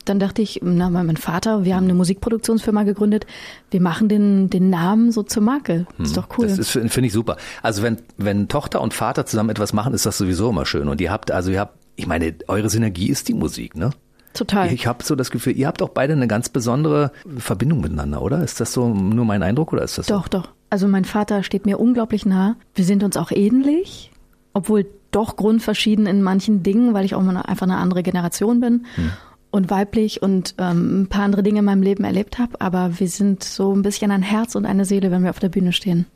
dann 0.04 0.18
dachte 0.18 0.42
ich, 0.42 0.60
na, 0.62 0.90
mein 0.90 1.16
Vater, 1.16 1.64
wir 1.64 1.74
haben 1.76 1.84
eine 1.84 1.94
Musikproduktionsfirma 1.94 2.82
gegründet, 2.82 3.24
wir 3.70 3.80
machen 3.80 4.10
den, 4.10 4.50
den 4.50 4.68
Namen 4.68 5.12
so 5.12 5.22
zur 5.22 5.42
Marke. 5.42 5.86
Ist 5.98 6.16
doch 6.18 6.28
cool. 6.36 6.48
Mhm. 6.48 6.56
Das 6.58 6.68
finde 6.68 7.06
ich 7.06 7.12
super. 7.14 7.38
Also 7.62 7.82
wenn 7.82 7.96
wenn 8.18 8.48
Tochter 8.48 8.82
und 8.82 8.92
Vater 8.92 9.24
zusammen 9.24 9.48
etwas 9.48 9.72
machen, 9.72 9.94
ist 9.94 10.04
das 10.04 10.18
sowieso 10.18 10.50
immer 10.50 10.66
schön. 10.66 10.88
Und 10.88 11.00
ihr 11.00 11.10
habt 11.10 11.30
also 11.30 11.50
ihr 11.50 11.60
habt, 11.60 11.78
ich 11.96 12.06
meine, 12.06 12.34
eure 12.48 12.68
Synergie 12.70 13.08
ist 13.08 13.28
die 13.28 13.34
Musik, 13.34 13.76
ne? 13.76 13.90
Total. 14.34 14.72
Ich 14.72 14.86
habe 14.86 15.04
so 15.04 15.14
das 15.14 15.30
Gefühl, 15.30 15.56
ihr 15.56 15.68
habt 15.68 15.80
auch 15.80 15.90
beide 15.90 16.12
eine 16.12 16.26
ganz 16.26 16.48
besondere 16.48 17.12
Verbindung 17.38 17.80
miteinander, 17.80 18.20
oder? 18.20 18.42
Ist 18.42 18.60
das 18.60 18.72
so 18.72 18.88
nur 18.88 19.24
mein 19.24 19.44
Eindruck 19.44 19.72
oder 19.72 19.82
ist 19.82 19.96
das 19.96 20.06
so? 20.06 20.14
Doch, 20.14 20.26
doch. 20.26 20.48
Also 20.70 20.88
mein 20.88 21.04
Vater 21.04 21.44
steht 21.44 21.66
mir 21.66 21.78
unglaublich 21.78 22.26
nah. 22.26 22.56
Wir 22.74 22.84
sind 22.84 23.04
uns 23.04 23.16
auch 23.16 23.30
ähnlich, 23.30 24.10
obwohl 24.52 24.86
doch 25.12 25.36
grundverschieden 25.36 26.06
in 26.06 26.20
manchen 26.20 26.64
Dingen, 26.64 26.94
weil 26.94 27.04
ich 27.04 27.14
auch 27.14 27.24
einfach 27.24 27.66
eine 27.66 27.76
andere 27.76 28.02
Generation 28.02 28.58
bin 28.58 28.86
und 29.52 29.70
weiblich 29.70 30.20
und 30.20 30.56
ähm, 30.58 31.02
ein 31.02 31.06
paar 31.06 31.22
andere 31.22 31.44
Dinge 31.44 31.60
in 31.60 31.64
meinem 31.64 31.82
Leben 31.82 32.02
erlebt 32.02 32.40
habe. 32.40 32.60
Aber 32.60 32.98
wir 32.98 33.08
sind 33.08 33.44
so 33.44 33.72
ein 33.72 33.82
bisschen 33.82 34.10
ein 34.10 34.22
Herz 34.22 34.56
und 34.56 34.66
eine 34.66 34.84
Seele, 34.84 35.12
wenn 35.12 35.22
wir 35.22 35.30
auf 35.30 35.38
der 35.38 35.48
Bühne 35.48 35.72
stehen. 35.72 36.06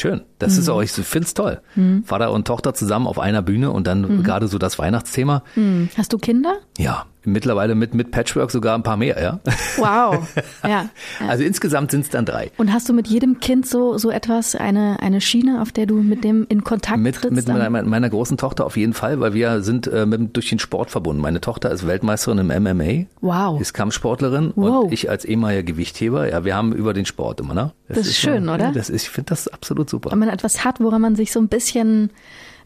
Schön. 0.00 0.22
Das 0.38 0.56
ist 0.56 0.68
auch, 0.68 0.80
ich 0.80 0.92
finde 0.92 1.26
es 1.26 1.34
toll. 1.34 1.60
Vater 2.04 2.32
und 2.32 2.46
Tochter 2.46 2.72
zusammen 2.72 3.06
auf 3.06 3.18
einer 3.18 3.42
Bühne 3.42 3.70
und 3.72 3.86
dann 3.86 4.22
gerade 4.22 4.46
so 4.46 4.58
das 4.58 4.78
Weihnachtsthema. 4.78 5.42
Hm. 5.54 5.88
Hast 5.96 6.12
du 6.12 6.18
Kinder? 6.18 6.54
Ja, 6.78 7.06
mittlerweile 7.24 7.74
mit, 7.74 7.94
mit 7.94 8.10
Patchwork 8.10 8.50
sogar 8.50 8.74
ein 8.76 8.82
paar 8.82 8.96
mehr, 8.96 9.20
ja. 9.22 9.40
Wow. 9.76 10.26
ja. 10.66 10.88
Also 11.28 11.44
insgesamt 11.44 11.90
sind 11.90 12.02
es 12.02 12.10
dann 12.10 12.24
drei. 12.24 12.50
Und 12.56 12.72
hast 12.72 12.88
du 12.88 12.92
mit 12.92 13.06
jedem 13.08 13.40
Kind 13.40 13.66
so, 13.66 13.98
so 13.98 14.10
etwas, 14.10 14.54
eine, 14.54 15.00
eine 15.00 15.20
Schiene, 15.20 15.60
auf 15.60 15.72
der 15.72 15.86
du 15.86 15.96
mit 15.96 16.24
dem 16.24 16.46
in 16.48 16.64
Kontakt 16.64 16.98
Mit, 16.98 17.16
trittst? 17.16 17.34
mit 17.36 17.48
meiner, 17.48 17.82
meiner 17.82 18.08
großen 18.10 18.36
Tochter 18.36 18.64
auf 18.66 18.76
jeden 18.76 18.92
Fall, 18.94 19.20
weil 19.20 19.34
wir 19.34 19.62
sind 19.62 19.86
äh, 19.86 20.06
mit, 20.06 20.36
durch 20.36 20.48
den 20.48 20.58
Sport 20.58 20.90
verbunden. 20.90 21.20
Meine 21.20 21.40
Tochter 21.40 21.70
ist 21.70 21.86
Weltmeisterin 21.86 22.38
im 22.38 22.62
MMA, 22.62 23.06
Wow. 23.20 23.60
ist 23.60 23.74
Kampfsportlerin 23.74 24.52
Wow. 24.56 24.84
und 24.84 24.92
ich 24.92 25.10
als 25.10 25.24
ehemaliger 25.24 25.62
Gewichtheber. 25.62 26.28
Ja, 26.30 26.44
wir 26.44 26.54
haben 26.56 26.72
über 26.72 26.94
den 26.94 27.04
Sport 27.06 27.40
immer, 27.40 27.54
ne? 27.54 27.72
Das 27.88 28.06
ist 28.06 28.16
schön, 28.18 28.44
mal- 28.44 28.54
oder? 28.54 28.64
Ja, 28.66 28.72
das 28.72 28.88
ist, 28.90 29.02
ich 29.04 29.08
finde 29.10 29.30
das 29.30 29.48
absolut 29.48 29.90
super. 29.90 30.10
Wenn 30.10 30.18
man 30.18 30.28
etwas 30.28 30.64
hat, 30.64 30.80
woran 30.80 31.00
man 31.00 31.16
sich 31.16 31.32
so 31.32 31.40
ein 31.40 31.48
bisschen 31.48 32.10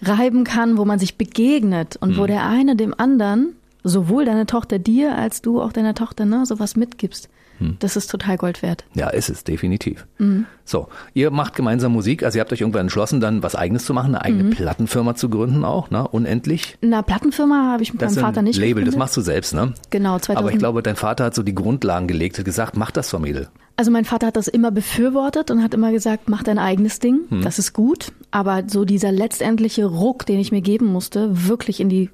reiben 0.03 0.45
kann, 0.45 0.79
wo 0.79 0.85
man 0.85 0.99
sich 0.99 1.17
begegnet 1.17 1.97
und 2.01 2.11
Hm. 2.13 2.19
wo 2.19 2.27
der 2.27 2.45
eine 2.47 2.75
dem 2.77 2.93
anderen, 2.99 3.55
sowohl 3.85 4.25
deine 4.25 4.47
Tochter 4.47 4.79
dir 4.79 5.17
als 5.17 5.43
du 5.43 5.61
auch 5.61 5.73
deiner 5.73 5.95
Tochter, 5.95 6.25
ne, 6.25 6.45
sowas 6.47 6.77
mitgibst. 6.77 7.29
Hm. 7.59 7.77
Das 7.81 7.97
ist 7.97 8.11
total 8.11 8.39
Gold 8.39 8.63
wert. 8.63 8.85
Ja, 8.95 9.09
ist 9.11 9.29
es, 9.29 9.45
definitiv. 9.45 10.07
Mhm. 10.19 10.47
So, 10.65 10.89
ihr 11.13 11.31
macht 11.31 11.55
gemeinsam 11.55 11.93
Musik, 11.93 12.23
also 12.23 12.39
ihr 12.39 12.41
habt 12.41 12.53
euch 12.53 12.63
irgendwann 12.63 12.83
entschlossen, 12.87 13.21
dann 13.21 13.43
was 13.43 13.55
eigenes 13.55 13.85
zu 13.85 13.93
machen, 13.93 14.15
eine 14.15 14.25
eigene 14.25 14.45
Mhm. 14.45 14.51
Plattenfirma 14.51 15.15
zu 15.17 15.29
gründen 15.29 15.63
auch, 15.65 15.91
ne? 15.91 16.09
Unendlich. 16.09 16.79
Na, 16.81 17.03
Plattenfirma 17.03 17.71
habe 17.73 17.83
ich 17.83 17.93
mit 17.93 18.01
Das 18.01 18.15
meinem 18.15 18.23
Vater 18.25 18.43
nicht 18.43 18.57
Label, 18.57 18.69
das 18.85 18.93
gegründet. 18.93 18.99
machst 18.99 19.17
du 19.17 19.21
selbst, 19.21 19.53
ne? 19.55 19.75
Genau, 19.91 20.19
2000. 20.19 20.39
Aber 20.39 20.51
ich 20.51 20.59
glaube, 20.59 20.83
dein 20.83 20.97
Vater 20.97 21.25
hat 21.25 21.35
so 21.35 21.43
die 21.43 21.55
Grundlagen 21.55 22.09
gelegt, 22.09 22.39
hat 22.39 22.45
gesagt, 22.47 22.77
mach 22.77 22.91
das, 22.91 23.13
Mädel. 23.19 23.49
Also 23.77 23.91
mein 23.91 24.05
Vater 24.07 24.29
hat 24.29 24.37
das 24.37 24.49
immer 24.49 24.71
befürwortet 24.71 25.51
und 25.51 25.63
hat 25.63 25.75
immer 25.75 25.93
gesagt, 25.93 26.29
mach 26.31 26.43
dein 26.43 26.59
eigenes 26.59 26.99
Ding, 27.01 27.21
Hm. 27.29 27.43
das 27.43 27.59
ist 27.59 27.75
gut. 27.75 28.13
Aber 28.31 28.63
so 28.67 28.85
dieser 28.87 29.13
letztendliche 29.13 29.85
Ruck, 29.85 30.25
den 30.27 30.39
ich 30.41 30.53
mir 30.53 30.63
geben 30.63 30.87
musste, 30.87 31.49
wirklich 31.49 31.81
in 31.81 31.89
die 31.91 32.11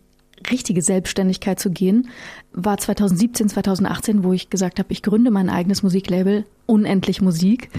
richtige 0.50 0.82
Selbstständigkeit 0.82 1.58
zu 1.58 1.70
gehen, 1.70 2.08
war 2.52 2.78
2017, 2.78 3.48
2018, 3.48 4.24
wo 4.24 4.32
ich 4.32 4.50
gesagt 4.50 4.78
habe, 4.78 4.92
ich 4.92 5.02
gründe 5.02 5.30
mein 5.30 5.50
eigenes 5.50 5.82
Musiklabel, 5.82 6.44
Unendlich 6.66 7.20
Musik. 7.20 7.70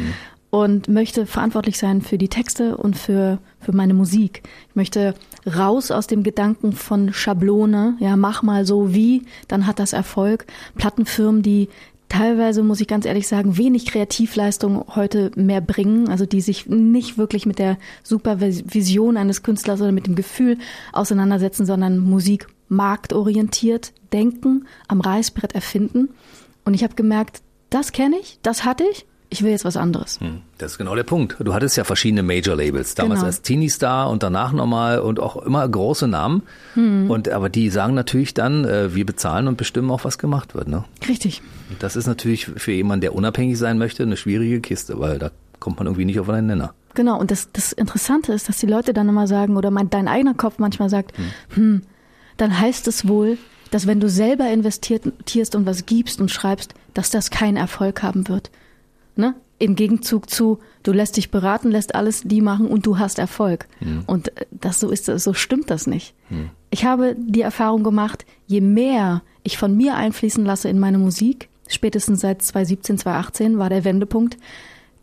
Und 0.51 0.87
möchte 0.87 1.27
verantwortlich 1.27 1.77
sein 1.77 2.01
für 2.01 2.17
die 2.17 2.27
Texte 2.27 2.75
und 2.75 2.97
für, 2.97 3.37
für 3.59 3.71
meine 3.71 3.93
Musik. 3.93 4.41
Ich 4.69 4.75
möchte 4.75 5.13
raus 5.45 5.91
aus 5.91 6.07
dem 6.07 6.23
Gedanken 6.23 6.73
von 6.73 7.13
Schablone, 7.13 7.97
ja, 7.99 8.17
mach 8.17 8.41
mal 8.41 8.65
so 8.65 8.91
wie, 8.91 9.27
dann 9.47 9.67
hat 9.67 9.77
das 9.77 9.93
Erfolg. 9.93 10.47
Plattenfirmen, 10.75 11.43
die 11.43 11.69
teilweise, 12.09 12.63
muss 12.63 12.81
ich 12.81 12.87
ganz 12.87 13.05
ehrlich 13.05 13.27
sagen, 13.27 13.57
wenig 13.57 13.85
Kreativleistung 13.85 14.83
heute 14.95 15.31
mehr 15.35 15.61
bringen, 15.61 16.09
also 16.09 16.25
die 16.25 16.41
sich 16.41 16.65
nicht 16.67 17.17
wirklich 17.17 17.45
mit 17.45 17.59
der 17.59 17.77
Supervision 18.03 19.15
eines 19.15 19.43
Künstlers 19.43 19.79
oder 19.79 19.91
mit 19.91 20.07
dem 20.07 20.15
Gefühl 20.15 20.57
auseinandersetzen, 20.91 21.65
sondern 21.65 21.99
Musik 21.99 22.47
marktorientiert 22.67 23.93
denken, 24.11 24.67
am 24.87 25.01
Reißbrett 25.01 25.53
erfinden. 25.53 26.09
Und 26.65 26.73
ich 26.73 26.83
habe 26.83 26.95
gemerkt, 26.95 27.41
das 27.69 27.91
kenne 27.91 28.17
ich, 28.19 28.39
das 28.41 28.65
hatte 28.65 28.83
ich, 28.91 29.05
ich 29.29 29.43
will 29.43 29.51
jetzt 29.51 29.65
was 29.65 29.77
anderes. 29.77 30.19
Hm, 30.19 30.41
Das 30.57 30.71
ist 30.73 30.77
genau 30.77 30.95
der 30.95 31.03
Punkt. 31.03 31.35
Du 31.39 31.53
hattest 31.53 31.77
ja 31.77 31.83
verschiedene 31.83 32.23
Major-Labels. 32.23 32.95
Damals 32.95 33.19
Genau. 33.19 33.27
erst 33.27 33.43
Teeny 33.43 33.69
Star 33.69 34.09
und 34.09 34.23
danach 34.23 34.51
nochmal 34.53 34.99
und 34.99 35.19
auch 35.19 35.37
immer 35.37 35.67
große 35.67 36.07
Namen. 36.07 36.43
Hm. 36.73 37.09
Und 37.11 37.29
aber 37.29 37.49
die 37.49 37.69
sagen 37.69 37.93
natürlich 37.93 38.33
dann, 38.33 38.65
äh, 38.65 38.95
wir 38.95 39.05
bezahlen 39.05 39.47
und 39.47 39.57
bestimmen 39.57 39.91
auch, 39.91 40.03
was 40.03 40.17
gemacht 40.17 40.55
wird. 40.55 40.67
Ne? 40.67 40.83
Richtig. 41.07 41.41
Und 41.69 41.83
das 41.83 41.95
ist 41.95 42.07
natürlich 42.07 42.45
für 42.45 42.71
jemanden, 42.71 43.01
der 43.01 43.13
unabhängig 43.15 43.57
sein 43.57 43.77
möchte, 43.77 44.03
eine 44.03 44.17
schwierige 44.17 44.61
Kiste, 44.61 44.99
weil 44.99 45.19
da 45.19 45.31
kommt 45.59 45.77
man 45.77 45.87
irgendwie 45.87 46.05
nicht 46.05 46.19
auf 46.19 46.29
einen 46.29 46.47
Nenner. 46.47 46.73
Genau, 46.95 47.19
und 47.19 47.29
das, 47.29 47.49
das 47.53 47.71
Interessante 47.71 48.33
ist, 48.33 48.49
dass 48.49 48.57
die 48.57 48.65
Leute 48.65 48.93
dann 48.93 49.07
immer 49.09 49.27
sagen, 49.27 49.57
oder 49.57 49.69
mein, 49.69 49.89
dein 49.91 50.07
eigener 50.07 50.33
Kopf 50.33 50.55
manchmal 50.57 50.89
sagt, 50.89 51.13
hm, 51.53 51.83
dann 52.37 52.59
heißt 52.59 52.87
es 52.87 53.07
wohl, 53.07 53.37
dass 53.69 53.85
wenn 53.85 53.99
du 53.99 54.09
selber 54.09 54.49
investierst 54.49 55.55
und 55.55 55.65
was 55.67 55.85
gibst 55.85 56.19
und 56.19 56.31
schreibst, 56.31 56.73
dass 56.95 57.11
das 57.11 57.29
keinen 57.29 57.57
Erfolg 57.57 58.01
haben 58.01 58.27
wird. 58.27 58.49
Ne? 59.19 59.35
Im 59.59 59.75
Gegenzug 59.75 60.29
zu, 60.29 60.59
du 60.83 60.93
lässt 60.93 61.17
dich 61.17 61.29
beraten, 61.29 61.69
lässt 61.69 61.93
alles 61.93 62.21
die 62.23 62.41
machen 62.41 62.67
und 62.67 62.85
du 62.85 62.97
hast 62.97 63.19
Erfolg. 63.19 63.67
Und 64.07 64.35
äh, 64.37 64.45
das 64.51 64.79
so 64.79 64.89
ist, 64.89 65.05
so 65.05 65.33
stimmt 65.33 65.69
das 65.69 65.85
nicht. 65.85 66.15
Ich 66.71 66.85
habe 66.85 67.15
die 67.17 67.41
Erfahrung 67.41 67.83
gemacht, 67.83 68.25
je 68.47 68.61
mehr 68.61 69.21
ich 69.43 69.57
von 69.57 69.75
mir 69.75 69.95
einfließen 69.95 70.45
lasse 70.45 70.69
in 70.69 70.79
meine 70.79 70.97
Musik, 70.97 71.49
spätestens 71.67 72.21
seit 72.21 72.41
2017, 72.41 72.97
2018 72.99 73.57
war 73.57 73.69
der 73.69 73.83
Wendepunkt, 73.83 74.37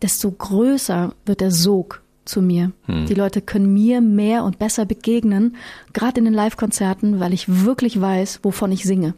desto 0.03 0.31
größer 0.31 1.15
wird 1.27 1.41
der 1.41 1.51
Sog 1.51 2.03
zu 2.25 2.43
mir. 2.43 2.73
Die 3.07 3.15
Leute 3.15 3.41
können 3.41 3.73
mir 3.73 4.01
mehr 4.01 4.43
und 4.45 4.59
besser 4.59 4.85
begegnen, 4.85 5.57
gerade 5.93 6.19
in 6.19 6.25
den 6.25 6.35
Live-Konzerten, 6.35 7.21
weil 7.21 7.33
ich 7.33 7.65
wirklich 7.65 8.01
weiß, 8.01 8.41
wovon 8.43 8.73
ich 8.73 8.85
singe. 8.85 9.15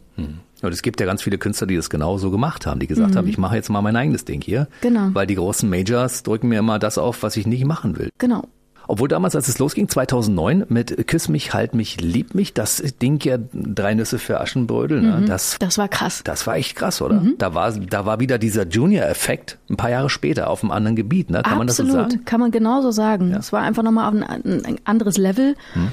Und 0.61 0.73
es 0.73 0.81
gibt 0.81 0.99
ja 0.99 1.05
ganz 1.05 1.21
viele 1.21 1.37
Künstler, 1.37 1.67
die 1.67 1.75
das 1.75 1.89
genau 1.89 2.17
so 2.17 2.31
gemacht 2.31 2.65
haben, 2.65 2.79
die 2.79 2.87
gesagt 2.87 3.15
haben, 3.15 3.27
ich 3.27 3.37
mache 3.37 3.55
jetzt 3.55 3.69
mal 3.69 3.81
mein 3.81 3.95
eigenes 3.95 4.25
Ding 4.25 4.41
hier. 4.41 4.67
Genau. 4.81 5.09
Weil 5.13 5.25
die 5.27 5.35
großen 5.35 5.69
Majors 5.69 6.23
drücken 6.23 6.49
mir 6.49 6.59
immer 6.59 6.79
das 6.79 6.97
auf, 6.97 7.23
was 7.23 7.37
ich 7.37 7.47
nicht 7.47 7.65
machen 7.65 7.97
will. 7.97 8.09
Genau. 8.17 8.43
Obwohl 8.91 9.07
damals, 9.07 9.35
als 9.35 9.47
es 9.47 9.59
losging, 9.59 9.87
2009, 9.87 10.65
mit 10.67 11.07
Küss 11.07 11.29
mich, 11.29 11.53
halt 11.53 11.75
mich, 11.75 12.01
lieb 12.01 12.33
mich, 12.33 12.55
das 12.55 12.77
Ding 12.99 13.23
ja 13.23 13.37
drei 13.53 13.93
Nüsse 13.93 14.17
für 14.17 14.41
Aschenbrödel, 14.41 14.99
ne? 14.99 15.25
das, 15.27 15.57
Das 15.59 15.77
war 15.77 15.87
krass. 15.87 16.21
das 16.23 16.47
war 16.47 16.55
echt 16.55 16.75
krass, 16.75 16.99
oder? 16.99 17.23
Da 17.37 17.53
war, 17.53 17.71
da 17.71 18.07
war 18.07 18.19
wieder 18.19 18.39
dieser 18.39 18.65
Junior-Effekt 18.67 19.59
ein 19.69 19.77
paar 19.77 19.91
Jahre 19.91 20.09
später 20.09 20.49
auf 20.49 20.63
einem 20.63 20.71
anderen 20.71 20.95
Gebiet, 20.95 21.29
ne? 21.29 21.43
Kann 21.43 21.59
man 21.59 21.67
das 21.67 21.77
so 21.77 21.83
Absolut, 21.83 22.11
sagen? 22.13 22.25
kann 22.25 22.39
man 22.39 22.49
genauso 22.49 22.89
sagen. 22.89 23.31
Es 23.35 23.53
war 23.53 23.61
einfach 23.61 23.83
nochmal 23.83 24.09
auf 24.09 24.15
ein, 24.27 24.65
ein 24.65 24.79
anderes 24.85 25.17
Level. 25.17 25.55
Hm. 25.73 25.89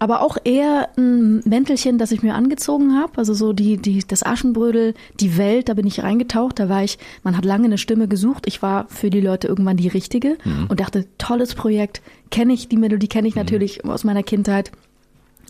Aber 0.00 0.22
auch 0.22 0.36
eher 0.44 0.90
ein 0.96 1.40
Mäntelchen, 1.44 1.98
das 1.98 2.12
ich 2.12 2.22
mir 2.22 2.34
angezogen 2.34 2.94
habe. 2.96 3.12
Also 3.16 3.34
so 3.34 3.52
die, 3.52 3.78
die, 3.78 3.98
das 4.06 4.24
Aschenbrödel, 4.24 4.94
die 5.18 5.36
Welt, 5.36 5.68
da 5.68 5.74
bin 5.74 5.86
ich 5.86 6.02
reingetaucht. 6.02 6.60
Da 6.60 6.68
war 6.68 6.84
ich, 6.84 6.98
man 7.24 7.36
hat 7.36 7.44
lange 7.44 7.64
eine 7.64 7.78
Stimme 7.78 8.06
gesucht. 8.06 8.46
Ich 8.46 8.62
war 8.62 8.86
für 8.88 9.10
die 9.10 9.20
Leute 9.20 9.48
irgendwann 9.48 9.76
die 9.76 9.88
richtige 9.88 10.38
Hm. 10.42 10.66
und 10.68 10.78
dachte, 10.80 11.06
tolles 11.18 11.54
Projekt. 11.54 12.00
Kenne 12.30 12.52
ich, 12.52 12.68
die 12.68 12.76
Melodie 12.76 13.08
kenne 13.08 13.26
ich 13.26 13.34
natürlich 13.34 13.84
aus 13.84 14.04
meiner 14.04 14.22
Kindheit. 14.22 14.70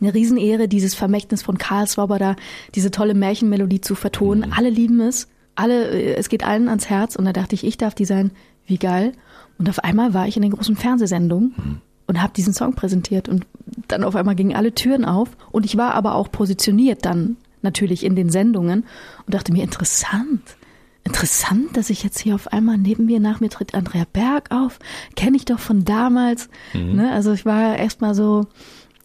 Eine 0.00 0.14
Riesenehre, 0.14 0.68
dieses 0.68 0.94
Vermächtnis 0.94 1.42
von 1.42 1.58
Karl 1.58 1.86
Swoboda, 1.86 2.36
diese 2.74 2.90
tolle 2.90 3.14
Märchenmelodie 3.14 3.80
zu 3.80 3.96
vertonen. 3.96 4.52
Alle 4.56 4.70
lieben 4.70 5.00
es. 5.00 5.28
Alle, 5.56 5.90
äh, 5.90 6.14
es 6.14 6.28
geht 6.28 6.44
allen 6.44 6.68
ans 6.68 6.88
Herz. 6.88 7.16
Und 7.16 7.24
da 7.26 7.32
dachte 7.32 7.54
ich, 7.54 7.64
ich 7.66 7.76
darf 7.76 7.94
die 7.94 8.04
sein. 8.06 8.30
Wie 8.64 8.78
geil. 8.78 9.12
Und 9.58 9.68
auf 9.68 9.80
einmal 9.80 10.14
war 10.14 10.28
ich 10.28 10.36
in 10.36 10.42
den 10.42 10.52
großen 10.52 10.76
Fernsehsendungen 10.76 11.80
und 12.08 12.20
habe 12.20 12.32
diesen 12.32 12.52
Song 12.52 12.74
präsentiert. 12.74 13.28
Und 13.28 13.46
dann 13.86 14.02
auf 14.02 14.16
einmal 14.16 14.34
gingen 14.34 14.56
alle 14.56 14.74
Türen 14.74 15.04
auf. 15.04 15.28
Und 15.52 15.64
ich 15.64 15.76
war 15.76 15.94
aber 15.94 16.16
auch 16.16 16.32
positioniert 16.32 17.04
dann 17.04 17.36
natürlich 17.62 18.04
in 18.04 18.16
den 18.16 18.30
Sendungen 18.30 18.84
und 19.26 19.34
dachte 19.34 19.52
mir, 19.52 19.62
interessant. 19.62 20.56
Interessant, 21.04 21.76
dass 21.76 21.90
ich 21.90 22.02
jetzt 22.02 22.18
hier 22.18 22.34
auf 22.34 22.48
einmal 22.48 22.76
neben 22.76 23.06
mir, 23.06 23.20
nach 23.20 23.40
mir 23.40 23.50
tritt 23.50 23.74
Andrea 23.74 24.04
Berg 24.12 24.50
auf. 24.50 24.78
Kenne 25.16 25.36
ich 25.36 25.44
doch 25.44 25.58
von 25.58 25.84
damals. 25.84 26.48
Ne? 26.94 27.12
Also 27.12 27.32
ich 27.32 27.46
war 27.46 27.76
erstmal 27.76 28.14
so 28.14 28.46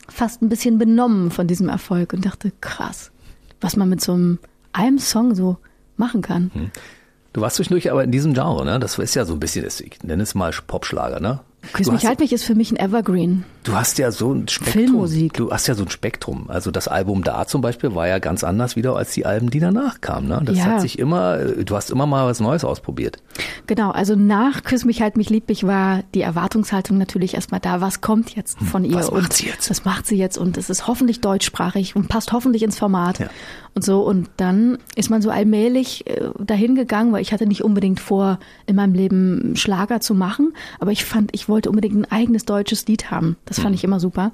fast 0.09 0.41
ein 0.41 0.49
bisschen 0.49 0.77
benommen 0.77 1.31
von 1.31 1.47
diesem 1.47 1.69
Erfolg 1.69 2.13
und 2.13 2.25
dachte, 2.25 2.51
krass, 2.61 3.11
was 3.61 3.77
man 3.77 3.89
mit 3.89 4.01
so 4.01 4.13
einem, 4.13 4.39
einem 4.73 4.99
Song 4.99 5.35
so 5.35 5.57
machen 5.95 6.21
kann. 6.21 6.51
Du 7.31 7.41
warst 7.41 7.55
zwischendurch 7.55 7.91
aber 7.91 8.03
in 8.03 8.11
diesem 8.11 8.33
Genre, 8.33 8.65
ne? 8.65 8.79
Das 8.79 8.97
ist 8.99 9.15
ja 9.15 9.25
so 9.25 9.33
ein 9.33 9.39
bisschen, 9.39 9.65
ich 9.65 10.03
nenne 10.03 10.23
es 10.23 10.35
mal 10.35 10.51
Popschlager, 10.67 11.19
ne? 11.19 11.39
Küss 11.71 11.89
mich 11.91 12.05
halt 12.05 12.19
mich 12.19 12.33
ist 12.33 12.43
für 12.43 12.55
mich 12.55 12.71
ein 12.71 12.77
Evergreen. 12.77 13.45
Du 13.63 13.73
hast 13.75 13.97
ja 13.97 14.11
so 14.11 14.33
ein 14.33 14.49
Spektrum. 14.49 14.73
Filmmusik. 14.83 15.33
Du 15.33 15.51
hast 15.51 15.67
ja 15.67 15.73
so 15.75 15.83
ein 15.83 15.89
Spektrum. 15.89 16.49
Also 16.49 16.69
das 16.69 16.89
Album 16.89 17.23
da 17.23 17.47
zum 17.47 17.61
Beispiel 17.61 17.95
war 17.95 18.07
ja 18.09 18.19
ganz 18.19 18.43
anders 18.43 18.75
wieder 18.75 18.95
als 18.97 19.13
die 19.13 19.25
Alben, 19.25 19.49
die 19.49 19.61
danach 19.61 20.01
kamen. 20.01 20.27
Ne? 20.27 20.41
Das 20.43 20.57
Ja. 20.57 20.65
hat 20.65 20.81
sich 20.81 20.99
immer, 20.99 21.37
du 21.37 21.73
hast 21.75 21.89
immer 21.89 22.05
mal 22.05 22.25
was 22.27 22.41
Neues 22.41 22.65
ausprobiert. 22.65 23.19
Genau, 23.67 23.91
also 23.91 24.15
nach 24.15 24.63
Küss 24.63 24.83
mich 24.83 25.01
halt 25.01 25.15
mich 25.15 25.29
lieb 25.29 25.47
mich 25.47 25.65
war 25.65 26.01
die 26.13 26.21
Erwartungshaltung 26.21 26.97
natürlich 26.97 27.35
erstmal 27.35 27.61
da, 27.61 27.79
was 27.79 28.01
kommt 28.01 28.35
jetzt 28.35 28.59
von 28.59 28.83
ihr 28.83 28.95
was 28.95 29.11
macht 29.11 29.31
sie 29.33 29.45
jetzt? 29.47 29.69
was 29.69 29.85
macht 29.85 30.05
sie 30.07 30.17
jetzt 30.17 30.37
und 30.37 30.57
es 30.57 30.69
ist 30.69 30.87
hoffentlich 30.87 31.21
deutschsprachig 31.21 31.95
und 31.95 32.09
passt 32.09 32.33
hoffentlich 32.33 32.63
ins 32.63 32.77
Format 32.77 33.19
Ja. 33.19 33.27
und 33.75 33.85
so 33.85 34.01
und 34.01 34.29
dann 34.35 34.77
ist 34.95 35.09
man 35.09 35.21
so 35.21 35.29
allmählich 35.29 36.05
äh, 36.07 36.29
dahin 36.39 36.75
gegangen, 36.75 37.13
weil 37.13 37.21
ich 37.21 37.31
hatte 37.31 37.45
nicht 37.45 37.63
unbedingt 37.63 38.01
vor 38.01 38.39
in 38.65 38.75
meinem 38.75 38.93
Leben 38.93 39.55
Schlager 39.55 40.01
zu 40.01 40.13
machen, 40.13 40.53
aber 40.81 40.91
ich 40.91 41.05
fand, 41.05 41.29
ich 41.33 41.47
wollte 41.47 41.52
unbedingt 41.67 41.95
ein 41.95 42.11
eigenes 42.11 42.45
deutsches 42.45 42.87
Lied 42.87 43.11
haben. 43.11 43.37
Das 43.45 43.59
fand 43.59 43.75
ich 43.75 43.83
immer 43.83 43.99
super. 43.99 44.31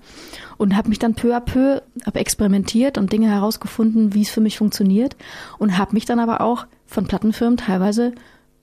Und 0.57 0.75
habe 0.75 0.89
mich 0.89 0.99
dann 0.99 1.15
peu 1.15 1.35
à 1.35 1.39
peu 1.39 1.81
habe 2.05 2.19
experimentiert 2.19 2.97
und 2.97 3.11
Dinge 3.11 3.29
herausgefunden, 3.29 4.13
wie 4.13 4.21
es 4.21 4.29
für 4.29 4.41
mich 4.41 4.57
funktioniert. 4.57 5.15
Und 5.57 5.77
habe 5.77 5.93
mich 5.93 6.05
dann 6.05 6.19
aber 6.19 6.41
auch 6.41 6.65
von 6.85 7.05
Plattenfirmen 7.05 7.57
teilweise 7.57 8.13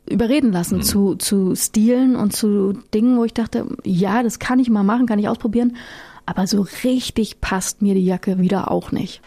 überreden 0.09 0.53
lassen 0.53 0.83
zu, 0.83 1.17
zu 1.17 1.55
Stilen 1.57 2.17
und 2.17 2.33
zu 2.33 2.75
Dingen, 2.95 3.19
wo 3.19 3.25
ich 3.25 3.35
dachte, 3.35 3.67
ja, 3.85 4.23
das 4.23 4.39
kann 4.39 4.59
ich 4.59 4.71
mal 4.71 4.85
machen, 4.85 5.07
kann 5.07 5.19
ich 5.19 5.29
ausprobieren, 5.29 5.77
aber 6.27 6.47
so 6.47 6.67
richtig 6.85 7.41
passt 7.41 7.83
mir 7.83 7.95
die 7.95 8.05
Jacke 8.05 8.39
wieder 8.39 8.71
auch 8.71 8.93
nicht. 8.93 9.21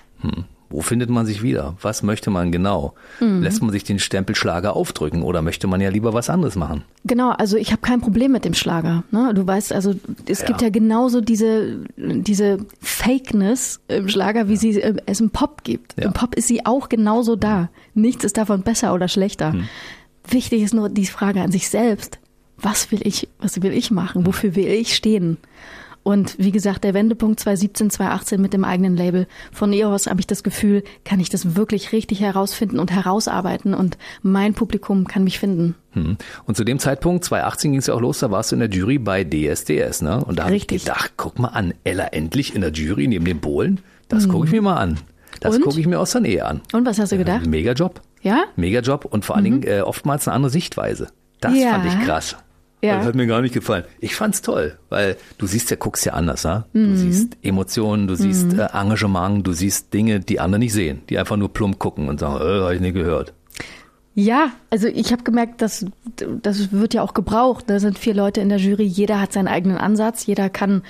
Wo 0.69 0.81
findet 0.81 1.09
man 1.09 1.25
sich 1.25 1.41
wieder? 1.41 1.75
Was 1.81 2.03
möchte 2.03 2.29
man 2.29 2.51
genau? 2.51 2.93
Mhm. 3.19 3.41
Lässt 3.41 3.61
man 3.61 3.71
sich 3.71 3.83
den 3.83 3.97
Stempel 3.97 4.35
Schlager 4.35 4.75
aufdrücken 4.75 5.23
oder 5.23 5.41
möchte 5.41 5.65
man 5.65 5.81
ja 5.81 5.89
lieber 5.89 6.13
was 6.13 6.29
anderes 6.29 6.55
machen? 6.55 6.83
Genau, 7.05 7.31
also 7.31 7.57
ich 7.57 7.71
habe 7.71 7.81
kein 7.81 8.01
Problem 8.01 8.31
mit 8.31 8.45
dem 8.45 8.53
Schlager. 8.53 9.03
Ne? 9.09 9.33
Du 9.33 9.47
weißt, 9.47 9.73
also 9.73 9.95
es 10.27 10.41
ja. 10.41 10.45
gibt 10.45 10.61
ja 10.61 10.69
genauso 10.69 11.21
diese, 11.21 11.79
diese 11.97 12.59
Fakeness 12.81 13.79
im 13.87 14.09
Schlager, 14.09 14.47
wie 14.47 14.57
sie 14.57 14.79
äh, 14.79 14.95
es 15.07 15.19
im 15.19 15.31
Pop 15.31 15.63
gibt. 15.63 15.95
Ja. 15.97 16.05
Im 16.05 16.13
Pop 16.13 16.35
ist 16.35 16.47
sie 16.47 16.65
auch 16.65 16.87
genauso 16.87 17.35
da. 17.35 17.69
Nichts 17.95 18.23
ist 18.23 18.37
davon 18.37 18.61
besser 18.61 18.93
oder 18.93 19.07
schlechter. 19.07 19.53
Mhm. 19.53 19.69
Wichtig 20.29 20.61
ist 20.61 20.75
nur 20.75 20.89
die 20.89 21.07
Frage 21.07 21.41
an 21.41 21.51
sich 21.51 21.69
selbst. 21.69 22.19
Was 22.57 22.91
will 22.91 22.99
ich, 23.03 23.27
was 23.39 23.61
will 23.63 23.71
ich 23.71 23.89
machen? 23.89 24.27
Wofür 24.27 24.55
will 24.55 24.67
ich 24.67 24.95
stehen? 24.95 25.37
Und 26.03 26.35
wie 26.39 26.51
gesagt, 26.51 26.83
der 26.83 26.93
Wendepunkt 26.93 27.39
2017, 27.39 27.89
2018 27.91 28.41
mit 28.41 28.53
dem 28.53 28.63
eigenen 28.63 28.95
Label. 28.95 29.27
Von 29.51 29.73
aus 29.83 30.07
habe 30.07 30.19
ich 30.19 30.27
das 30.27 30.43
Gefühl, 30.43 30.83
kann 31.03 31.19
ich 31.19 31.29
das 31.29 31.55
wirklich 31.55 31.91
richtig 31.91 32.21
herausfinden 32.21 32.79
und 32.79 32.91
herausarbeiten 32.91 33.73
und 33.73 33.97
mein 34.21 34.53
Publikum 34.53 35.07
kann 35.07 35.23
mich 35.23 35.39
finden. 35.39 35.75
Hm. 35.91 36.17
Und 36.45 36.57
zu 36.57 36.63
dem 36.63 36.79
Zeitpunkt, 36.79 37.25
2018 37.25 37.71
ging 37.71 37.79
es 37.79 37.87
ja 37.87 37.93
auch 37.93 38.01
los, 38.01 38.19
da 38.19 38.31
warst 38.31 38.51
du 38.51 38.55
in 38.55 38.59
der 38.61 38.69
Jury 38.69 38.97
bei 38.97 39.23
DSDS, 39.23 40.01
ne? 40.01 40.23
Und 40.23 40.39
da 40.39 40.45
habe 40.45 40.55
ich 40.55 40.67
gedacht, 40.67 41.13
guck 41.17 41.37
mal 41.39 41.49
an, 41.49 41.73
Ella 41.83 42.05
endlich 42.05 42.55
in 42.55 42.61
der 42.61 42.71
Jury 42.71 43.07
neben 43.07 43.25
den 43.25 43.39
Bohlen. 43.39 43.79
Das 44.07 44.25
mhm. 44.25 44.31
gucke 44.31 44.45
ich 44.47 44.51
mir 44.51 44.61
mal 44.61 44.77
an. 44.77 44.99
Das 45.39 45.59
gucke 45.61 45.79
ich 45.79 45.87
mir 45.87 45.99
aus 45.99 46.11
der 46.11 46.21
Nähe 46.21 46.45
an. 46.45 46.61
Und 46.73 46.85
was 46.85 46.99
hast 46.99 47.11
du 47.11 47.17
gedacht? 47.17 47.45
Mega 47.45 47.73
Job. 47.73 48.01
Ja? 48.21 48.43
Mega 48.55 48.81
Job 48.81 49.05
und 49.05 49.25
vor 49.25 49.35
allen 49.35 49.45
mhm. 49.45 49.61
Dingen 49.61 49.79
äh, 49.79 49.81
oftmals 49.81 50.27
eine 50.27 50.35
andere 50.35 50.49
Sichtweise. 50.49 51.07
Das 51.39 51.55
ja. 51.55 51.71
fand 51.71 51.85
ich 51.85 52.05
krass. 52.05 52.35
Ja. 52.81 52.97
Das 52.97 53.07
hat 53.07 53.15
mir 53.15 53.27
gar 53.27 53.41
nicht 53.41 53.53
gefallen. 53.53 53.83
Ich 53.99 54.15
fand's 54.15 54.41
toll, 54.41 54.77
weil 54.89 55.17
du 55.37 55.47
siehst 55.47 55.69
ja, 55.69 55.75
guckst 55.75 56.05
ja 56.05 56.13
anders, 56.13 56.43
ja? 56.43 56.65
Du 56.73 56.79
mhm. 56.79 56.95
siehst 56.95 57.37
Emotionen, 57.41 58.07
du 58.07 58.15
siehst 58.15 58.53
mhm. 58.53 58.59
äh, 58.59 58.67
Engagement, 58.73 59.45
du 59.45 59.51
siehst 59.51 59.93
Dinge, 59.93 60.21
die 60.21 60.39
andere 60.39 60.59
nicht 60.59 60.73
sehen, 60.73 61.01
die 61.09 61.17
einfach 61.17 61.35
nur 61.35 61.51
plump 61.51 61.77
gucken 61.79 62.07
und 62.07 62.19
sagen, 62.19 62.35
äh, 62.35 62.61
habe 62.61 62.75
ich 62.75 62.81
nie 62.81 62.93
gehört. 62.93 63.33
Ja, 64.15 64.51
also 64.69 64.87
ich 64.87 65.11
habe 65.11 65.23
gemerkt, 65.23 65.61
dass 65.61 65.85
das 66.17 66.71
wird 66.71 66.93
ja 66.93 67.03
auch 67.03 67.13
gebraucht. 67.13 67.65
Da 67.67 67.79
sind 67.79 67.99
vier 67.99 68.13
Leute 68.13 68.41
in 68.41 68.49
der 68.49 68.57
Jury, 68.57 68.83
jeder 68.83 69.21
hat 69.21 69.33
seinen 69.33 69.47
eigenen 69.47 69.77
Ansatz, 69.77 70.25
jeder 70.25 70.49
kann 70.49 70.83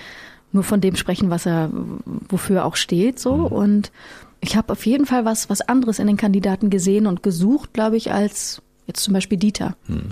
nur 0.51 0.63
von 0.63 0.81
dem 0.81 0.95
sprechen, 0.95 1.29
was 1.29 1.45
er 1.45 1.69
wofür 2.05 2.57
er 2.57 2.65
auch 2.65 2.75
steht, 2.75 3.19
so 3.19 3.35
mhm. 3.35 3.45
und 3.45 3.91
ich 4.41 4.55
habe 4.55 4.71
auf 4.71 4.85
jeden 4.85 5.05
Fall 5.05 5.25
was 5.25 5.49
was 5.49 5.61
anderes 5.61 5.99
in 5.99 6.07
den 6.07 6.17
Kandidaten 6.17 6.69
gesehen 6.69 7.07
und 7.07 7.23
gesucht, 7.23 7.73
glaube 7.73 7.97
ich, 7.97 8.11
als 8.11 8.61
jetzt 8.87 9.03
zum 9.03 9.13
Beispiel 9.13 9.37
Dieter. 9.37 9.75
Mhm. 9.87 10.09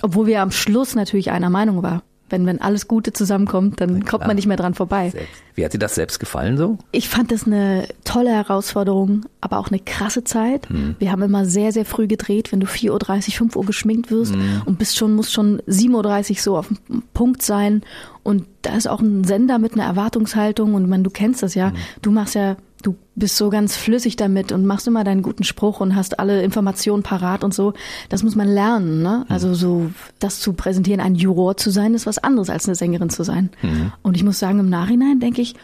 Obwohl 0.00 0.26
wir 0.26 0.40
am 0.40 0.50
Schluss 0.50 0.94
natürlich 0.94 1.30
einer 1.30 1.50
Meinung 1.50 1.82
waren. 1.82 2.02
Wenn, 2.32 2.46
wenn 2.46 2.62
alles 2.62 2.88
Gute 2.88 3.12
zusammenkommt, 3.12 3.78
dann 3.82 4.06
kommt 4.06 4.26
man 4.26 4.36
nicht 4.36 4.46
mehr 4.46 4.56
dran 4.56 4.72
vorbei. 4.72 5.10
Selbst. 5.10 5.42
Wie 5.54 5.66
hat 5.66 5.74
dir 5.74 5.78
das 5.78 5.94
selbst 5.94 6.18
gefallen 6.18 6.56
so? 6.56 6.78
Ich 6.90 7.10
fand 7.10 7.30
das 7.30 7.46
eine 7.46 7.86
tolle 8.04 8.30
Herausforderung, 8.30 9.26
aber 9.42 9.58
auch 9.58 9.68
eine 9.68 9.78
krasse 9.78 10.24
Zeit. 10.24 10.66
Hm. 10.70 10.96
Wir 10.98 11.12
haben 11.12 11.20
immer 11.20 11.44
sehr, 11.44 11.72
sehr 11.72 11.84
früh 11.84 12.06
gedreht, 12.06 12.50
wenn 12.50 12.60
du 12.60 12.66
4.30 12.66 12.90
Uhr, 12.90 13.32
5 13.34 13.56
Uhr 13.56 13.66
geschminkt 13.66 14.10
wirst 14.10 14.32
hm. 14.32 14.62
und 14.64 14.78
bist 14.78 14.96
schon, 14.96 15.14
musst 15.14 15.34
schon 15.34 15.60
7.30 15.68 16.30
Uhr 16.30 16.36
so 16.38 16.56
auf 16.56 16.68
dem 16.68 17.02
Punkt 17.12 17.42
sein. 17.42 17.82
Und 18.22 18.46
da 18.62 18.76
ist 18.76 18.88
auch 18.88 19.00
ein 19.00 19.24
Sender 19.24 19.58
mit 19.58 19.74
einer 19.74 19.84
Erwartungshaltung 19.84 20.72
und 20.72 20.88
man, 20.88 21.04
du 21.04 21.10
kennst 21.10 21.42
das 21.42 21.54
ja. 21.54 21.68
Hm. 21.68 21.76
Du 22.00 22.10
machst 22.12 22.34
ja 22.34 22.56
du 22.82 22.96
bist 23.14 23.36
so 23.36 23.50
ganz 23.50 23.76
flüssig 23.76 24.16
damit 24.16 24.52
und 24.52 24.66
machst 24.66 24.86
immer 24.86 25.04
deinen 25.04 25.22
guten 25.22 25.44
Spruch 25.44 25.80
und 25.80 25.96
hast 25.96 26.18
alle 26.18 26.42
Informationen 26.42 27.02
parat 27.02 27.44
und 27.44 27.54
so. 27.54 27.74
Das 28.08 28.22
muss 28.22 28.34
man 28.34 28.48
lernen, 28.48 29.02
ne? 29.02 29.24
Also 29.28 29.54
so 29.54 29.90
das 30.18 30.40
zu 30.40 30.52
präsentieren, 30.52 31.00
ein 31.00 31.14
Juror 31.14 31.56
zu 31.56 31.70
sein, 31.70 31.94
ist 31.94 32.06
was 32.06 32.18
anderes 32.18 32.50
als 32.50 32.66
eine 32.66 32.74
Sängerin 32.74 33.10
zu 33.10 33.22
sein. 33.22 33.50
Mhm. 33.62 33.92
Und 34.02 34.16
ich 34.16 34.24
muss 34.24 34.38
sagen, 34.38 34.58
im 34.58 34.68
Nachhinein 34.68 35.20
denke 35.20 35.40
ich, 35.40 35.54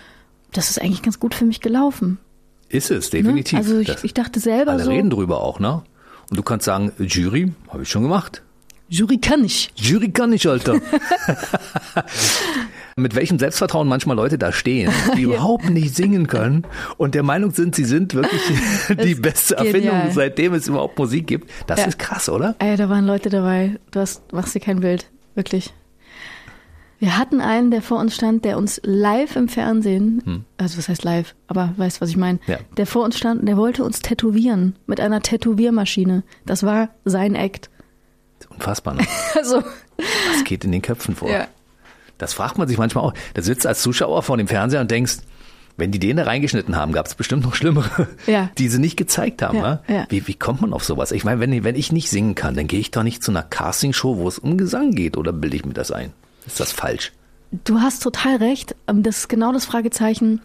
das 0.52 0.70
ist 0.70 0.80
eigentlich 0.80 1.02
ganz 1.02 1.20
gut 1.20 1.34
für 1.34 1.44
mich 1.44 1.60
gelaufen. 1.60 2.18
Ist 2.68 2.90
es, 2.90 3.10
definitiv. 3.10 3.52
Ne? 3.52 3.58
Also 3.58 3.78
ich, 3.78 4.04
ich, 4.04 4.14
dachte 4.14 4.40
selber 4.40 4.72
alle 4.72 4.84
so. 4.84 4.90
reden 4.90 5.10
drüber 5.10 5.40
auch, 5.42 5.58
ne? 5.58 5.82
Und 6.30 6.36
du 6.36 6.42
kannst 6.42 6.66
sagen, 6.66 6.92
Jury, 6.98 7.52
habe 7.68 7.82
ich 7.82 7.88
schon 7.88 8.02
gemacht. 8.02 8.42
Jury 8.88 9.18
kann 9.18 9.44
ich. 9.44 9.70
Jury 9.76 10.10
kann 10.10 10.32
ich, 10.32 10.48
Alter. 10.48 10.80
Mit 12.96 13.14
welchem 13.14 13.38
Selbstvertrauen 13.38 13.86
manchmal 13.86 14.16
Leute 14.16 14.38
da 14.38 14.50
stehen, 14.50 14.90
die 15.14 15.22
ja. 15.22 15.28
überhaupt 15.28 15.68
nicht 15.68 15.94
singen 15.94 16.26
können 16.26 16.66
und 16.96 17.14
der 17.14 17.22
Meinung 17.22 17.52
sind, 17.52 17.74
sie 17.74 17.84
sind 17.84 18.14
wirklich 18.14 18.42
die 19.04 19.14
beste 19.14 19.56
Erfindung, 19.56 20.10
seitdem 20.10 20.54
es 20.54 20.66
überhaupt 20.68 20.98
Musik 20.98 21.26
gibt. 21.26 21.50
Das 21.66 21.80
ja. 21.80 21.86
ist 21.86 21.98
krass, 21.98 22.28
oder? 22.28 22.56
Ey, 22.58 22.76
da 22.76 22.88
waren 22.88 23.06
Leute 23.06 23.28
dabei. 23.28 23.78
Du 23.90 24.00
hast, 24.00 24.32
machst 24.32 24.54
dir 24.54 24.60
kein 24.60 24.80
Bild. 24.80 25.10
Wirklich. 25.34 25.72
Wir 26.98 27.16
hatten 27.16 27.40
einen, 27.40 27.70
der 27.70 27.82
vor 27.82 28.00
uns 28.00 28.16
stand, 28.16 28.44
der 28.44 28.58
uns 28.58 28.80
live 28.82 29.36
im 29.36 29.48
Fernsehen, 29.48 30.22
hm. 30.24 30.44
also 30.56 30.78
was 30.78 30.88
heißt 30.88 31.04
live, 31.04 31.36
aber 31.46 31.72
weißt, 31.76 32.00
was 32.00 32.10
ich 32.10 32.16
meine, 32.16 32.40
ja. 32.48 32.56
der 32.76 32.86
vor 32.86 33.04
uns 33.04 33.16
stand, 33.16 33.46
der 33.46 33.56
wollte 33.56 33.84
uns 33.84 34.00
tätowieren 34.00 34.74
mit 34.86 34.98
einer 34.98 35.20
Tätowiermaschine. 35.20 36.24
Das 36.44 36.64
war 36.64 36.88
sein 37.04 37.36
Act. 37.36 37.70
Unfassbar. 38.50 38.94
Ne? 38.94 39.06
also. 39.34 39.62
Was 39.62 40.44
geht 40.44 40.64
in 40.64 40.72
den 40.72 40.82
Köpfen 40.82 41.16
vor? 41.16 41.30
Ja. 41.30 41.48
Das 42.18 42.34
fragt 42.34 42.58
man 42.58 42.68
sich 42.68 42.78
manchmal 42.78 43.04
auch. 43.04 43.14
Da 43.34 43.42
sitzt 43.42 43.66
als 43.66 43.80
Zuschauer 43.82 44.22
vor 44.22 44.36
dem 44.36 44.48
Fernseher 44.48 44.80
und 44.80 44.90
denkst, 44.90 45.18
wenn 45.76 45.92
die 45.92 46.00
den 46.00 46.16
da 46.16 46.24
reingeschnitten 46.24 46.74
haben, 46.74 46.92
gab 46.92 47.06
es 47.06 47.14
bestimmt 47.14 47.44
noch 47.44 47.54
schlimmere, 47.54 48.08
ja. 48.26 48.50
die 48.58 48.68
sie 48.68 48.80
nicht 48.80 48.96
gezeigt 48.96 49.42
haben. 49.42 49.58
Ja, 49.58 49.82
ja. 49.86 50.06
Wie, 50.08 50.26
wie 50.26 50.34
kommt 50.34 50.60
man 50.60 50.72
auf 50.72 50.84
sowas? 50.84 51.12
Ich 51.12 51.24
meine, 51.24 51.38
wenn, 51.38 51.62
wenn 51.62 51.76
ich 51.76 51.92
nicht 51.92 52.10
singen 52.10 52.34
kann, 52.34 52.56
dann 52.56 52.66
gehe 52.66 52.80
ich 52.80 52.90
doch 52.90 53.04
nicht 53.04 53.22
zu 53.22 53.30
einer 53.30 53.44
Castingshow, 53.44 54.16
wo 54.16 54.26
es 54.26 54.40
um 54.40 54.58
Gesang 54.58 54.90
geht, 54.90 55.16
oder 55.16 55.32
bilde 55.32 55.56
ich 55.56 55.64
mir 55.64 55.74
das 55.74 55.92
ein? 55.92 56.12
Ist 56.46 56.58
das 56.58 56.72
falsch? 56.72 57.12
Du 57.64 57.80
hast 57.80 58.02
total 58.02 58.36
recht. 58.36 58.74
Ähm, 58.88 59.04
das 59.04 59.18
ist 59.18 59.28
genau 59.28 59.52
das 59.52 59.64
Fragezeichen 59.64 60.42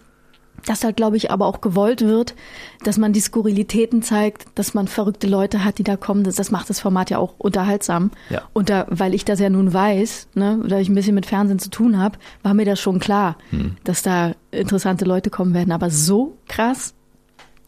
dass 0.65 0.83
halt, 0.83 0.95
glaube 0.95 1.17
ich, 1.17 1.31
aber 1.31 1.45
auch 1.45 1.61
gewollt 1.61 2.01
wird, 2.01 2.35
dass 2.83 2.97
man 2.97 3.13
die 3.13 3.19
Skurrilitäten 3.19 4.01
zeigt, 4.01 4.45
dass 4.55 4.73
man 4.73 4.87
verrückte 4.87 5.27
Leute 5.27 5.63
hat, 5.63 5.77
die 5.77 5.83
da 5.83 5.97
kommen. 5.97 6.23
Das, 6.23 6.35
das 6.35 6.51
macht 6.51 6.69
das 6.69 6.79
Format 6.79 7.09
ja 7.09 7.17
auch 7.17 7.35
unterhaltsam. 7.37 8.11
Ja. 8.29 8.43
Und 8.53 8.69
da, 8.69 8.85
weil 8.89 9.13
ich 9.13 9.25
das 9.25 9.39
ja 9.39 9.49
nun 9.49 9.73
weiß, 9.73 10.29
ne, 10.35 10.59
da 10.67 10.79
ich 10.79 10.89
ein 10.89 10.95
bisschen 10.95 11.15
mit 11.15 11.25
Fernsehen 11.25 11.59
zu 11.59 11.69
tun 11.69 11.99
habe, 11.99 12.17
war 12.41 12.53
mir 12.53 12.65
das 12.65 12.79
schon 12.79 12.99
klar, 12.99 13.37
hm. 13.49 13.77
dass 13.83 14.01
da 14.01 14.33
interessante 14.51 15.05
Leute 15.05 15.29
kommen 15.29 15.53
werden. 15.53 15.71
Aber 15.71 15.89
so 15.89 16.37
krass 16.47 16.93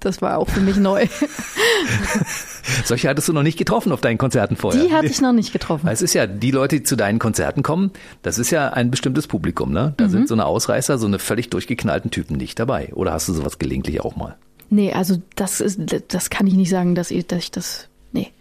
das 0.06 0.22
war 0.22 0.38
auch 0.38 0.50
für 0.50 0.62
mich 0.62 0.78
neu. 0.78 1.08
Solche 2.86 3.10
hattest 3.10 3.28
du 3.28 3.34
noch 3.34 3.44
nicht 3.44 3.58
getroffen 3.58 3.92
auf 3.92 4.02
deinen 4.02 4.18
Konzerten 4.18 4.56
vorher. 4.56 4.84
Die 4.84 4.94
hatte 4.94 5.08
ich 5.08 5.22
noch 5.22 5.34
nicht 5.34 5.54
getroffen. 5.54 5.88
Es 5.88 6.02
ist 6.02 6.14
ja, 6.14 6.28
die 6.28 6.52
Leute, 6.52 6.78
die 6.78 6.84
zu 6.84 6.96
deinen 6.96 7.20
Konzerten 7.20 7.64
kommen, 7.64 7.92
das 8.22 8.38
ist 8.38 8.52
ja 8.52 8.70
ein 8.70 8.92
bestimmtes 8.92 9.28
Publikum, 9.28 9.72
ne? 9.72 9.94
Da 9.98 10.06
mhm. 10.06 10.10
sind 10.10 10.28
so 10.28 10.36
eine 10.36 10.46
Ausreißer, 10.46 10.98
so 10.98 11.08
eine 11.08 11.20
völlig 11.20 11.50
durchgeknallten 11.50 12.12
Typen 12.12 12.38
nicht 12.38 12.60
dabei. 12.60 12.94
Oder 12.94 13.14
hast 13.14 13.28
du 13.28 13.34
sowas 13.34 13.60
gelegentlich 13.60 14.02
auch 14.02 14.16
mal? 14.16 14.36
Nee, 14.70 14.94
also 14.94 15.22
das 15.36 15.62
ist, 15.62 15.80
das 16.08 16.30
kann 16.30 16.48
ich 16.48 16.54
nicht 16.56 16.70
sagen, 16.70 16.96
dass 16.96 17.12
ich, 17.12 17.28
dass 17.28 17.40
ich 17.40 17.52
das, 17.52 17.88
nee. 18.12 18.32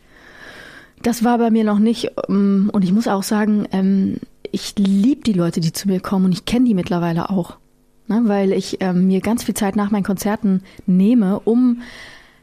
Das 1.02 1.22
war 1.22 1.38
bei 1.38 1.50
mir 1.50 1.64
noch 1.64 1.78
nicht. 1.78 2.12
Ähm, 2.28 2.70
und 2.72 2.82
ich 2.82 2.92
muss 2.92 3.08
auch 3.08 3.22
sagen, 3.22 3.66
ähm, 3.72 4.16
ich 4.50 4.74
liebe 4.78 5.22
die 5.22 5.32
Leute, 5.32 5.60
die 5.60 5.72
zu 5.72 5.88
mir 5.88 6.00
kommen 6.00 6.26
und 6.26 6.32
ich 6.32 6.44
kenne 6.44 6.66
die 6.66 6.74
mittlerweile 6.74 7.30
auch 7.30 7.56
ne, 8.06 8.22
weil 8.24 8.52
ich 8.52 8.78
ähm, 8.80 9.06
mir 9.06 9.20
ganz 9.20 9.44
viel 9.44 9.54
Zeit 9.54 9.76
nach 9.76 9.90
meinen 9.90 10.04
Konzerten 10.04 10.62
nehme, 10.86 11.40
um 11.40 11.82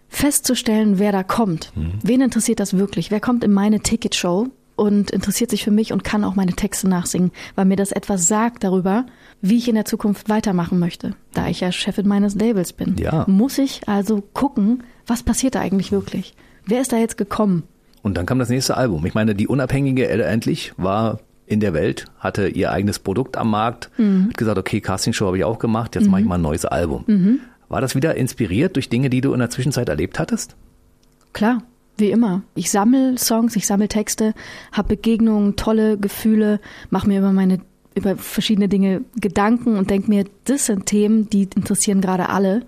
festzustellen, 0.10 1.00
wer 1.00 1.12
da 1.12 1.24
kommt. 1.24 1.72
Mhm. 1.76 1.94
Wen 2.04 2.22
interessiert 2.22 2.60
das 2.60 2.78
wirklich? 2.78 3.12
Wer 3.12 3.22
kommt 3.22 3.44
in 3.44 3.54
meine 3.54 3.80
Ticketshow 3.80 4.50
und 4.76 5.12
interessiert 5.12 5.52
sich 5.52 5.64
für 5.64 5.72
mich 5.72 5.94
und 5.94 6.04
kann 6.04 6.24
auch 6.24 6.36
meine 6.36 6.54
Texte 6.54 6.90
nachsingen, 6.90 7.32
weil 7.56 7.66
mir 7.66 7.76
das 7.76 7.92
etwas 7.92 8.28
sagt 8.28 8.64
darüber, 8.64 9.06
wie 9.42 9.58
ich 9.58 9.70
in 9.70 9.76
der 9.76 9.86
Zukunft 9.86 10.28
weitermachen 10.28 10.80
möchte. 10.80 11.16
Da 11.34 11.48
ich 11.48 11.62
ja 11.62 11.72
Chefin 11.72 12.08
meines 12.08 12.36
Labels 12.36 12.74
bin, 12.74 12.96
ja. 12.98 13.26
muss 13.28 13.58
ich 13.58 13.88
also 13.88 14.22
gucken, 14.34 14.84
was 15.08 15.24
passiert 15.24 15.56
da 15.56 15.62
eigentlich 15.62 15.92
wirklich? 15.92 16.34
Wer 16.66 16.82
ist 16.82 16.92
da 16.92 16.98
jetzt 16.98 17.18
gekommen? 17.18 17.64
Und 18.02 18.18
dann 18.18 18.26
kam 18.26 18.40
das 18.40 18.50
nächste 18.50 18.76
Album. 18.76 19.06
Ich 19.06 19.14
meine, 19.14 19.36
die 19.36 19.48
unabhängige 19.48 20.08
endlich 20.08 20.74
war 20.78 21.20
in 21.52 21.60
der 21.60 21.74
Welt, 21.74 22.06
hatte 22.20 22.48
ihr 22.48 22.72
eigenes 22.72 23.00
Produkt 23.00 23.38
am 23.38 23.52
Markt, 23.52 23.90
mhm. 23.98 24.30
hat 24.30 24.38
gesagt, 24.38 24.58
okay, 24.58 24.82
Castingshow 24.82 25.28
habe 25.28 25.38
ich 25.38 25.44
auch 25.44 25.60
gemacht, 25.60 25.96
jetzt 25.96 26.06
mhm. 26.06 26.12
mache 26.12 26.22
ich 26.22 26.28
mal 26.28 26.36
ein 26.36 26.42
neues 26.42 26.66
Album. 26.66 27.04
Mhm. 27.08 27.40
War 27.68 27.82
das 27.82 27.96
wieder 27.96 28.16
inspiriert 28.16 28.76
durch 28.76 28.90
Dinge, 28.90 29.10
die 29.10 29.22
du 29.22 29.34
in 29.34 29.40
der 29.40 29.50
Zwischenzeit 29.50 29.90
erlebt 29.90 30.20
hattest? 30.20 30.56
Klar, 31.34 31.64
wie 31.98 32.12
immer. 32.12 32.44
Ich 32.56 32.72
sammle 32.72 33.18
Songs, 33.18 33.56
ich 33.56 33.68
sammle 33.68 33.88
Texte, 33.88 34.34
habe 34.72 34.90
Begegnungen, 34.96 35.56
tolle 35.56 35.98
Gefühle, 35.98 36.60
mache 36.90 37.08
mir 37.08 37.20
über 37.20 37.32
meine 37.32 37.60
über 37.94 38.16
verschiedene 38.16 38.70
Dinge 38.70 39.02
Gedanken 39.20 39.78
und 39.78 39.90
denke 39.90 40.10
mir, 40.10 40.24
das 40.46 40.68
sind 40.68 40.86
Themen, 40.86 41.30
die 41.30 41.50
interessieren 41.56 42.00
gerade 42.00 42.30
alle. 42.30 42.66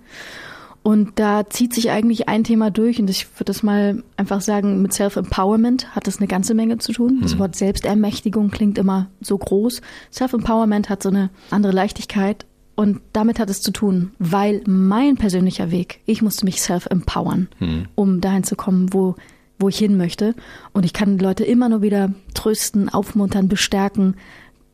Und 0.83 1.17
da 1.17 1.49
zieht 1.49 1.73
sich 1.73 1.91
eigentlich 1.91 2.27
ein 2.27 2.43
Thema 2.43 2.69
durch 2.69 2.99
und 2.99 3.09
ich 3.09 3.27
würde 3.35 3.45
das 3.45 3.63
mal 3.63 4.03
einfach 4.17 4.41
sagen, 4.41 4.81
mit 4.81 4.91
Self-Empowerment 4.91 5.95
hat 5.95 6.07
das 6.07 6.17
eine 6.17 6.27
ganze 6.27 6.53
Menge 6.53 6.77
zu 6.77 6.91
tun. 6.91 7.19
Das 7.21 7.35
mhm. 7.35 7.39
Wort 7.39 7.55
Selbstermächtigung 7.55 8.51
klingt 8.51 8.77
immer 8.77 9.07
so 9.21 9.37
groß. 9.37 9.81
Self-Empowerment 10.11 10.89
hat 10.89 11.01
so 11.01 11.07
eine 11.07 11.29
andere 11.51 11.71
Leichtigkeit 11.71 12.45
und 12.75 12.99
damit 13.13 13.39
hat 13.39 13.49
es 13.49 13.61
zu 13.61 13.71
tun, 13.71 14.11
weil 14.19 14.61
mein 14.65 15.15
persönlicher 15.15 15.71
Weg, 15.71 16.01
ich 16.05 16.21
musste 16.21 16.43
mich 16.43 16.61
self-empowern, 16.61 17.47
mhm. 17.59 17.87
um 17.95 18.19
dahin 18.19 18.43
zu 18.43 18.57
kommen, 18.57 18.91
wo, 18.93 19.15
wo 19.59 19.69
ich 19.69 19.77
hin 19.77 19.95
möchte. 19.95 20.35
Und 20.73 20.83
ich 20.83 20.91
kann 20.91 21.17
Leute 21.17 21.45
immer 21.45 21.69
nur 21.69 21.81
wieder 21.81 22.13
trösten, 22.33 22.89
aufmuntern, 22.89 23.47
bestärken. 23.47 24.15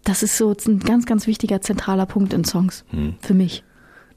Das 0.05 0.23
ist 0.23 0.37
so 0.37 0.55
ein 0.65 0.79
ganz, 0.79 1.05
ganz 1.05 1.27
wichtiger 1.27 1.61
zentraler 1.61 2.07
Punkt 2.07 2.33
in 2.33 2.45
Songs 2.45 2.83
mhm. 2.91 3.15
für 3.19 3.35
mich. 3.35 3.63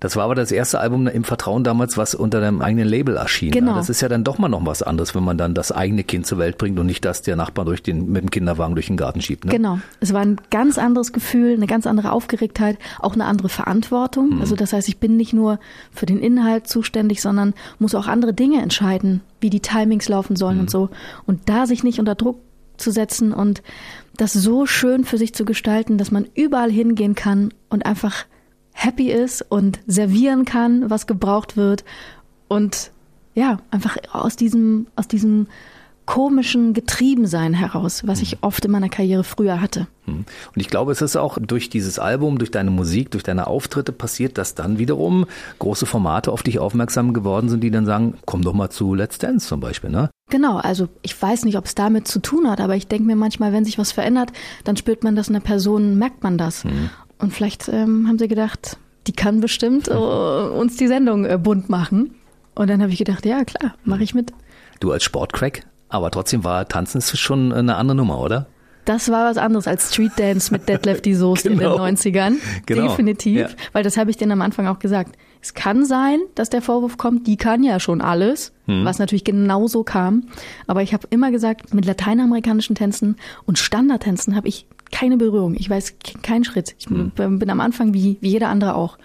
Das 0.02 0.16
war 0.16 0.24
aber 0.24 0.34
das 0.34 0.50
erste 0.50 0.80
Album 0.80 1.06
im 1.06 1.22
Vertrauen 1.22 1.62
damals, 1.62 1.96
was 1.96 2.16
unter 2.16 2.40
deinem 2.40 2.60
eigenen 2.60 2.88
Label 2.88 3.16
erschien. 3.16 3.52
Genau. 3.52 3.76
Das 3.76 3.88
ist 3.88 4.00
ja 4.00 4.08
dann 4.08 4.24
doch 4.24 4.36
mal 4.36 4.48
noch 4.48 4.66
was 4.66 4.82
anderes, 4.82 5.14
wenn 5.14 5.22
man 5.22 5.38
dann 5.38 5.54
das 5.54 5.70
eigene 5.70 6.02
Kind 6.02 6.26
zur 6.26 6.38
Welt 6.38 6.58
bringt 6.58 6.76
und 6.80 6.86
nicht 6.86 7.04
das 7.04 7.22
der 7.22 7.36
Nachbar 7.36 7.64
durch 7.64 7.84
den, 7.84 8.10
mit 8.10 8.20
dem 8.20 8.30
Kinderwagen 8.32 8.74
durch 8.74 8.88
den 8.88 8.96
Garten 8.96 9.20
schiebt. 9.20 9.44
Ne? 9.44 9.52
Genau. 9.52 9.78
Es 10.00 10.12
war 10.12 10.22
ein 10.22 10.40
ganz 10.50 10.76
anderes 10.76 11.12
Gefühl, 11.12 11.54
eine 11.54 11.68
ganz 11.68 11.86
andere 11.86 12.10
Aufgeregtheit, 12.10 12.78
auch 12.98 13.14
eine 13.14 13.26
andere 13.26 13.48
Verantwortung. 13.48 14.40
Also 14.40 14.56
das 14.56 14.72
heißt, 14.72 14.88
ich 14.88 14.98
bin 14.98 15.16
nicht 15.16 15.34
nur 15.34 15.60
für 15.92 16.06
den 16.06 16.18
Inhalt 16.18 16.66
zuständig, 16.66 17.22
sondern 17.22 17.54
muss 17.78 17.94
auch 17.94 18.08
andere 18.08 18.34
Dinge 18.34 18.60
entscheiden, 18.60 19.20
wie 19.40 19.50
die 19.50 19.60
Timings 19.60 20.08
laufen 20.08 20.34
sollen 20.34 20.58
und 20.58 20.68
so. 20.68 20.88
Und 21.26 21.48
da 21.48 21.66
sich 21.66 21.84
nicht 21.84 22.00
unter 22.00 22.16
Druck 22.16 22.40
zu 22.76 22.90
setzen 22.90 23.32
und 23.32 23.62
das 24.16 24.32
so 24.32 24.66
schön 24.66 25.04
für 25.04 25.16
sich 25.16 25.32
zu 25.32 25.44
gestalten, 25.44 25.96
dass 25.96 26.10
man 26.10 26.26
überall 26.34 26.72
hingehen 26.72 27.14
kann 27.14 27.54
und 27.68 27.86
einfach 27.86 28.24
happy 28.72 29.10
ist 29.10 29.42
und 29.48 29.80
servieren 29.86 30.44
kann, 30.44 30.90
was 30.90 31.06
gebraucht 31.06 31.56
wird 31.56 31.84
und 32.48 32.90
ja, 33.34 33.58
einfach 33.70 33.96
aus 34.12 34.36
diesem, 34.36 34.86
aus 34.96 35.08
diesem 35.08 35.46
komischen 36.04 36.74
Getriebensein 36.74 37.54
heraus, 37.54 38.02
was 38.06 38.20
ich 38.20 38.42
oft 38.42 38.64
in 38.64 38.72
meiner 38.72 38.88
Karriere 38.88 39.24
früher 39.24 39.60
hatte. 39.60 39.86
Hm. 40.04 40.24
Und 40.54 40.60
ich 40.60 40.68
glaube, 40.68 40.90
es 40.92 41.00
ist 41.00 41.16
auch 41.16 41.38
durch 41.40 41.70
dieses 41.70 41.98
Album, 41.98 42.38
durch 42.38 42.50
deine 42.50 42.70
Musik, 42.70 43.12
durch 43.12 43.22
deine 43.22 43.46
Auftritte 43.46 43.92
passiert, 43.92 44.36
dass 44.36 44.54
dann 44.54 44.78
wiederum 44.78 45.26
große 45.60 45.86
Formate 45.86 46.32
auf 46.32 46.42
dich 46.42 46.58
aufmerksam 46.58 47.14
geworden 47.14 47.48
sind, 47.48 47.62
die 47.62 47.70
dann 47.70 47.86
sagen, 47.86 48.14
komm 48.26 48.42
doch 48.42 48.52
mal 48.52 48.70
zu 48.70 48.94
Let's 48.94 49.18
Dance 49.18 49.46
zum 49.46 49.60
Beispiel, 49.60 49.90
ne? 49.90 50.10
Genau, 50.28 50.56
also 50.56 50.88
ich 51.02 51.20
weiß 51.20 51.44
nicht, 51.44 51.58
ob 51.58 51.66
es 51.66 51.74
damit 51.74 52.08
zu 52.08 52.18
tun 52.18 52.50
hat, 52.50 52.60
aber 52.60 52.74
ich 52.74 52.88
denke 52.88 53.04
mir 53.04 53.16
manchmal, 53.16 53.52
wenn 53.52 53.64
sich 53.64 53.78
was 53.78 53.92
verändert, 53.92 54.32
dann 54.64 54.76
spürt 54.76 55.04
man 55.04 55.14
das 55.14 55.28
in 55.28 55.34
der 55.34 55.40
Person, 55.40 55.98
merkt 55.98 56.22
man 56.22 56.38
das. 56.38 56.64
Und 57.22 57.32
vielleicht 57.32 57.68
ähm, 57.68 58.06
haben 58.08 58.18
sie 58.18 58.28
gedacht, 58.28 58.76
die 59.06 59.12
kann 59.12 59.40
bestimmt 59.40 59.88
äh, 59.88 59.92
uns 59.94 60.76
die 60.76 60.88
Sendung 60.88 61.24
äh, 61.24 61.38
bunt 61.38 61.70
machen. 61.70 62.14
Und 62.54 62.68
dann 62.68 62.82
habe 62.82 62.92
ich 62.92 62.98
gedacht, 62.98 63.24
ja 63.24 63.44
klar, 63.44 63.74
mache 63.84 64.02
ich 64.02 64.14
mit. 64.14 64.32
Du 64.80 64.90
als 64.92 65.04
Sportcrack, 65.04 65.62
aber 65.88 66.10
trotzdem 66.10 66.44
war 66.44 66.68
Tanzen 66.68 66.98
ist 66.98 67.16
schon 67.18 67.52
eine 67.52 67.76
andere 67.76 67.96
Nummer, 67.96 68.20
oder? 68.20 68.46
Das 68.84 69.10
war 69.12 69.30
was 69.30 69.36
anderes 69.38 69.68
als 69.68 69.92
Street 69.92 70.10
Dance 70.16 70.52
mit 70.52 70.68
Detlef 70.68 71.00
die 71.00 71.14
Soest 71.14 71.44
Genau. 71.44 71.86
in 71.86 71.94
den 71.94 71.96
90ern. 71.96 72.32
Genau. 72.66 72.88
Definitiv. 72.88 73.38
Ja. 73.38 73.48
Weil 73.72 73.84
das 73.84 73.96
habe 73.96 74.10
ich 74.10 74.16
denen 74.16 74.32
am 74.32 74.42
Anfang 74.42 74.66
auch 74.66 74.80
gesagt. 74.80 75.16
Es 75.40 75.54
kann 75.54 75.84
sein, 75.84 76.18
dass 76.34 76.50
der 76.50 76.62
Vorwurf 76.62 76.96
kommt, 76.98 77.28
die 77.28 77.36
kann 77.36 77.62
ja 77.62 77.78
schon 77.78 78.00
alles, 78.00 78.52
Hm. 78.66 78.84
was 78.84 78.98
natürlich 78.98 79.22
genauso 79.24 79.84
kam. 79.84 80.24
Aber 80.66 80.82
ich 80.82 80.92
habe 80.92 81.06
immer 81.10 81.30
gesagt, 81.30 81.72
mit 81.74 81.84
lateinamerikanischen 81.84 82.74
Tänzen 82.74 83.16
und 83.46 83.58
Standardtänzen 83.58 84.34
habe 84.34 84.48
ich 84.48 84.66
keine 84.92 85.16
Berührung. 85.16 85.54
Ich 85.58 85.68
weiß 85.68 85.98
ke- 85.98 86.18
keinen 86.20 86.44
Schritt. 86.44 86.76
Ich 86.78 86.86
Hm. 86.86 87.10
bin 87.38 87.50
am 87.50 87.60
Anfang 87.60 87.92
wie, 87.94 88.18
wie 88.20 88.28
jeder 88.30 88.48
andere 88.48 88.74
auch. 88.76 88.98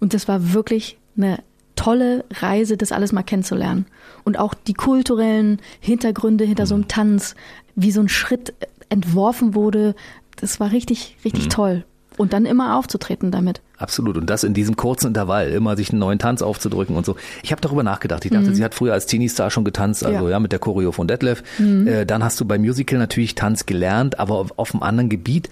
Und 0.00 0.14
das 0.14 0.26
war 0.28 0.54
wirklich 0.54 0.96
eine 1.16 1.38
tolle 1.76 2.24
Reise, 2.40 2.76
das 2.76 2.92
alles 2.92 3.12
mal 3.12 3.22
kennenzulernen. 3.22 3.86
Und 4.24 4.38
auch 4.38 4.54
die 4.54 4.74
kulturellen 4.74 5.60
Hintergründe 5.80 6.44
hinter 6.44 6.64
so 6.66 6.74
einem 6.74 6.88
Tanz, 6.88 7.34
wie 7.74 7.90
so 7.92 8.00
ein 8.00 8.08
Schritt 8.08 8.54
entworfen 8.88 9.54
wurde, 9.54 9.94
das 10.36 10.60
war 10.60 10.70
richtig, 10.72 11.16
richtig 11.24 11.48
toll. 11.48 11.84
Und 12.22 12.32
dann 12.32 12.46
immer 12.46 12.76
aufzutreten 12.78 13.30
damit. 13.30 13.60
Absolut. 13.78 14.16
Und 14.16 14.30
das 14.30 14.44
in 14.44 14.54
diesem 14.54 14.76
kurzen 14.76 15.08
Intervall, 15.08 15.48
immer 15.50 15.76
sich 15.76 15.90
einen 15.90 15.98
neuen 15.98 16.18
Tanz 16.18 16.40
aufzudrücken 16.40 16.94
und 16.96 17.04
so. 17.04 17.16
Ich 17.42 17.50
habe 17.52 17.60
darüber 17.60 17.82
nachgedacht. 17.82 18.24
Ich 18.24 18.30
dachte, 18.30 18.54
sie 18.54 18.64
hat 18.64 18.74
früher 18.74 18.92
als 18.92 19.06
Teenie-Star 19.06 19.50
schon 19.50 19.64
getanzt, 19.64 20.04
also 20.06 20.24
ja, 20.26 20.30
Ja. 20.30 20.40
mit 20.40 20.52
der 20.52 20.58
Choreo 20.60 20.92
von 20.92 21.08
Detlef. 21.08 21.42
Äh, 21.58 22.06
dann 22.06 22.22
hast 22.24 22.40
du 22.40 22.44
beim 22.44 22.60
Musical 22.60 22.98
natürlich 22.98 23.34
Tanz 23.34 23.66
gelernt, 23.66 24.18
aber 24.20 24.36
auf, 24.36 24.52
auf 24.56 24.72
einem 24.72 24.82
anderen 24.82 25.08
Gebiet. 25.10 25.50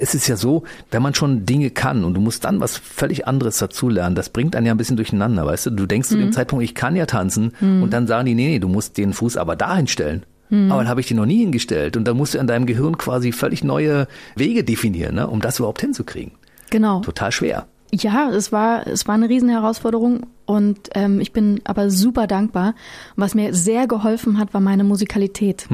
Es 0.00 0.14
ist 0.14 0.28
ja 0.28 0.36
so, 0.36 0.64
wenn 0.90 1.00
man 1.00 1.14
schon 1.14 1.46
Dinge 1.46 1.70
kann 1.70 2.04
und 2.04 2.12
du 2.12 2.20
musst 2.20 2.44
dann 2.44 2.60
was 2.60 2.76
völlig 2.76 3.26
anderes 3.26 3.56
dazulernen, 3.56 4.14
das 4.14 4.28
bringt 4.28 4.54
einen 4.54 4.66
ja 4.66 4.74
ein 4.74 4.76
bisschen 4.76 4.96
durcheinander, 4.96 5.46
weißt 5.46 5.66
du? 5.66 5.70
Du 5.70 5.86
denkst 5.86 6.10
zu 6.10 6.18
dem 6.18 6.30
Zeitpunkt, 6.32 6.62
ich 6.62 6.74
kann 6.74 6.94
ja 6.94 7.06
tanzen 7.06 7.52
und 7.60 7.90
dann 7.94 8.06
sagen 8.06 8.26
die, 8.26 8.34
nee, 8.34 8.48
nee, 8.48 8.58
du 8.58 8.68
musst 8.68 8.98
den 8.98 9.14
Fuß 9.14 9.38
aber 9.38 9.56
dahin 9.56 9.86
stellen. 9.86 10.24
Aber 10.50 10.80
dann 10.80 10.88
habe 10.88 11.00
ich 11.00 11.06
den 11.06 11.16
noch 11.16 11.26
nie 11.26 11.38
hingestellt 11.38 11.96
und 11.96 12.04
dann 12.06 12.16
musst 12.16 12.34
du 12.34 12.38
in 12.38 12.46
deinem 12.46 12.66
Gehirn 12.66 12.96
quasi 12.96 13.32
völlig 13.32 13.64
neue 13.64 14.08
Wege 14.34 14.64
definieren, 14.64 15.16
ne, 15.16 15.26
um 15.26 15.40
das 15.40 15.58
überhaupt 15.58 15.80
hinzukriegen. 15.80 16.32
Genau. 16.70 17.00
Total 17.00 17.32
schwer. 17.32 17.66
Ja, 17.92 18.30
es 18.30 18.52
war, 18.52 18.86
es 18.86 19.06
war 19.08 19.14
eine 19.14 19.30
Riesenherausforderung 19.30 20.26
und 20.44 20.90
ähm, 20.94 21.20
ich 21.20 21.32
bin 21.32 21.62
aber 21.64 21.90
super 21.90 22.26
dankbar. 22.26 22.74
Was 23.16 23.34
mir 23.34 23.54
sehr 23.54 23.86
geholfen 23.86 24.38
hat, 24.38 24.52
war 24.52 24.60
meine 24.60 24.84
Musikalität. 24.84 25.66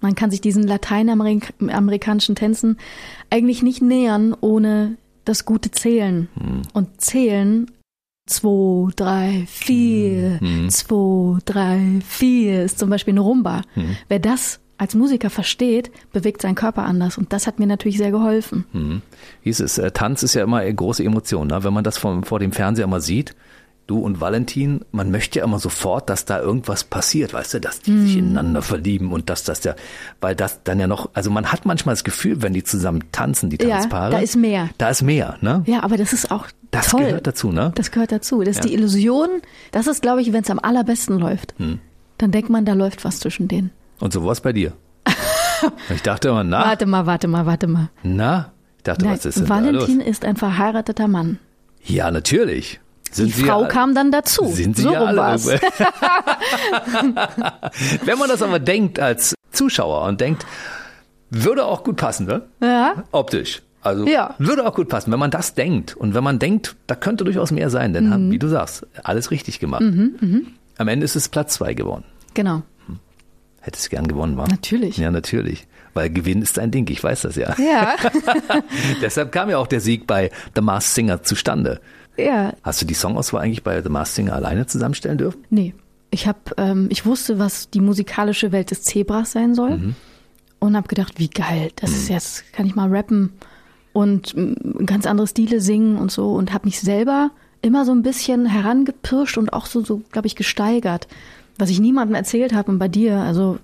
Man 0.00 0.14
kann 0.14 0.30
sich 0.30 0.40
diesen 0.40 0.66
lateinamerikanischen 0.66 2.36
Tänzen 2.36 2.78
eigentlich 3.28 3.62
nicht 3.62 3.82
nähern, 3.82 4.34
ohne 4.40 4.96
das 5.26 5.44
gute 5.44 5.70
Zählen. 5.70 6.28
Und 6.72 7.00
Zählen 7.02 7.70
Zwei, 8.28 8.90
drei, 8.94 9.44
vier, 9.46 10.38
zwei, 10.68 11.38
drei, 11.44 12.00
vier 12.06 12.62
ist 12.62 12.78
zum 12.78 12.90
Beispiel 12.90 13.12
eine 13.12 13.20
Rumba. 13.20 13.62
Wer 14.08 14.18
das 14.18 14.60
als 14.78 14.94
Musiker 14.94 15.28
versteht, 15.28 15.90
bewegt 16.12 16.40
seinen 16.42 16.54
Körper 16.54 16.84
anders. 16.84 17.18
Und 17.18 17.32
das 17.32 17.46
hat 17.46 17.58
mir 17.58 17.66
natürlich 17.66 17.98
sehr 17.98 18.12
geholfen. 18.12 18.64
Mhm. 18.72 19.02
Hieß 19.42 19.60
es, 19.60 19.76
äh, 19.76 19.90
Tanz 19.90 20.22
ist 20.22 20.34
ja 20.34 20.44
immer 20.44 20.58
eine 20.58 20.72
große 20.72 21.02
Emotion. 21.02 21.48
Ne? 21.48 21.64
Wenn 21.64 21.74
man 21.74 21.84
das 21.84 21.98
vom, 21.98 22.22
vor 22.22 22.38
dem 22.38 22.52
Fernseher 22.52 22.84
immer 22.84 23.00
sieht, 23.00 23.34
du 23.88 23.98
und 23.98 24.20
Valentin, 24.20 24.84
man 24.92 25.10
möchte 25.10 25.40
ja 25.40 25.44
immer 25.44 25.58
sofort, 25.58 26.08
dass 26.08 26.24
da 26.24 26.40
irgendwas 26.40 26.84
passiert, 26.84 27.32
weißt 27.34 27.54
du, 27.54 27.60
dass 27.60 27.80
die 27.80 27.98
sich 28.02 28.16
ineinander 28.18 28.62
verlieben 28.62 29.10
und 29.12 29.28
dass 29.30 29.42
das 29.42 29.64
ja, 29.64 29.74
weil 30.20 30.36
das 30.36 30.62
dann 30.62 30.78
ja 30.78 30.86
noch, 30.86 31.10
also 31.14 31.30
man 31.30 31.50
hat 31.50 31.66
manchmal 31.66 31.94
das 31.94 32.04
Gefühl, 32.04 32.40
wenn 32.42 32.52
die 32.52 32.62
zusammen 32.62 33.02
tanzen, 33.10 33.50
die 33.50 33.58
Ja, 33.60 33.78
Tanzpaare. 33.80 34.12
da 34.12 34.18
ist 34.18 34.36
mehr. 34.36 34.68
Da 34.78 34.90
ist 34.90 35.02
mehr, 35.02 35.38
ne? 35.40 35.64
Ja, 35.66 35.82
aber 35.82 35.96
das 35.96 36.12
ist 36.12 36.30
auch 36.30 36.46
Das 36.70 36.88
toll. 36.88 37.00
gehört 37.06 37.26
dazu, 37.26 37.50
ne? 37.50 37.72
Das 37.74 37.90
gehört 37.90 38.12
dazu. 38.12 38.40
Das 38.44 38.50
ist 38.58 38.64
Ja. 38.64 38.68
die 38.68 38.74
Illusion. 38.74 39.28
Das 39.72 39.86
ist, 39.88 40.02
glaube 40.02 40.20
ich, 40.20 40.32
wenn 40.32 40.42
es 40.44 40.50
am 40.50 40.58
allerbesten 40.60 41.18
läuft. 41.18 41.54
Hm. 41.58 41.80
Dann 42.18 42.30
denkt 42.30 42.50
man, 42.50 42.64
da 42.66 42.74
läuft 42.74 43.04
was 43.04 43.18
zwischen 43.20 43.48
denen. 43.48 43.70
Und 44.00 44.12
so 44.12 44.24
war's 44.24 44.40
bei 44.42 44.52
dir. 44.52 44.74
ich 45.94 46.02
dachte 46.02 46.28
immer, 46.28 46.44
na, 46.44 46.66
Warte 46.66 46.86
mal, 46.86 47.06
warte 47.06 47.26
mal, 47.26 47.46
warte 47.46 47.66
mal. 47.66 47.88
na, 48.02 48.52
ich 48.76 48.82
dachte, 48.82 49.04
Nein, 49.04 49.14
was 49.14 49.24
ist 49.24 49.38
denn 49.38 49.46
da 49.46 49.54
Valentin 49.54 49.98
los? 49.98 50.06
ist 50.06 50.24
ein 50.24 50.36
verheirateter 50.36 51.08
Mann. 51.08 51.38
Ja, 51.84 52.10
natürlich. 52.10 52.80
Sind 53.10 53.28
Die 53.28 53.32
Sie 53.32 53.44
Frau 53.44 53.62
ja, 53.62 53.68
kam 53.68 53.94
dann 53.94 54.12
dazu. 54.12 54.46
Sind 54.48 54.76
sie 54.76 54.82
so 54.82 54.92
ja 54.92 54.98
rum 55.00 55.08
alle. 55.08 55.16
war's. 55.18 55.46
Wenn 58.04 58.18
man 58.18 58.28
das 58.28 58.42
aber 58.42 58.58
denkt 58.58 59.00
als 59.00 59.34
Zuschauer 59.50 60.04
und 60.06 60.20
denkt, 60.20 60.44
würde 61.30 61.64
auch 61.64 61.84
gut 61.84 61.96
passen, 61.96 62.26
ne? 62.26 62.42
Ja. 62.62 63.04
Optisch. 63.12 63.62
Also 63.82 64.06
Ja. 64.06 64.34
würde 64.38 64.66
auch 64.66 64.74
gut 64.74 64.88
passen, 64.88 65.12
wenn 65.12 65.18
man 65.20 65.30
das 65.30 65.54
denkt 65.54 65.96
und 65.96 66.14
wenn 66.14 66.24
man 66.24 66.38
denkt, 66.38 66.76
da 66.86 66.94
könnte 66.94 67.24
durchaus 67.24 67.50
mehr 67.52 67.70
sein, 67.70 67.92
denn 67.92 68.06
Mhm. 68.08 68.12
haben, 68.12 68.30
wie 68.30 68.38
du 68.38 68.48
sagst, 68.48 68.86
alles 69.04 69.30
richtig 69.30 69.60
gemacht. 69.60 69.82
Am 69.82 70.88
Ende 70.88 71.04
ist 71.04 71.16
es 71.16 71.28
Platz 71.28 71.54
zwei 71.54 71.74
geworden. 71.74 72.04
Genau. 72.34 72.62
Hättest 73.60 73.86
du 73.86 73.90
gern 73.90 74.08
gewonnen, 74.08 74.36
war? 74.36 74.48
Natürlich. 74.48 74.96
Ja, 74.98 75.10
natürlich. 75.10 75.66
Weil 75.94 76.10
Gewinn 76.10 76.42
ist 76.42 76.58
ein 76.58 76.70
Ding, 76.70 76.88
ich 76.90 77.02
weiß 77.02 77.22
das 77.22 77.36
ja. 77.36 77.54
Ja. 77.58 77.94
Deshalb 79.02 79.32
kam 79.32 79.50
ja 79.50 79.58
auch 79.58 79.66
der 79.66 79.80
Sieg 79.80 80.06
bei 80.06 80.30
The 80.54 80.60
Masked 80.60 80.94
Singer 80.94 81.22
zustande. 81.22 81.80
Ja. 82.18 82.52
Hast 82.62 82.82
du 82.82 82.86
die 82.86 82.94
Songauswahl 82.94 83.42
eigentlich 83.42 83.62
bei 83.62 83.82
The 83.82 83.88
Masked 83.88 84.16
Singer 84.16 84.34
alleine 84.34 84.66
zusammenstellen 84.66 85.18
dürfen? 85.18 85.44
Nee. 85.50 85.74
Ich 86.10 86.26
hab, 86.26 86.54
ähm, 86.58 86.86
ich 86.90 87.04
wusste, 87.06 87.38
was 87.38 87.68
die 87.70 87.80
musikalische 87.80 88.50
Welt 88.52 88.70
des 88.70 88.82
Zebras 88.82 89.32
sein 89.32 89.54
soll 89.54 89.76
Mhm. 89.78 89.94
und 90.58 90.76
habe 90.76 90.88
gedacht, 90.88 91.18
wie 91.18 91.28
geil, 91.28 91.70
das 91.76 91.90
ist 91.90 92.08
jetzt, 92.08 92.50
kann 92.52 92.64
ich 92.66 92.74
mal 92.74 92.88
rappen 92.88 93.32
und 93.92 94.34
mm, 94.34 94.86
ganz 94.86 95.04
andere 95.06 95.26
Stile 95.26 95.60
singen 95.60 95.96
und 95.98 96.10
so 96.10 96.32
und 96.32 96.52
habe 96.54 96.66
mich 96.66 96.80
selber 96.80 97.30
immer 97.60 97.84
so 97.84 97.92
ein 97.92 98.02
bisschen 98.02 98.46
herangepirscht 98.46 99.36
und 99.36 99.52
auch 99.52 99.66
so, 99.66 99.84
so 99.84 100.00
glaube 100.10 100.26
ich, 100.28 100.34
gesteigert. 100.36 101.08
Was 101.58 101.70
ich 101.70 101.80
niemandem 101.80 102.14
erzählt 102.14 102.54
habe 102.54 102.70
und 102.70 102.78
bei 102.78 102.88
dir, 102.88 103.16
also 103.16 103.58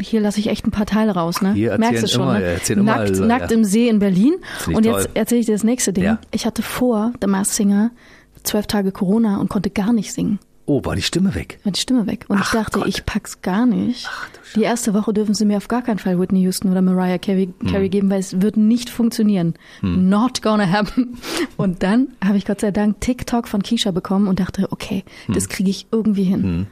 hier 0.00 0.20
lasse 0.20 0.38
ich 0.40 0.46
echt 0.48 0.66
ein 0.66 0.70
paar 0.70 0.86
Teile 0.86 1.12
raus, 1.12 1.42
ne? 1.42 1.52
Hier 1.54 1.76
Merkst 1.76 2.04
du 2.04 2.08
schon, 2.08 2.22
immer- 2.22 2.38
ne? 2.38 2.44
erzählen 2.44 2.78
immer 2.80 2.96
nackt, 2.96 3.10
alle, 3.16 3.26
nackt 3.26 3.50
ja. 3.50 3.56
im 3.56 3.64
See 3.64 3.88
in 3.88 3.98
Berlin. 3.98 4.34
Und 4.72 4.86
jetzt 4.86 5.10
erzähle 5.14 5.40
ich 5.40 5.46
dir 5.46 5.52
das 5.54 5.64
nächste 5.64 5.92
Ding. 5.92 6.04
Ja. 6.04 6.18
Ich 6.30 6.46
hatte 6.46 6.62
vor 6.62 7.12
The 7.20 7.26
Masked 7.26 7.56
Singer 7.56 7.90
zwölf 8.44 8.66
Tage 8.68 8.92
Corona 8.92 9.38
und 9.38 9.48
konnte 9.48 9.70
gar 9.70 9.92
nicht 9.92 10.12
singen 10.12 10.38
Oh, 10.68 10.84
war 10.84 10.96
die 10.96 11.02
Stimme 11.02 11.32
weg? 11.36 11.60
war 11.62 11.70
die 11.70 11.78
Stimme 11.80 12.08
weg. 12.08 12.24
Und 12.28 12.38
Ach 12.40 12.46
ich 12.46 12.50
dachte, 12.58 12.80
Gott. 12.80 12.88
ich 12.88 13.06
pack's 13.06 13.40
gar 13.40 13.66
nicht. 13.66 14.08
die 14.56 14.62
erste 14.62 14.94
Woche 14.94 15.12
dürfen 15.12 15.32
sie 15.32 15.44
mir 15.44 15.58
auf 15.58 15.68
gar 15.68 15.82
keinen 15.82 15.98
Fall 16.00 16.18
Whitney 16.18 16.40
Houston 16.42 16.70
oder 16.72 16.82
Mariah 16.82 17.18
Carey, 17.18 17.52
Hm. 17.64 17.88
Geben, 17.90 18.10
weil 18.10 18.18
es 18.18 18.40
wird 18.40 18.56
nicht 18.56 18.90
funktionieren. 18.90 19.54
Not 19.82 20.42
gonna 20.42 20.68
happen. 20.70 21.18
Und 21.56 21.84
dann 21.84 22.08
habe 22.24 22.36
ich 22.36 22.44
Gott 22.46 22.60
sei 22.62 22.72
Dank 22.72 23.00
TikTok 23.00 23.46
von 23.46 23.62
Keisha 23.62 23.92
bekommen 23.92 24.26
und 24.26 24.40
dachte, 24.40 24.66
okay, 24.72 25.04
Hm. 25.26 25.34
das 25.34 25.48
kriege 25.48 25.70
ich 25.70 25.86
irgendwie 25.92 26.24
hin. 26.24 26.66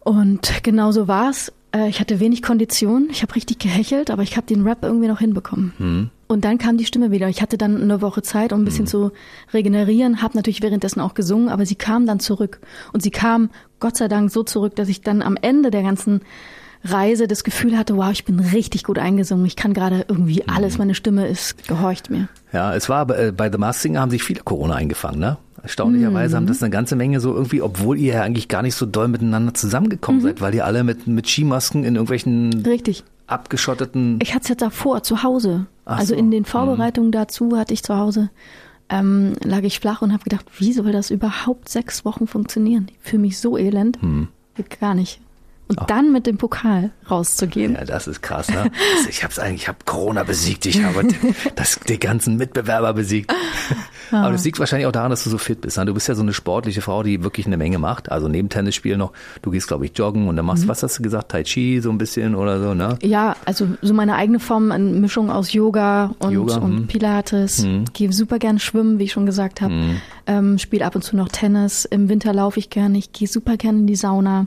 Und 0.00 0.62
genau 0.62 0.92
so 0.92 1.08
war's. 1.08 1.52
Äh, 1.72 1.88
Ich 1.88 2.00
hatte 2.00 2.20
wenig 2.20 2.42
Kondition, 2.42 3.08
ich 3.10 3.22
habe 3.22 3.34
richtig 3.34 3.58
gehechelt, 3.58 4.10
aber 4.10 4.22
ich 4.22 4.36
habe 4.36 4.46
den 4.46 4.66
Rap 4.66 4.78
irgendwie 4.82 5.08
noch 5.08 5.18
hinbekommen. 5.20 5.72
Hm. 5.78 6.10
Und 6.26 6.44
dann 6.44 6.58
kam 6.58 6.76
die 6.76 6.84
Stimme 6.84 7.10
wieder. 7.10 7.28
Ich 7.28 7.42
hatte 7.42 7.58
dann 7.58 7.82
eine 7.82 8.02
Woche 8.02 8.22
Zeit, 8.22 8.52
um 8.52 8.60
ein 8.62 8.64
bisschen 8.64 8.86
zu 8.86 9.10
regenerieren, 9.52 10.22
habe 10.22 10.36
natürlich 10.36 10.62
währenddessen 10.62 11.00
auch 11.00 11.14
gesungen, 11.14 11.48
aber 11.48 11.66
sie 11.66 11.74
kam 11.74 12.06
dann 12.06 12.20
zurück. 12.20 12.60
Und 12.92 13.02
sie 13.02 13.10
kam 13.10 13.50
Gott 13.80 13.96
sei 13.96 14.06
Dank 14.06 14.30
so 14.30 14.44
zurück, 14.44 14.76
dass 14.76 14.88
ich 14.88 15.00
dann 15.00 15.22
am 15.22 15.36
Ende 15.40 15.72
der 15.72 15.82
ganzen 15.82 16.20
Reise 16.84 17.26
das 17.26 17.44
Gefühl 17.44 17.76
hatte, 17.76 17.96
wow, 17.96 18.10
ich 18.12 18.24
bin 18.24 18.38
richtig 18.40 18.84
gut 18.84 18.98
eingesungen. 18.98 19.44
Ich 19.44 19.56
kann 19.56 19.74
gerade 19.74 20.06
irgendwie 20.08 20.46
alles, 20.48 20.78
meine 20.78 20.94
Stimme 20.94 21.26
ist, 21.26 21.66
gehorcht 21.66 22.10
mir. 22.10 22.28
Ja, 22.52 22.74
es 22.74 22.88
war 22.88 23.10
äh, 23.10 23.32
bei 23.32 23.50
The 23.50 23.58
Masked 23.58 23.82
Singer 23.82 24.00
haben 24.00 24.10
sich 24.10 24.22
viele 24.22 24.42
Corona 24.42 24.76
eingefangen, 24.76 25.18
ne? 25.20 25.36
Erstaunlicherweise 25.62 26.36
haben 26.36 26.46
das 26.46 26.62
eine 26.62 26.70
ganze 26.70 26.96
Menge 26.96 27.20
so 27.20 27.34
irgendwie, 27.34 27.62
obwohl 27.62 27.98
ihr 27.98 28.14
ja 28.14 28.22
eigentlich 28.22 28.48
gar 28.48 28.62
nicht 28.62 28.74
so 28.74 28.86
doll 28.86 29.08
miteinander 29.08 29.54
zusammengekommen 29.54 30.20
seid, 30.20 30.40
weil 30.40 30.54
ihr 30.54 30.64
alle 30.64 30.84
mit, 30.84 31.06
mit 31.06 31.28
Skimasken 31.28 31.84
in 31.84 31.94
irgendwelchen 31.94 32.62
Richtig. 32.64 33.04
abgeschotteten. 33.26 34.18
Ich 34.22 34.34
hatte 34.34 34.44
es 34.44 34.48
ja 34.48 34.54
davor, 34.54 35.02
zu 35.02 35.22
Hause. 35.22 35.66
Ach 35.84 35.98
also 35.98 36.14
so. 36.14 36.18
in 36.18 36.30
den 36.30 36.44
Vorbereitungen 36.44 37.12
dazu 37.12 37.56
hatte 37.56 37.74
ich 37.74 37.82
zu 37.82 37.96
Hause, 37.96 38.30
ähm, 38.88 39.34
lag 39.44 39.62
ich 39.62 39.80
flach 39.80 40.02
und 40.02 40.12
habe 40.12 40.24
gedacht, 40.24 40.46
wie 40.58 40.72
soll 40.72 40.92
das 40.92 41.10
überhaupt 41.10 41.68
sechs 41.68 42.04
Wochen 42.04 42.26
funktionieren? 42.26 42.88
Fühle 43.00 43.22
mich 43.22 43.38
so 43.38 43.56
elend. 43.56 43.98
Geht 44.56 44.80
gar 44.80 44.94
nicht. 44.94 45.20
Und 45.70 45.88
dann 45.88 46.12
mit 46.12 46.26
dem 46.26 46.36
Pokal 46.36 46.90
rauszugehen. 47.10 47.74
Ja, 47.74 47.84
das 47.84 48.08
ist 48.08 48.22
krass, 48.22 48.48
ne? 48.48 48.70
Also 48.96 49.08
ich 49.08 49.22
hab's 49.22 49.38
eigentlich, 49.38 49.62
ich 49.62 49.68
habe 49.68 49.78
Corona 49.84 50.24
besiegt, 50.24 50.66
ich 50.66 50.82
habe 50.82 51.06
das, 51.54 51.78
die 51.88 51.98
ganzen 51.98 52.36
Mitbewerber 52.36 52.92
besiegt. 52.92 53.32
Aber 54.10 54.32
das 54.32 54.44
liegt 54.44 54.58
wahrscheinlich 54.58 54.86
auch 54.86 54.92
daran, 54.92 55.10
dass 55.10 55.24
du 55.24 55.30
so 55.30 55.38
fit 55.38 55.60
bist. 55.60 55.78
Ne? 55.78 55.86
Du 55.86 55.94
bist 55.94 56.08
ja 56.08 56.14
so 56.14 56.22
eine 56.22 56.32
sportliche 56.32 56.80
Frau, 56.80 57.02
die 57.02 57.22
wirklich 57.22 57.46
eine 57.46 57.56
Menge 57.56 57.78
macht. 57.78 58.10
Also 58.10 58.28
neben 58.28 58.48
Tennisspielen 58.48 58.98
noch, 58.98 59.12
du 59.42 59.50
gehst, 59.50 59.68
glaube 59.68 59.84
ich, 59.86 59.96
joggen 59.96 60.28
und 60.28 60.36
dann 60.36 60.44
machst, 60.44 60.66
was 60.66 60.82
hast 60.82 60.98
du 60.98 61.02
gesagt, 61.02 61.30
Tai 61.30 61.44
Chi 61.44 61.80
so 61.80 61.90
ein 61.90 61.98
bisschen 61.98 62.34
oder 62.34 62.60
so, 62.60 62.74
ne? 62.74 62.98
Ja, 63.02 63.36
also 63.44 63.68
so 63.82 63.94
meine 63.94 64.16
eigene 64.16 64.40
Form, 64.40 64.72
eine 64.72 64.84
Mischung 64.84 65.30
aus 65.30 65.52
Yoga 65.52 66.14
und, 66.18 66.32
Yoga, 66.32 66.56
und 66.56 66.78
hm. 66.78 66.86
Pilates. 66.88 67.64
Gehe 67.92 68.12
super 68.12 68.38
gerne 68.38 68.58
schwimmen, 68.58 68.98
wie 68.98 69.04
ich 69.04 69.12
schon 69.12 69.26
gesagt 69.26 69.60
habe. 69.60 70.00
Ähm, 70.26 70.58
Spiele 70.58 70.84
ab 70.84 70.96
und 70.96 71.02
zu 71.02 71.16
noch 71.16 71.28
Tennis. 71.28 71.84
Im 71.84 72.08
Winter 72.08 72.32
laufe 72.32 72.58
ich 72.58 72.70
gerne. 72.70 72.98
Ich 72.98 73.12
gehe 73.12 73.28
super 73.28 73.56
gerne 73.56 73.78
in 73.78 73.86
die 73.86 73.96
Sauna. 73.96 74.46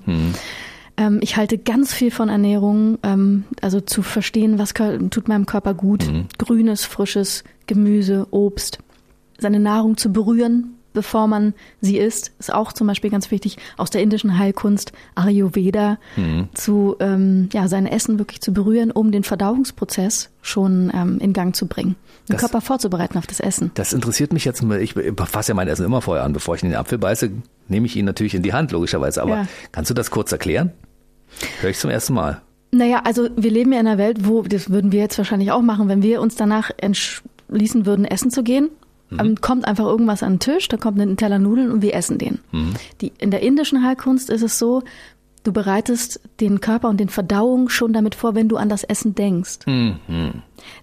Ähm, 0.98 1.20
ich 1.22 1.38
halte 1.38 1.58
ganz 1.58 1.94
viel 1.94 2.12
von 2.12 2.30
Ernährung, 2.30 3.00
ähm, 3.04 3.46
also 3.62 3.82
zu 3.82 4.02
verstehen, 4.04 4.60
was 4.60 4.74
tut 4.74 5.28
meinem 5.28 5.46
Körper 5.46 5.74
gut. 5.74 6.06
Grünes, 6.38 6.86
frisches 6.86 7.44
Gemüse, 7.68 8.28
Obst. 8.32 8.80
Seine 9.40 9.60
Nahrung 9.60 9.98
zu 9.98 10.12
berühren, 10.14 10.76
bevor 10.94 11.26
man 11.28 11.56
sie 11.82 11.98
isst, 11.98 12.32
ist 12.38 12.54
auch 12.54 12.72
zum 12.72 12.86
Beispiel 12.86 13.10
ganz 13.10 13.32
wichtig. 13.32 13.58
Aus 13.78 13.90
der 13.90 14.02
indischen 14.04 14.38
Heilkunst 14.38 14.94
Ayurveda 15.16 15.98
zu 16.54 16.96
ähm, 17.00 17.50
ja 17.52 17.68
sein 17.68 17.88
Essen 17.88 18.20
wirklich 18.20 18.42
zu 18.42 18.54
berühren, 18.54 18.92
um 18.92 19.12
den 19.12 19.24
Verdauungsprozess 19.24 20.30
schon 20.44 20.92
ähm, 20.94 21.18
in 21.20 21.34
Gang 21.34 21.56
zu 21.56 21.66
bringen, 21.66 21.96
den 22.30 22.34
Das- 22.34 22.42
Körper 22.42 22.62
vorzubereiten 22.62 23.18
auf 23.18 23.26
das 23.26 23.40
Essen. 23.40 23.72
Das 23.74 23.92
interessiert 23.94 24.32
mich 24.34 24.46
jetzt, 24.46 24.62
ich 24.80 24.94
fasse 25.26 25.52
ja 25.52 25.56
mein 25.56 25.68
Essen 25.68 25.86
immer 25.86 26.02
vorher 26.02 26.24
an. 26.24 26.34
Bevor 26.34 26.54
ich 26.56 26.62
in 26.64 26.70
den 26.70 26.78
Apfel 26.78 27.00
beiße, 27.00 27.32
nehme 27.68 27.88
ich 27.88 27.96
ihn 27.96 28.06
natürlich 28.06 28.36
in 28.36 28.44
die 28.44 28.54
Hand, 28.54 28.72
logischerweise. 28.72 29.24
Aber 29.24 29.36
Ja. 29.38 29.48
kannst 29.72 29.90
du 29.90 29.96
das 29.96 30.12
kurz 30.12 30.32
erklären? 30.32 30.72
Höre 31.62 31.70
ich 31.70 31.80
zum 31.80 31.90
ersten 31.90 32.14
Mal. 32.14 32.42
Naja, 32.72 33.02
also 33.04 33.30
wir 33.36 33.52
leben 33.52 33.72
ja 33.72 33.80
in 33.80 33.88
einer 33.88 33.98
Welt, 33.98 34.28
wo, 34.28 34.42
das 34.42 34.70
würden 34.70 34.92
wir 34.92 35.00
jetzt 35.00 35.18
wahrscheinlich 35.18 35.52
auch 35.52 35.62
machen, 35.62 35.90
wenn 35.90 36.02
wir 36.02 36.22
uns 36.22 36.36
danach 36.36 36.72
entschließen 36.78 37.86
würden, 37.86 38.06
essen 38.06 38.32
zu 38.32 38.44
gehen, 38.44 38.70
dann 39.18 39.42
kommt 39.42 39.66
einfach 39.66 39.86
irgendwas 39.86 40.24
an 40.24 40.34
den 40.34 40.40
Tisch, 40.40 40.68
da 40.68 40.78
kommt 40.78 41.00
ein 41.00 41.18
Teller 41.18 41.40
Nudeln 41.40 41.72
und 41.72 41.82
wir 41.82 41.94
essen 41.94 42.18
den. 42.18 42.40
Die, 43.02 43.14
in 43.20 43.32
der 43.32 43.42
indischen 43.42 43.84
Heilkunst 43.84 44.30
ist 44.30 44.42
es 44.42 44.58
so, 44.58 44.82
du 45.44 45.54
bereitest 45.54 46.20
den 46.40 46.62
Körper 46.62 46.90
und 46.90 47.00
den 47.00 47.10
Verdauung 47.10 47.70
schon 47.70 47.94
damit 47.94 48.16
vor, 48.16 48.34
wenn 48.34 48.50
du 48.50 48.58
an 48.58 48.70
das 48.70 48.84
Essen 48.84 49.14
denkst. 49.14 49.60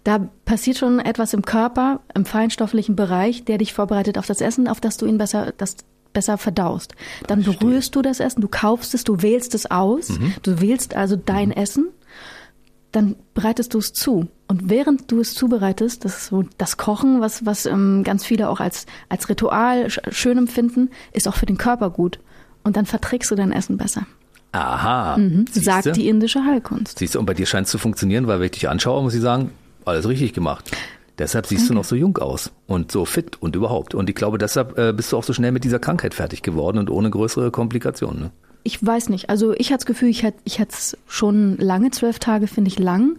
Da 0.04 0.28
passiert 0.44 0.78
schon 0.78 1.00
etwas 1.00 1.34
im 1.34 1.42
Körper, 1.42 2.00
im 2.14 2.24
feinstofflichen 2.24 2.94
Bereich, 2.94 3.44
der 3.44 3.58
dich 3.58 3.72
vorbereitet 3.72 4.18
auf 4.18 4.26
das 4.26 4.40
Essen, 4.40 4.68
auf 4.68 4.80
das 4.80 4.96
du 4.96 5.06
ihn 5.06 5.18
besser, 5.18 5.52
das 5.56 5.76
besser 6.12 6.38
verdaust. 6.38 6.94
Dann 7.26 7.42
berührst 7.42 7.94
du 7.94 8.02
das 8.02 8.20
Essen, 8.20 8.40
du 8.40 8.48
kaufst 8.48 8.94
es, 8.94 9.04
du 9.04 9.22
wählst 9.22 9.54
es 9.54 9.70
aus, 9.70 10.08
du 10.42 10.60
wählst 10.60 10.94
also 10.94 11.16
dein 11.16 11.52
Essen, 11.52 11.88
dann 12.92 13.16
bereitest 13.34 13.74
du 13.74 13.78
es 13.78 13.92
zu. 13.92 14.28
Und 14.48 14.68
während 14.68 15.10
du 15.12 15.20
es 15.20 15.34
zubereitest, 15.34 16.04
das 16.04 16.18
ist 16.18 16.26
so 16.26 16.44
das 16.58 16.76
Kochen, 16.76 17.20
was, 17.20 17.46
was 17.46 17.66
ähm, 17.66 18.02
ganz 18.04 18.24
viele 18.24 18.48
auch 18.48 18.60
als, 18.60 18.86
als 19.08 19.28
Ritual 19.28 19.88
sch 19.90 20.00
schön 20.10 20.38
empfinden, 20.38 20.90
ist 21.12 21.28
auch 21.28 21.36
für 21.36 21.46
den 21.46 21.56
Körper 21.56 21.90
gut. 21.90 22.18
Und 22.64 22.76
dann 22.76 22.86
verträgst 22.86 23.30
du 23.30 23.36
dein 23.36 23.52
Essen 23.52 23.76
besser. 23.76 24.06
Aha. 24.52 25.16
Siehste? 25.16 25.60
Sagt 25.60 25.96
die 25.96 26.08
indische 26.08 26.44
Heilkunst. 26.44 26.98
Siehst 26.98 27.14
du, 27.14 27.20
und 27.20 27.26
bei 27.26 27.34
dir 27.34 27.46
scheint 27.46 27.66
es 27.66 27.70
zu 27.70 27.78
funktionieren, 27.78 28.26
weil 28.26 28.40
wenn 28.40 28.46
ich 28.46 28.52
dich 28.52 28.68
anschaue, 28.68 29.02
muss 29.02 29.14
ich 29.14 29.20
sagen, 29.20 29.52
alles 29.84 30.08
richtig 30.08 30.32
gemacht. 30.32 30.70
Deshalb 31.20 31.46
siehst 31.46 31.68
du 31.68 31.74
noch 31.74 31.84
so 31.84 31.94
jung 31.94 32.16
aus 32.16 32.50
und 32.66 32.90
so 32.90 33.04
fit 33.04 33.36
und 33.42 33.54
überhaupt. 33.54 33.94
Und 33.94 34.08
ich 34.08 34.16
glaube, 34.16 34.38
deshalb 34.38 34.78
äh, 34.78 34.94
bist 34.94 35.12
du 35.12 35.18
auch 35.18 35.22
so 35.22 35.34
schnell 35.34 35.52
mit 35.52 35.64
dieser 35.64 35.78
Krankheit 35.78 36.14
fertig 36.14 36.42
geworden 36.42 36.78
und 36.78 36.88
ohne 36.88 37.10
größere 37.10 37.50
Komplikationen. 37.50 38.20
Ne? 38.20 38.30
Ich 38.62 38.84
weiß 38.84 39.10
nicht. 39.10 39.28
Also 39.28 39.52
ich 39.52 39.68
hatte 39.68 39.80
das 39.80 39.86
Gefühl, 39.86 40.08
ich 40.08 40.22
hätte 40.22 40.38
ich 40.44 40.58
es 40.58 40.96
schon 41.06 41.58
lange, 41.58 41.90
zwölf 41.90 42.20
Tage 42.20 42.46
finde 42.46 42.68
ich 42.68 42.78
lang. 42.78 43.18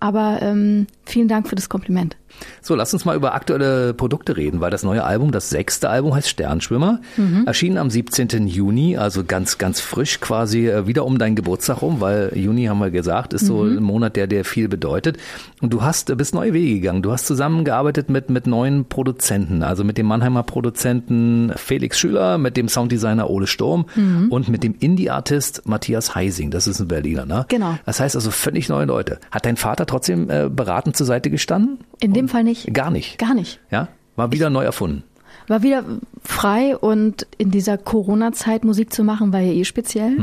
Aber 0.00 0.38
ähm, 0.40 0.86
vielen 1.04 1.28
Dank 1.28 1.48
für 1.48 1.54
das 1.54 1.68
Kompliment. 1.68 2.16
So, 2.62 2.74
lass 2.74 2.92
uns 2.92 3.04
mal 3.04 3.16
über 3.16 3.34
aktuelle 3.34 3.94
Produkte 3.94 4.36
reden, 4.36 4.60
weil 4.60 4.70
das 4.70 4.82
neue 4.82 5.04
Album, 5.04 5.32
das 5.32 5.50
sechste 5.50 5.88
Album 5.88 6.14
heißt 6.14 6.28
Sternschwimmer, 6.28 7.00
erschienen 7.46 7.78
am 7.78 7.90
17. 7.90 8.46
Juni, 8.46 8.96
also 8.96 9.24
ganz, 9.24 9.58
ganz 9.58 9.80
frisch 9.80 10.20
quasi 10.20 10.68
äh, 10.68 10.86
wieder 10.86 11.04
um 11.04 11.18
deinen 11.18 11.36
Geburtstag 11.36 11.82
rum, 11.82 12.00
weil 12.00 12.32
Juni, 12.34 12.66
haben 12.66 12.78
wir 12.78 12.90
gesagt, 12.90 13.32
ist 13.32 13.46
so 13.46 13.62
ein 13.64 13.82
Monat, 13.82 14.16
der 14.16 14.26
dir 14.26 14.44
viel 14.44 14.68
bedeutet. 14.68 15.16
Und 15.60 15.72
du 15.72 15.82
hast, 15.82 16.10
äh, 16.10 16.16
bist 16.16 16.34
neue 16.34 16.52
Wege 16.52 16.74
gegangen. 16.74 17.02
Du 17.02 17.12
hast 17.12 17.26
zusammengearbeitet 17.26 18.10
mit, 18.10 18.30
mit 18.30 18.46
neuen 18.46 18.84
Produzenten, 18.86 19.62
also 19.62 19.84
mit 19.84 19.98
dem 19.98 20.06
Mannheimer 20.06 20.42
Produzenten 20.42 21.52
Felix 21.56 21.98
Schüler, 21.98 22.38
mit 22.38 22.56
dem 22.56 22.68
Sounddesigner 22.68 23.30
Ole 23.30 23.46
Sturm 23.46 23.86
und 24.30 24.48
mit 24.48 24.62
dem 24.62 24.74
Indie-Artist 24.78 25.66
Matthias 25.66 26.14
Heising. 26.14 26.50
Das 26.50 26.66
ist 26.66 26.80
ein 26.80 26.88
Berliner, 26.88 27.26
ne? 27.26 27.46
Genau. 27.48 27.78
Das 27.86 28.00
heißt 28.00 28.14
also 28.16 28.30
völlig 28.30 28.68
neue 28.68 28.86
Leute. 28.86 29.18
Hat 29.30 29.46
dein 29.46 29.56
Vater 29.56 29.86
trotzdem 29.86 30.30
äh, 30.30 30.48
beratend 30.48 30.96
zur 30.96 31.06
Seite 31.06 31.30
gestanden? 31.30 31.78
In 32.00 32.12
dem 32.12 32.28
Fall 32.28 32.44
nicht. 32.44 32.72
Gar 32.72 32.90
nicht. 32.90 33.18
Gar 33.18 33.34
nicht. 33.34 33.60
Ja, 33.70 33.88
war 34.16 34.32
wieder 34.32 34.50
neu 34.50 34.64
erfunden. 34.64 35.04
War 35.46 35.62
wieder 35.62 35.82
frei 36.22 36.76
und 36.76 37.26
in 37.38 37.50
dieser 37.50 37.78
Corona-Zeit 37.78 38.64
Musik 38.64 38.92
zu 38.92 39.02
machen, 39.02 39.32
war 39.32 39.40
ja 39.40 39.52
eh 39.52 39.64
speziell. 39.64 40.16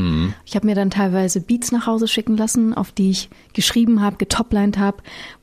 Ich 0.45 0.55
habe 0.55 0.67
mir 0.67 0.75
dann 0.75 0.91
teilweise 0.91 1.41
Beats 1.41 1.71
nach 1.71 1.87
Hause 1.87 2.07
schicken 2.07 2.37
lassen, 2.37 2.75
auf 2.75 2.91
die 2.91 3.09
ich 3.09 3.29
geschrieben 3.53 4.01
habe, 4.01 4.17
getoplined 4.17 4.77
habe, 4.77 4.97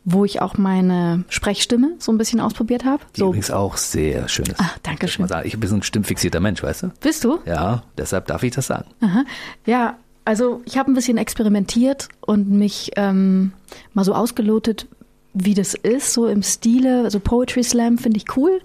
wo 0.05 0.25
ich 0.25 0.41
auch 0.41 0.57
meine 0.57 1.25
Sprechstimme 1.29 1.95
so 1.99 2.13
ein 2.13 2.19
bisschen 2.19 2.39
ausprobiert 2.39 2.85
habe. 2.85 3.03
So, 3.17 3.27
übrigens 3.27 3.51
auch 3.51 3.77
sehr 3.77 4.29
schön 4.29 4.47
ist. 4.47 4.61
Ah, 4.61 4.71
danke 4.85 5.09
schön. 5.09 5.27
Ich 5.43 5.59
bin 5.59 5.69
so 5.69 5.75
ein 5.75 5.83
stimmfixierter 5.83 6.39
Mensch, 6.39 6.63
weißt 6.63 6.85
du? 6.85 6.93
bist 7.01 7.25
du? 7.25 7.41
Ja, 7.45 7.83
deshalb 7.99 8.29
darf 8.29 8.45
ich 8.45 8.53
das 8.53 8.69
sagen. 8.69 8.89
Aha. 9.01 9.25
Ja, 9.67 9.97
also 10.25 10.63
ich 10.65 10.79
habe 10.79 10.93
ein 10.93 10.95
bisschen 10.95 11.19
experimentiert 11.19 12.09
und 12.21 12.49
mich 12.51 12.93
ähm, 12.95 13.53
mal 13.95 14.05
so 14.05 14.15
ausgelotet, 14.15 14.87
wie 15.35 15.55
das 15.55 15.75
ist, 15.75 16.13
so 16.13 16.27
im 16.27 16.43
Stile, 16.43 17.05
also 17.05 17.21
Poetry 17.21 17.63
Slam 17.63 17.99
finde 17.99 18.19
ich 18.19 18.37
cool. 18.37 18.61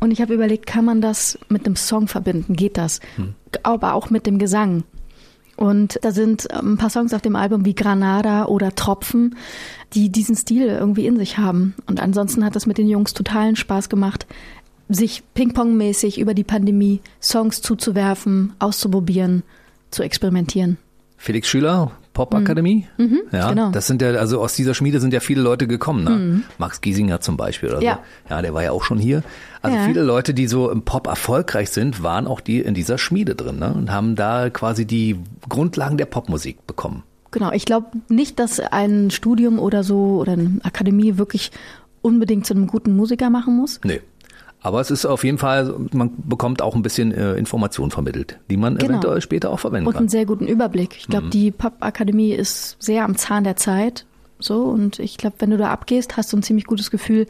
Und 0.00 0.10
ich 0.10 0.22
habe 0.22 0.34
überlegt, 0.34 0.66
kann 0.66 0.84
man 0.84 1.00
das 1.00 1.38
mit 1.48 1.66
einem 1.66 1.76
Song 1.76 2.08
verbinden? 2.08 2.56
Geht 2.56 2.78
das? 2.78 3.00
Aber 3.62 3.94
auch 3.94 4.10
mit 4.10 4.26
dem 4.26 4.38
Gesang. 4.38 4.84
Und 5.56 5.98
da 6.00 6.10
sind 6.10 6.48
ähm, 6.50 6.72
ein 6.72 6.76
paar 6.78 6.88
Songs 6.88 7.12
auf 7.12 7.20
dem 7.20 7.36
Album 7.36 7.66
wie 7.66 7.74
Granada 7.74 8.46
oder 8.46 8.74
Tropfen, 8.74 9.36
die 9.92 10.08
diesen 10.08 10.34
Stil 10.34 10.68
irgendwie 10.68 11.06
in 11.06 11.18
sich 11.18 11.36
haben. 11.36 11.74
Und 11.86 12.00
ansonsten 12.00 12.46
hat 12.46 12.56
das 12.56 12.64
mit 12.64 12.78
den 12.78 12.88
Jungs 12.88 13.12
totalen 13.12 13.56
Spaß 13.56 13.90
gemacht, 13.90 14.26
sich 14.88 15.22
Ping-Pong-mäßig 15.34 16.18
über 16.18 16.32
die 16.32 16.44
Pandemie 16.44 17.00
Songs 17.20 17.60
zuzuwerfen, 17.60 18.54
auszuprobieren, 18.58 19.42
zu 19.90 20.02
experimentieren. 20.02 20.78
Felix 21.18 21.46
Schüler, 21.48 21.92
Popakademie. 22.20 22.86
ja, 23.32 23.48
genau. 23.48 23.70
Das 23.70 23.86
sind 23.86 24.02
ja, 24.02 24.10
also 24.10 24.40
aus 24.42 24.54
dieser 24.54 24.74
Schmiede 24.74 25.00
sind 25.00 25.12
ja 25.14 25.20
viele 25.20 25.40
Leute 25.40 25.66
gekommen, 25.66 26.04
ne? 26.04 26.42
Max 26.58 26.80
Giesinger 26.82 27.20
zum 27.20 27.36
Beispiel 27.38 27.70
oder 27.70 27.82
Ja. 27.82 28.00
so. 28.28 28.34
Ja, 28.34 28.42
der 28.42 28.52
war 28.52 28.62
ja 28.62 28.72
auch 28.72 28.84
schon 28.84 28.98
hier. 28.98 29.22
Also 29.62 29.76
Ja. 29.76 29.84
viele 29.84 30.02
Leute, 30.02 30.34
die 30.34 30.46
so 30.46 30.70
im 30.70 30.82
Pop 30.82 31.06
erfolgreich 31.06 31.70
sind, 31.70 32.02
waren 32.02 32.26
auch 32.26 32.40
die 32.40 32.60
in 32.60 32.74
dieser 32.74 32.98
Schmiede 32.98 33.34
drin, 33.34 33.58
ne? 33.58 33.72
Und 33.72 33.90
haben 33.90 34.16
da 34.16 34.50
quasi 34.50 34.84
die 34.84 35.16
Grundlagen 35.48 35.96
der 35.96 36.04
Popmusik 36.06 36.66
bekommen. 36.66 37.04
Genau, 37.30 37.52
ich 37.52 37.64
glaube 37.64 37.86
nicht, 38.08 38.38
dass 38.38 38.60
ein 38.60 39.10
Studium 39.10 39.58
oder 39.58 39.82
so 39.84 40.18
oder 40.20 40.32
eine 40.32 40.58
Akademie 40.62 41.16
wirklich 41.16 41.52
unbedingt 42.02 42.44
zu 42.44 42.54
einem 42.54 42.66
guten 42.66 42.94
Musiker 42.96 43.30
machen 43.30 43.56
muss. 43.56 43.80
Nee. 43.84 44.00
Aber 44.62 44.80
es 44.80 44.90
ist 44.90 45.06
auf 45.06 45.24
jeden 45.24 45.38
Fall, 45.38 45.74
man 45.92 46.10
bekommt 46.26 46.60
auch 46.60 46.74
ein 46.74 46.82
bisschen 46.82 47.12
äh, 47.12 47.34
Information 47.34 47.90
vermittelt, 47.90 48.38
die 48.50 48.56
man 48.58 48.76
Genau. 48.76 48.90
eventuell 48.92 49.20
später 49.22 49.50
auch 49.50 49.58
verwenden 49.60 49.86
Und 49.86 49.94
kann. 49.94 50.00
einen 50.00 50.08
sehr 50.10 50.26
guten 50.26 50.46
Überblick. 50.46 50.96
Ich 50.98 51.06
glaube, 51.06 51.28
die 51.30 51.50
Pop-Akademie 51.50 52.32
ist 52.32 52.76
sehr 52.78 53.04
am 53.04 53.16
Zahn 53.16 53.44
der 53.44 53.56
Zeit. 53.56 54.04
So, 54.38 54.64
und 54.64 54.98
ich 54.98 55.16
glaube, 55.16 55.36
wenn 55.38 55.50
du 55.50 55.56
da 55.56 55.70
abgehst, 55.70 56.16
hast 56.16 56.32
du 56.32 56.36
ein 56.36 56.42
ziemlich 56.42 56.66
gutes 56.66 56.90
Gefühl 56.90 57.26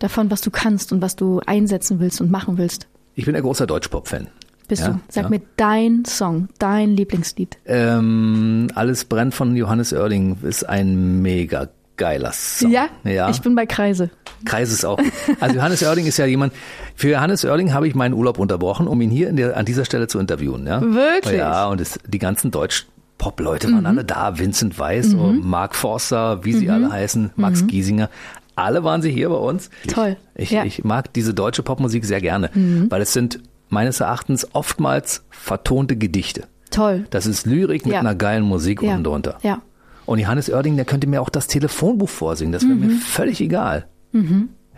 davon, 0.00 0.30
was 0.30 0.40
du 0.40 0.50
kannst 0.50 0.92
und 0.92 1.00
was 1.00 1.14
du 1.16 1.40
einsetzen 1.46 2.00
willst 2.00 2.20
und 2.20 2.30
machen 2.30 2.58
willst. 2.58 2.88
Ich 3.14 3.24
bin 3.26 3.36
ein 3.36 3.42
großer 3.42 3.66
Deutschpop-Fan. 3.66 4.26
Bist 4.66 4.82
Ja, 4.82 4.88
du? 4.92 5.00
Sag 5.08 5.24
ja. 5.24 5.30
mir 5.30 5.42
dein 5.56 6.04
Song, 6.04 6.48
dein 6.58 6.90
Lieblingslied. 6.96 7.58
Ähm, 7.66 8.68
Alles 8.74 9.04
brennt 9.04 9.34
von 9.34 9.54
Johannes 9.56 9.92
Oerling 9.92 10.38
ist 10.42 10.68
ein 10.68 11.22
mega 11.22 11.68
geiler 11.96 12.32
Song. 12.32 12.70
Ja? 12.70 12.88
ja. 13.04 13.28
Ich 13.30 13.40
bin 13.40 13.54
bei 13.54 13.66
Kreise. 13.66 14.10
Kreis 14.44 14.70
ist 14.72 14.84
auch. 14.84 14.98
Also 15.40 15.56
Johannes 15.56 15.82
Oerling 15.82 16.06
ist 16.06 16.16
ja 16.18 16.26
jemand, 16.26 16.52
für 16.94 17.10
Johannes 17.10 17.44
Oerling 17.44 17.72
habe 17.72 17.88
ich 17.88 17.94
meinen 17.94 18.14
Urlaub 18.14 18.38
unterbrochen, 18.38 18.86
um 18.88 19.00
ihn 19.00 19.10
hier 19.10 19.32
der, 19.32 19.56
an 19.56 19.64
dieser 19.64 19.84
Stelle 19.84 20.06
zu 20.08 20.18
interviewen. 20.18 20.66
Ja? 20.66 20.80
Wirklich? 20.82 21.38
Ja, 21.38 21.66
und 21.68 21.80
es, 21.80 21.98
die 22.06 22.18
ganzen 22.18 22.50
Deutsch-Pop-Leute 22.50 23.72
waren 23.72 23.86
alle 23.86 24.04
da. 24.04 24.38
Vincent 24.38 24.78
Weiss, 24.78 25.14
und 25.14 25.44
Mark 25.44 25.74
Forster, 25.74 26.44
wie 26.44 26.52
sie 26.52 26.68
alle 26.70 26.90
heißen, 26.92 27.30
Max 27.36 27.66
Giesinger. 27.66 28.10
Alle 28.56 28.84
waren 28.84 29.02
sie 29.02 29.10
hier 29.10 29.30
bei 29.30 29.36
uns. 29.36 29.70
Toll. 29.88 30.16
Ich, 30.34 30.44
ich, 30.44 30.50
Ja. 30.52 30.64
ich 30.64 30.84
mag 30.84 31.12
diese 31.12 31.34
deutsche 31.34 31.62
Popmusik 31.62 32.04
sehr 32.04 32.20
gerne, 32.20 32.50
weil 32.88 33.02
es 33.02 33.12
sind 33.12 33.40
meines 33.68 34.00
Erachtens 34.00 34.46
oftmals 34.54 35.24
vertonte 35.30 35.96
Gedichte. 35.96 36.44
Toll. 36.70 37.06
Das 37.10 37.26
ist 37.26 37.46
Lyrik 37.46 37.84
mit 37.84 37.94
Ja. 37.94 38.00
einer 38.00 38.14
geilen 38.14 38.42
Musik 38.44 38.82
Ja. 38.82 38.90
unten 38.92 39.04
drunter. 39.04 39.38
Ja. 39.42 39.60
Und 40.06 40.18
Johannes 40.18 40.50
Oerding, 40.50 40.76
der 40.76 40.84
könnte 40.84 41.06
mir 41.06 41.22
auch 41.22 41.30
das 41.30 41.46
Telefonbuch 41.46 42.08
vorsingen. 42.08 42.52
Das 42.52 42.62
wäre 42.62 42.74
Mhm. 42.74 42.86
mir 42.86 42.90
völlig 42.96 43.40
egal. 43.40 43.86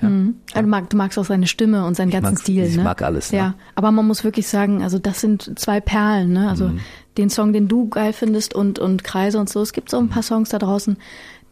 Also 0.01 0.63
du, 0.63 0.69
mag, 0.69 0.91
du 0.91 0.97
magst 0.97 1.19
auch 1.19 1.25
seine 1.25 1.47
Stimme 1.47 1.85
und 1.87 1.95
seinen 1.97 2.11
ganzen 2.11 2.35
mag- 2.35 2.41
Stil. 2.41 2.65
ich 2.65 2.77
ne? 2.77 2.83
mag 2.85 3.01
alles, 3.03 3.33
ne? 3.33 3.39
Ja, 3.39 3.55
aber 3.75 3.91
man 3.91 4.07
muss 4.07 4.25
wirklich 4.25 4.47
sagen, 4.47 4.83
also 4.83 4.99
das 4.99 5.21
sind 5.21 5.59
zwei 5.59 5.81
Perlen. 5.81 6.33
Ne? 6.35 6.49
Also 6.51 6.69
Mhm. 6.69 6.81
den 7.17 7.31
Song, 7.31 7.53
den 7.53 7.67
du 7.67 7.89
geil 7.89 8.13
findest 8.13 8.55
und, 8.55 8.79
und 8.79 9.05
Kreise 9.05 9.39
und 9.41 9.49
so. 9.49 9.63
Es 9.63 9.73
gibt 9.73 9.91
so 9.91 9.99
ein 9.99 10.09
paar 10.09 10.23
Songs 10.23 10.51
da 10.51 10.59
draußen, 10.59 10.97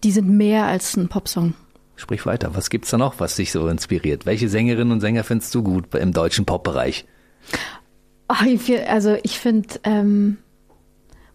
die 0.04 0.10
sind 0.12 0.28
mehr 0.28 0.66
als 0.66 0.96
ein 0.96 1.08
Popsong. 1.08 1.54
Sprich 1.96 2.26
weiter. 2.26 2.50
Was 2.54 2.70
gibt's 2.70 2.90
da 2.90 2.98
noch, 2.98 3.18
was 3.18 3.36
dich 3.36 3.50
so 3.52 3.66
inspiriert? 3.68 4.26
Welche 4.26 4.48
Sängerinnen 4.48 4.92
und 4.92 5.00
Sänger 5.00 5.24
findest 5.24 5.54
du 5.54 5.62
gut 5.62 5.94
im 5.94 6.12
deutschen 6.12 6.44
Popbereich? 6.44 7.06
Ich, 8.46 8.60
find- 8.62 8.88
also 8.88 9.16
ich 9.22 9.38
finde, 9.38 9.68
ähm, 9.84 10.38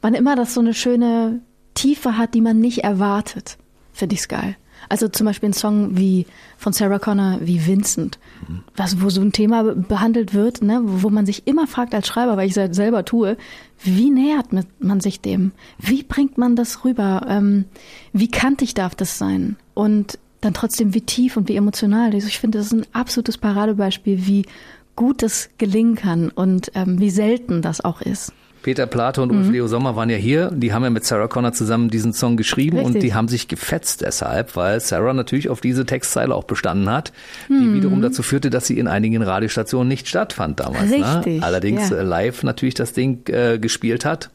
wann 0.02 0.14
immer 0.14 0.36
das 0.36 0.54
so 0.54 0.60
eine 0.60 0.74
schöne 0.74 1.42
Tiefe 1.82 2.18
hat, 2.18 2.34
die 2.34 2.42
man 2.42 2.60
nicht 2.60 2.80
erwartet, 2.84 3.58
finde 3.94 4.16
ich's 4.16 4.28
geil. 4.28 4.56
Also 4.88 5.10
zum 5.10 5.26
Beispiel 5.26 5.50
ein 5.50 5.54
Song 5.54 5.98
wie 5.98 6.26
von 6.58 6.72
Sarah 6.72 7.00
Connor 7.00 7.40
wie 7.42 7.66
Vincent, 7.68 8.18
was, 8.78 9.02
wo 9.02 9.10
so 9.10 9.20
ein 9.22 9.34
Thema 9.34 9.64
be- 9.64 9.76
behandelt 9.76 10.34
wird, 10.34 10.62
ne, 10.62 10.80
wo 10.84 11.10
man 11.10 11.26
sich 11.26 11.46
immer 11.48 11.68
fragt 11.68 11.94
als 11.94 12.08
Schreiber, 12.08 12.38
weil 12.38 12.48
ich 12.48 12.56
es 12.56 12.76
selber 12.76 13.04
tue, 13.04 13.36
wie 13.84 14.10
nähert 14.10 14.48
man 14.80 15.02
sich 15.02 15.20
dem? 15.20 15.52
Wie 15.78 16.04
bringt 16.04 16.38
man 16.38 16.56
das 16.56 16.86
rüber? 16.86 17.26
Ähm, 17.28 17.66
wie 18.14 18.30
kantig 18.30 18.74
darf 18.74 18.96
das 18.96 19.18
sein? 19.18 19.58
Und 19.74 20.18
dann 20.42 20.54
trotzdem 20.54 20.94
wie 20.94 21.02
tief 21.02 21.36
und 21.36 21.50
wie 21.50 21.58
emotional. 21.58 22.14
Also 22.14 22.28
ich 22.28 22.40
finde, 22.40 22.58
das 22.58 22.68
ist 22.68 22.74
ein 22.74 22.86
absolutes 22.94 23.38
Paradebeispiel, 23.38 24.26
wie 24.26 24.46
gut 24.96 25.22
das 25.22 25.50
gelingen 25.58 25.96
kann 25.96 26.30
und 26.30 26.72
ähm, 26.76 27.00
wie 27.00 27.10
selten 27.10 27.62
das 27.62 27.84
auch 27.84 28.02
ist. 28.02 28.32
Peter 28.70 28.86
Plate 28.86 29.24
und 29.24 29.32
Ulf 29.32 29.50
Leo 29.50 29.66
Sommer 29.66 29.96
waren 29.96 30.12
ja 30.12 30.16
hier. 30.16 30.52
Die 30.54 30.72
haben 30.74 30.84
ja 30.84 30.92
mit 30.92 31.04
Sarah 31.04 31.28
Connor 31.28 31.54
zusammen 31.54 31.90
diesen 31.90 32.14
Song 32.14 32.38
geschrieben 32.38 32.78
und 32.78 32.94
Richtig. 32.94 33.02
die 33.02 33.14
haben 33.16 33.28
sich 33.28 33.48
gefetzt 33.48 34.02
deshalb, 34.02 34.56
weil 34.56 34.80
Sarah 34.80 35.14
natürlich 35.16 35.50
auf 35.50 35.60
diese 35.60 35.88
Textzeile 35.88 36.36
auch 36.36 36.44
bestanden 36.44 36.88
hat, 36.88 37.12
die 37.48 37.74
wiederum 37.74 38.04
dazu 38.04 38.22
führte, 38.22 38.52
dass 38.52 38.68
sie 38.68 38.78
in 38.78 38.88
einigen 38.88 39.24
Radiostationen 39.24 39.88
nicht 39.88 40.08
stattfand 40.08 40.60
damals. 40.60 40.92
Ne? 40.92 41.16
Richtig, 41.16 41.42
Allerdings 41.42 41.90
ja. 41.90 41.98
äh, 41.98 42.04
live 42.04 42.44
natürlich 42.44 42.76
das 42.76 42.94
Ding 42.94 43.28
äh, 43.30 43.58
gespielt 43.58 44.06
hat. 44.06 44.30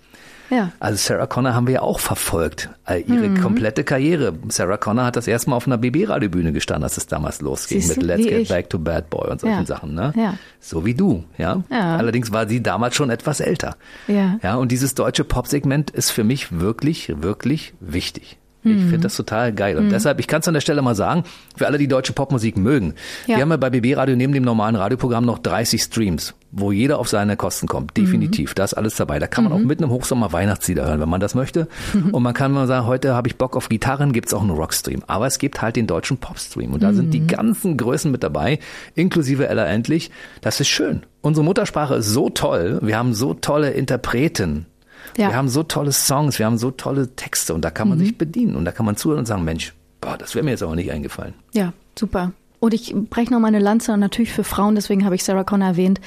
Ja. 0.51 0.73
Also 0.81 0.97
Sarah 0.99 1.27
Connor 1.27 1.55
haben 1.55 1.67
wir 1.67 1.75
ja 1.75 1.83
auch 1.83 2.01
verfolgt, 2.01 2.69
äh, 2.87 3.01
ihre 3.01 3.29
Mhm. 3.29 3.41
komplette 3.41 3.83
Karriere. 3.85 4.35
Sarah 4.49 4.77
Connor 4.77 5.05
hat 5.07 5.17
das 5.17 5.27
erste 5.27 5.51
Mal 5.51 5.57
auf 5.57 5.67
einer 5.67 5.79
BB-Radiobühne 5.79 6.53
gestanden, 6.53 6.85
als 6.85 6.97
es 6.97 7.07
damals 7.07 7.41
losging 7.41 7.81
Siehst 7.81 7.97
mit 7.97 8.07
Let's 8.07 8.25
Get 8.25 8.39
ich. 8.43 8.49
Back 8.49 8.69
to 8.71 8.79
Bad 8.79 9.09
Boy 9.11 9.31
und 9.31 9.41
solchen 9.41 9.61
Ja. 9.61 9.67
Sachen. 9.67 9.95
Ne? 9.95 10.13
Ja. 10.17 10.35
So 10.61 10.85
wie 10.85 10.95
du, 10.95 11.25
ja? 11.39 11.63
Ja. 11.71 11.97
Allerdings 11.97 12.31
war 12.33 12.47
sie 12.49 12.63
damals 12.63 12.95
schon 12.95 13.11
etwas 13.11 13.41
älter. 13.41 13.77
Ja. 14.07 14.39
Ja, 14.43 14.55
und 14.57 14.71
dieses 14.71 14.95
deutsche 14.95 15.25
Pop-Segment 15.25 15.91
ist 15.91 16.11
für 16.11 16.25
mich 16.25 16.61
wirklich, 16.61 17.13
wirklich 17.23 17.75
wichtig. 17.81 18.39
Mhm. 18.65 18.73
Ich 18.79 18.83
finde 18.85 18.99
das 19.01 19.17
total 19.17 19.53
geil. 19.53 19.77
Und 19.79 19.91
deshalb, 19.91 20.19
ich 20.21 20.27
kann 20.27 20.41
es 20.41 20.49
an 20.49 20.55
der 20.55 20.61
Stelle 20.61 20.83
mal 20.83 20.95
sagen, 20.95 21.25
für 21.57 21.67
alle, 21.67 21.79
die 21.79 21.89
deutsche 21.89 22.13
Popmusik 22.13 22.57
mögen. 22.57 22.95
Ja. 23.27 23.37
Wir 23.37 23.43
haben 23.43 23.51
ja 23.51 23.57
bei 23.57 23.71
BB 23.71 23.97
Radio 23.97 24.17
neben 24.17 24.33
dem 24.33 24.43
normalen 24.45 24.75
Radioprogramm 24.77 25.25
noch 25.25 25.39
30 25.39 25.83
Streams, 25.83 26.35
wo 26.51 26.73
jeder 26.73 26.99
auf 26.99 27.09
seine 27.09 27.37
Kosten 27.37 27.67
kommt. 27.69 27.97
Definitiv. 27.97 28.51
Mhm. 28.51 28.55
Da 28.57 28.65
ist 28.65 28.75
alles 28.75 28.97
dabei. 28.97 29.19
Da 29.19 29.27
kann 29.27 29.45
man 29.45 29.53
auch 29.53 29.59
mitten 29.59 29.85
im 29.85 29.91
Hochsommer 29.91 30.33
Weihnachtslieder 30.33 30.87
hören, 30.87 31.01
wenn 31.01 31.09
man 31.09 31.21
das 31.21 31.35
möchte. 31.35 31.69
Und 32.13 32.23
man 32.23 32.35
kann 32.35 32.53
mal 32.53 32.67
sagen, 32.67 32.87
heute 32.87 33.15
habe 33.15 33.29
ich 33.29 33.37
Bock 33.37 33.57
auf 33.57 33.69
Gitarren, 33.69 34.13
gibt's 34.13 34.33
auch 34.35 34.41
einen 34.43 34.51
Rockstream. 34.51 35.03
Aber 35.07 35.27
es 35.27 35.39
gibt 35.39 35.63
halt 35.63 35.77
den 35.77 35.87
deutschen 35.87 36.17
Popstream. 36.19 36.73
Und 36.73 36.83
da 36.83 36.93
sind 36.93 37.07
Mhm. 37.07 37.11
die 37.13 37.27
ganzen 37.27 37.77
Größen 37.77 38.11
mit 38.11 38.23
dabei, 38.23 38.59
inklusive 38.95 39.47
Ella 39.49 39.67
Endlich. 39.67 40.11
Das 40.41 40.61
ist 40.61 40.69
schön. 40.69 41.03
Unsere 41.21 41.45
Muttersprache 41.45 41.95
ist 41.97 42.09
so 42.11 42.29
toll. 42.31 42.79
Wir 42.83 42.99
haben 42.99 43.15
so 43.15 43.35
tolle 43.35 43.71
Interpreten. 43.71 44.67
Ja. 45.17 45.29
Wir 45.29 45.37
haben 45.37 45.49
so 45.49 45.63
tolle 45.63 45.93
Songs, 45.93 46.39
wir 46.39 46.47
haben 46.47 46.59
so 46.59 46.71
tolle 46.71 47.15
Texte 47.15 47.55
und 47.55 47.65
da 47.65 47.71
kann 47.71 47.89
man 47.89 47.99
sich 47.99 48.17
bedienen 48.19 48.57
und 48.57 48.65
da 48.65 48.73
kann 48.73 48.87
man 48.87 48.97
zuhören 48.97 49.21
und 49.21 49.27
sagen, 49.27 49.45
Mensch, 49.45 49.75
boah, 50.01 50.17
das 50.19 50.35
wäre 50.35 50.45
mir 50.45 50.51
jetzt 50.53 50.63
aber 50.63 50.75
nicht 50.77 50.91
eingefallen. 50.91 51.35
Ja, 51.53 51.73
super. 51.99 52.33
Und 52.61 52.73
ich 52.73 52.95
breche 53.11 53.31
noch 53.33 53.41
meine 53.41 53.59
Lanze 53.59 53.95
natürlich 53.99 54.33
für 54.33 54.45
Frauen, 54.45 54.75
deswegen 54.75 55.05
habe 55.05 55.15
ich 55.15 55.23
Sarah 55.25 55.45
Connor 55.45 55.69
erwähnt. 55.69 56.01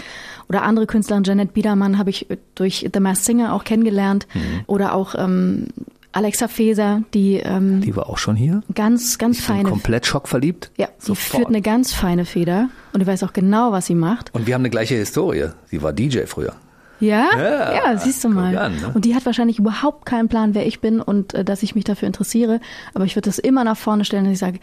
Oder 0.49 0.63
andere 0.63 0.87
Künstlerin, 0.87 1.23
Janet 1.23 1.53
Biedermann, 1.53 1.97
habe 1.99 2.09
ich 2.09 2.25
durch 2.55 2.89
The 2.91 2.99
Masked 2.99 3.25
Singer 3.25 3.53
auch 3.53 3.63
kennengelernt. 3.63 4.27
Oder 4.65 4.95
auch 4.95 5.13
ähm, 5.15 5.67
Alexa 6.13 6.47
Feser, 6.47 7.03
die 7.13 7.35
ähm, 7.35 7.81
Die 7.81 7.95
war 7.95 8.09
auch 8.09 8.17
schon 8.17 8.35
hier. 8.35 8.63
ganz, 8.73 9.19
ganz 9.19 9.37
Ich 9.39 9.45
bin 9.45 9.55
feine. 9.57 9.69
komplett 9.69 10.07
schockverliebt. 10.07 10.71
Ja, 10.77 10.87
Sofort. 10.97 11.41
führt 11.41 11.47
eine 11.49 11.61
ganz 11.61 11.93
feine 11.93 12.25
Feder 12.25 12.69
und 12.93 13.01
die 13.01 13.05
weiß 13.07 13.21
auch 13.23 13.33
genau, 13.33 13.71
was 13.71 13.85
sie 13.85 13.93
macht. 13.93 14.33
und 14.33 14.47
wir 14.47 14.55
haben 14.55 14.61
eine 14.61 14.71
gleiche 14.71 14.95
Historie. 14.95 15.49
Sie 15.67 15.83
war 15.83 15.93
DJ 15.93 16.21
früher. 16.25 16.53
Ja? 16.99 17.27
Ja, 17.37 17.73
Ja, 17.73 17.97
siehst 17.97 18.23
du 18.23 18.29
mal. 18.29 18.57
an, 18.57 18.75
ne? 18.75 18.91
Und 18.93 19.05
die 19.05 19.15
hat 19.15 19.25
wahrscheinlich 19.25 19.59
überhaupt 19.59 20.05
keinen 20.05 20.27
Plan, 20.29 20.55
wer 20.55 20.65
ich 20.65 20.79
bin 20.81 21.01
und 21.01 21.33
äh, 21.33 21.43
dass 21.43 21.63
ich 21.63 21.75
mich 21.75 21.83
dafür 21.83 22.07
interessiere. 22.07 22.59
Aber 22.93 23.05
ich 23.05 23.15
würde 23.15 23.29
das 23.29 23.39
immer 23.39 23.63
nach 23.63 23.77
vorne 23.77 24.05
stellen, 24.05 24.23
dass 24.25 24.33
ich 24.33 24.39
sage, 24.39 24.59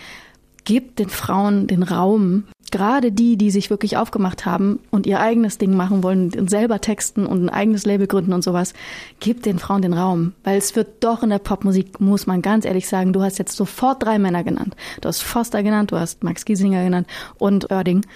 gebt 0.64 0.98
den 0.98 1.10
Frauen 1.10 1.66
den 1.66 1.82
Raum. 1.82 2.44
Gerade 2.70 3.12
die, 3.12 3.36
die 3.36 3.50
sich 3.52 3.70
wirklich 3.70 3.98
aufgemacht 3.98 4.46
haben 4.46 4.80
und 4.90 5.06
ihr 5.06 5.20
eigenes 5.20 5.58
Ding 5.58 5.76
machen 5.76 6.02
wollen 6.02 6.32
und 6.36 6.50
selber 6.50 6.80
texten 6.80 7.24
und 7.26 7.44
ein 7.44 7.48
eigenes 7.50 7.84
Label 7.86 8.06
gründen 8.08 8.32
und 8.32 8.42
sowas, 8.42 8.72
gebt 9.20 9.46
den 9.46 9.58
Frauen 9.60 9.82
den 9.82 9.92
Raum. 9.92 10.32
Weil 10.42 10.58
es 10.58 10.74
wird 10.74 11.04
doch 11.04 11.22
in 11.22 11.30
der 11.30 11.38
Popmusik, 11.38 12.00
muss 12.00 12.26
man 12.26 12.42
ganz 12.42 12.64
ehrlich 12.64 12.88
sagen, 12.88 13.12
du 13.12 13.22
hast 13.22 13.38
jetzt 13.38 13.54
sofort 13.54 14.02
drei 14.02 14.18
Männer 14.18 14.42
genannt. 14.42 14.74
Du 15.02 15.08
hast 15.08 15.22
Foster 15.22 15.62
genannt, 15.62 15.92
du 15.92 15.98
hast 16.00 16.24
Max 16.24 16.44
Giesinger 16.44 16.82
genannt 16.82 17.06
und 17.38 17.70
Oerding. 17.70 18.06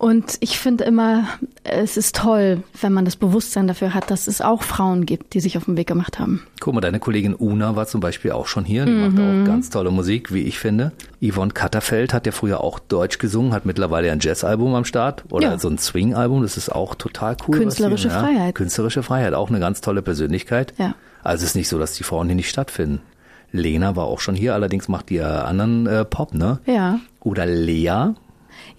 Und 0.00 0.38
ich 0.40 0.58
finde 0.58 0.84
immer, 0.84 1.24
es 1.62 1.98
ist 1.98 2.16
toll, 2.16 2.62
wenn 2.80 2.90
man 2.94 3.04
das 3.04 3.16
Bewusstsein 3.16 3.66
dafür 3.68 3.92
hat, 3.92 4.10
dass 4.10 4.28
es 4.28 4.40
auch 4.40 4.62
Frauen 4.62 5.04
gibt, 5.04 5.34
die 5.34 5.40
sich 5.40 5.58
auf 5.58 5.66
den 5.66 5.76
Weg 5.76 5.88
gemacht 5.88 6.18
haben. 6.18 6.42
Guck 6.58 6.72
mal, 6.72 6.80
deine 6.80 7.00
Kollegin 7.00 7.34
Una 7.34 7.76
war 7.76 7.86
zum 7.86 8.00
Beispiel 8.00 8.32
auch 8.32 8.46
schon 8.46 8.64
hier. 8.64 8.86
Die 8.86 8.92
macht 8.92 9.12
Mhm. 9.12 9.42
auch 9.42 9.46
ganz 9.46 9.68
tolle 9.68 9.90
Musik, 9.90 10.32
wie 10.32 10.44
ich 10.44 10.58
finde. 10.58 10.92
Yvonne 11.22 11.52
Katterfeld 11.52 12.14
hat 12.14 12.24
ja 12.24 12.32
früher 12.32 12.62
auch 12.64 12.78
Deutsch 12.78 13.18
gesungen, 13.18 13.52
hat 13.52 13.66
mittlerweile 13.66 14.10
ein 14.10 14.20
Jazzalbum 14.22 14.74
am 14.74 14.86
Start 14.86 15.24
oder 15.30 15.50
Ja. 15.50 15.58
so 15.58 15.68
ein 15.68 15.76
Swing-Album. 15.76 16.40
Das 16.40 16.56
ist 16.56 16.70
auch 16.72 16.94
total 16.94 17.36
cool. 17.46 17.58
Künstlerische 17.58 18.08
ja, 18.08 18.20
Freiheit. 18.20 18.54
Künstlerische 18.54 19.02
Freiheit, 19.02 19.34
auch 19.34 19.50
eine 19.50 19.60
ganz 19.60 19.82
tolle 19.82 20.00
Persönlichkeit. 20.00 20.72
Ja. 20.78 20.94
Also 21.22 21.44
es 21.44 21.50
ist 21.50 21.56
nicht 21.56 21.68
so, 21.68 21.78
dass 21.78 21.92
die 21.92 22.04
Frauen 22.04 22.26
hier 22.28 22.36
nicht 22.36 22.48
stattfinden. 22.48 23.02
Lena 23.52 23.96
war 23.96 24.04
auch 24.06 24.20
schon 24.20 24.34
hier, 24.34 24.54
allerdings 24.54 24.88
macht 24.88 25.10
die 25.10 25.16
ja 25.16 25.44
anderen 25.44 25.86
äh, 25.86 26.06
Pop, 26.06 26.32
ne? 26.32 26.60
Ja. 26.64 27.00
Oder 27.20 27.44
Lea, 27.44 28.14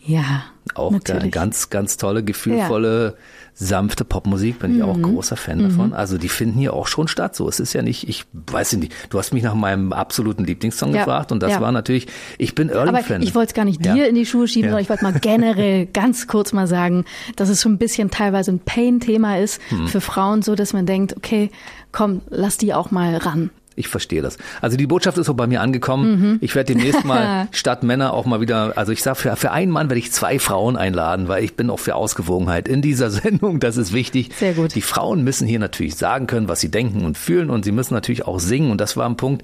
Ja. 0.03 0.43
Auch 0.75 0.91
natürlich. 0.91 1.21
eine 1.21 1.31
ganz, 1.31 1.69
ganz 1.69 1.97
tolle, 1.97 2.23
gefühlvolle, 2.23 3.15
sanfte 3.53 4.05
Popmusik, 4.05 4.59
bin 4.59 4.75
ich 4.77 4.81
auch 4.83 4.95
Mhm. 4.97 5.03
großer 5.03 5.35
Fan 5.35 5.59
davon. 5.61 5.93
Also 5.93 6.17
die 6.17 6.29
finden 6.29 6.57
hier 6.57 6.73
auch 6.73 6.87
schon 6.87 7.07
statt. 7.07 7.35
So, 7.35 7.47
es 7.49 7.59
ist 7.59 7.73
ja 7.73 7.81
nicht, 7.81 8.07
ich 8.07 8.25
weiß 8.33 8.73
nicht, 8.77 8.93
du 9.09 9.19
hast 9.19 9.33
mich 9.33 9.43
nach 9.43 9.53
meinem 9.55 9.91
absoluten 9.93 10.45
Lieblingssong 10.45 10.93
Ja, 10.93 10.99
gefragt 10.99 11.31
und 11.31 11.43
das 11.43 11.51
ja. 11.51 11.61
war 11.61 11.71
natürlich, 11.71 12.07
ich 12.37 12.55
bin 12.55 12.69
Aber 12.71 12.85
Early-Fan. 12.85 13.21
ich 13.21 13.35
wollte 13.35 13.49
es 13.49 13.53
gar 13.53 13.65
nicht 13.65 13.85
Ja. 13.85 13.93
dir 13.93 14.07
in 14.07 14.15
die 14.15 14.25
Schuhe 14.25 14.47
schieben, 14.47 14.65
Ja. 14.69 14.71
sondern 14.71 14.83
ich 14.83 14.89
wollte 14.89 15.03
mal 15.03 15.19
generell 15.19 15.85
ganz 15.93 16.27
kurz 16.27 16.53
mal 16.53 16.67
sagen, 16.67 17.03
dass 17.35 17.49
es 17.49 17.61
so 17.61 17.69
ein 17.69 17.77
bisschen 17.77 18.09
teilweise 18.09 18.51
ein 18.51 18.59
Pain-Thema 18.59 19.37
ist 19.39 19.59
Hm. 19.69 19.87
für 19.87 20.01
Frauen, 20.01 20.41
so 20.41 20.55
dass 20.55 20.71
man 20.73 20.85
denkt, 20.85 21.15
okay, 21.17 21.51
komm, 21.91 22.21
lass 22.29 22.57
die 22.57 22.73
auch 22.73 22.89
mal 22.91 23.17
ran. 23.17 23.49
Ich 23.81 23.87
verstehe 23.87 24.21
das. 24.21 24.37
Also 24.61 24.77
die 24.77 24.85
Botschaft 24.85 25.17
ist 25.17 25.25
so 25.25 25.33
bei 25.33 25.47
mir 25.47 25.61
angekommen. 25.61 26.11
Mhm. 26.11 26.37
Ich 26.39 26.53
werde 26.53 26.75
demnächst 26.75 27.03
mal 27.03 27.47
statt 27.51 27.81
Männer 27.81 28.13
auch 28.13 28.25
mal 28.25 28.41
wieder, 28.41 28.73
also 28.75 28.91
ich 28.91 29.01
sag 29.01 29.17
für, 29.17 29.35
für 29.35 29.51
einen 29.51 29.71
Mann 29.71 29.89
werde 29.89 29.97
ich 29.97 30.11
zwei 30.11 30.37
Frauen 30.37 30.77
einladen, 30.77 31.27
weil 31.27 31.43
ich 31.43 31.55
bin 31.55 31.71
auch 31.71 31.79
für 31.79 31.95
Ausgewogenheit 31.95 32.67
in 32.67 32.83
dieser 32.83 33.09
Sendung. 33.09 33.59
Das 33.59 33.77
ist 33.77 33.91
wichtig. 33.91 34.29
Sehr 34.37 34.53
gut. 34.53 34.75
Die 34.75 34.83
Frauen 34.83 35.23
müssen 35.23 35.47
hier 35.47 35.57
natürlich 35.57 35.95
sagen 35.95 36.27
können, 36.27 36.47
was 36.47 36.59
sie 36.59 36.69
denken 36.69 37.03
und 37.03 37.17
fühlen 37.17 37.49
und 37.49 37.65
sie 37.65 37.71
müssen 37.71 37.95
natürlich 37.95 38.27
auch 38.27 38.39
singen. 38.39 38.69
Und 38.69 38.79
das 38.79 38.95
war 38.95 39.09
ein 39.09 39.17
Punkt. 39.17 39.43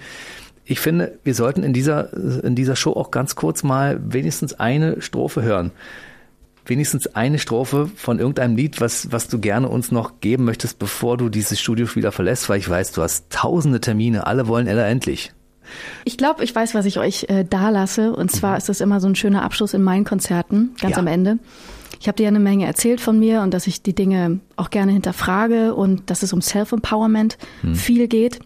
Ich 0.66 0.80
finde, 0.80 1.18
wir 1.24 1.34
sollten 1.34 1.64
in 1.64 1.74
dieser, 1.74 2.14
in 2.44 2.54
dieser 2.54 2.76
Show 2.76 2.92
auch 2.92 3.10
ganz 3.10 3.36
kurz 3.36 3.64
mal 3.64 4.00
wenigstens 4.04 4.54
eine 4.54 5.02
Strophe 5.02 5.42
hören. 5.42 5.72
Wenigstens 6.68 7.07
eine 7.15 7.39
Strophe 7.39 7.89
von 7.95 8.20
irgendeinem 8.20 8.55
Lied, 8.55 8.82
was, 8.82 9.11
was 9.11 9.28
du 9.28 9.39
gerne 9.39 9.70
uns 9.70 9.91
noch 9.91 10.20
geben 10.20 10.43
möchtest, 10.45 10.80
bevor 10.80 11.18
du 11.18 11.30
dieses 11.30 11.59
Studio 11.59 11.88
wieder 11.95 12.11
verlässt, 12.11 12.49
weil 12.49 12.59
ich 12.59 12.70
weiß, 12.70 12.91
du 12.91 13.01
hast 13.01 13.30
tausende 13.30 13.80
Termine, 13.82 14.28
alle 14.28 14.47
wollen 14.47 14.68
Ella 14.68 14.86
endlich. 14.88 15.32
Ich 16.05 16.18
glaube, 16.18 16.43
ich 16.43 16.53
weiß, 16.55 16.76
was 16.76 16.86
ich 16.86 16.97
euch 16.99 17.26
äh, 17.30 17.43
da 17.49 17.70
lasse. 17.70 18.13
Und 18.13 18.32
zwar 18.32 18.57
ist 18.57 18.70
das 18.70 18.82
immer 18.82 18.99
so 18.99 19.07
ein 19.07 19.15
schöner 19.15 19.43
Abschluss 19.43 19.74
in 19.74 19.84
meinen 19.84 20.05
Konzerten, 20.05 20.76
ganz 20.80 20.93
Ja. 20.93 20.99
am 20.99 21.07
Ende. 21.07 21.39
Ich 21.99 22.07
habe 22.07 22.15
dir 22.15 22.28
eine 22.28 22.39
Menge 22.39 22.65
erzählt 22.65 23.01
von 23.01 23.18
mir 23.20 23.41
und 23.41 23.53
dass 23.53 23.65
ich 23.65 23.82
die 23.82 23.95
Dinge 23.95 24.39
auch 24.55 24.70
gerne 24.70 24.91
hinterfrage 24.91 25.74
und 25.74 26.09
dass 26.09 26.22
es 26.22 26.32
um 26.32 26.41
Self-Empowerment 26.41 27.38
viel 27.74 28.07
geht. 28.07 28.39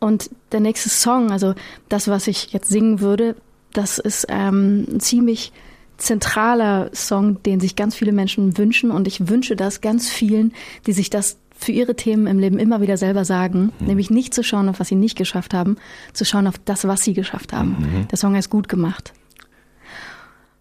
Und 0.00 0.30
der 0.50 0.60
nächste 0.60 0.88
Song, 0.88 1.30
also 1.30 1.54
das, 1.88 2.08
was 2.08 2.26
ich 2.26 2.52
jetzt 2.52 2.68
singen 2.68 3.00
würde, 3.00 3.36
das 3.72 3.98
ist 3.98 4.26
ähm, 4.28 4.86
ein 4.94 5.00
ziemlich 5.00 5.52
zentraler 5.96 6.90
Song, 6.92 7.42
den 7.42 7.60
sich 7.60 7.76
ganz 7.76 7.94
viele 7.94 8.12
Menschen 8.12 8.58
wünschen. 8.58 8.90
Und 8.90 9.06
ich 9.06 9.28
wünsche 9.28 9.56
das 9.56 9.80
ganz 9.80 10.08
vielen, 10.08 10.52
die 10.86 10.92
sich 10.92 11.10
das 11.10 11.38
für 11.54 11.72
ihre 11.72 11.94
Themen 11.94 12.26
im 12.26 12.38
Leben 12.38 12.58
immer 12.58 12.80
wieder 12.80 12.96
selber 12.96 13.24
sagen, 13.24 13.72
nämlich 13.78 14.10
nicht 14.10 14.34
zu 14.34 14.42
schauen 14.42 14.68
auf 14.68 14.80
was 14.80 14.88
sie 14.88 14.96
nicht 14.96 15.16
geschafft 15.16 15.54
haben, 15.54 15.76
zu 16.12 16.24
schauen 16.24 16.46
auf 16.48 16.58
das, 16.64 16.86
was 16.88 17.02
sie 17.02 17.14
geschafft 17.14 17.52
haben. 17.52 18.06
Der 18.10 18.18
Song 18.18 18.34
heißt 18.34 18.50
gut 18.50 18.68
gemacht. 18.68 19.12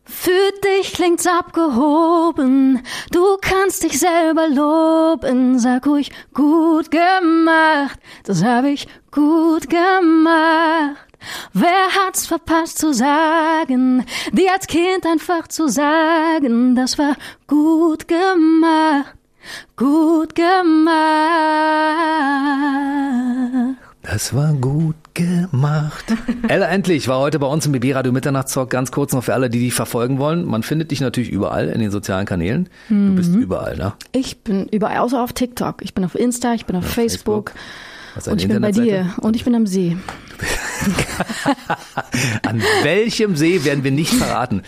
Für 0.03 0.31
dich 0.63 0.93
klingt's 0.93 1.25
abgehoben, 1.25 2.81
du 3.11 3.37
kannst 3.41 3.83
dich 3.83 3.97
selber 3.97 4.47
loben. 4.49 5.57
Sag 5.57 5.87
ruhig, 5.87 6.11
gut 6.33 6.91
gemacht, 6.91 7.99
das 8.23 8.43
hab 8.43 8.65
ich 8.65 8.87
gut 9.09 9.69
gemacht. 9.69 11.10
Wer 11.53 11.87
hat's 11.97 12.27
verpasst 12.27 12.79
zu 12.79 12.93
sagen, 12.93 14.05
dir 14.31 14.53
als 14.53 14.67
Kind 14.67 15.05
einfach 15.05 15.47
zu 15.47 15.67
sagen, 15.67 16.75
das 16.75 16.97
war 16.97 17.15
gut 17.47 18.07
gemacht, 18.07 19.15
gut 19.75 20.35
gemacht. 20.35 20.91
Das 24.03 24.33
war 24.33 24.53
gut 24.53 24.95
gemacht. 25.13 26.05
Ella 26.47 26.65
Endlich 26.67 27.07
war 27.07 27.19
heute 27.19 27.37
bei 27.37 27.45
uns 27.45 27.67
im 27.67 27.71
BB 27.71 27.93
Radio 27.93 28.11
Mitternachtstalk. 28.11 28.69
Ganz 28.69 28.91
kurz 28.91 29.13
noch 29.13 29.23
für 29.23 29.35
alle, 29.35 29.49
die 29.49 29.59
dich 29.59 29.75
verfolgen 29.75 30.17
wollen. 30.17 30.45
Man 30.45 30.63
findet 30.63 30.89
dich 30.89 31.01
natürlich 31.01 31.29
überall 31.29 31.69
in 31.69 31.79
den 31.79 31.91
sozialen 31.91 32.25
Kanälen. 32.25 32.67
Du 32.89 33.15
bist 33.15 33.35
überall, 33.35 33.77
ne? 33.77 33.93
Ich 34.11 34.39
bin 34.39 34.67
überall, 34.67 34.97
außer 34.97 35.21
auf 35.21 35.33
TikTok. 35.33 35.83
Ich 35.83 35.93
bin 35.93 36.03
auf 36.03 36.15
Insta, 36.15 36.55
ich 36.55 36.65
bin 36.65 36.75
auf 36.75 36.85
Facebook. 36.85 37.51
Was 37.53 37.61
Und 38.29 38.41
ich 38.41 38.47
bin 38.47 38.61
bei 38.61 38.71
dir 38.71 39.13
und 39.21 39.35
ich 39.35 39.43
bin 39.45 39.55
am 39.55 39.65
See. 39.67 39.97
An 42.45 42.61
welchem 42.83 43.35
See 43.35 43.63
werden 43.63 43.83
wir 43.83 43.91
nicht 43.91 44.13
verraten? 44.13 44.63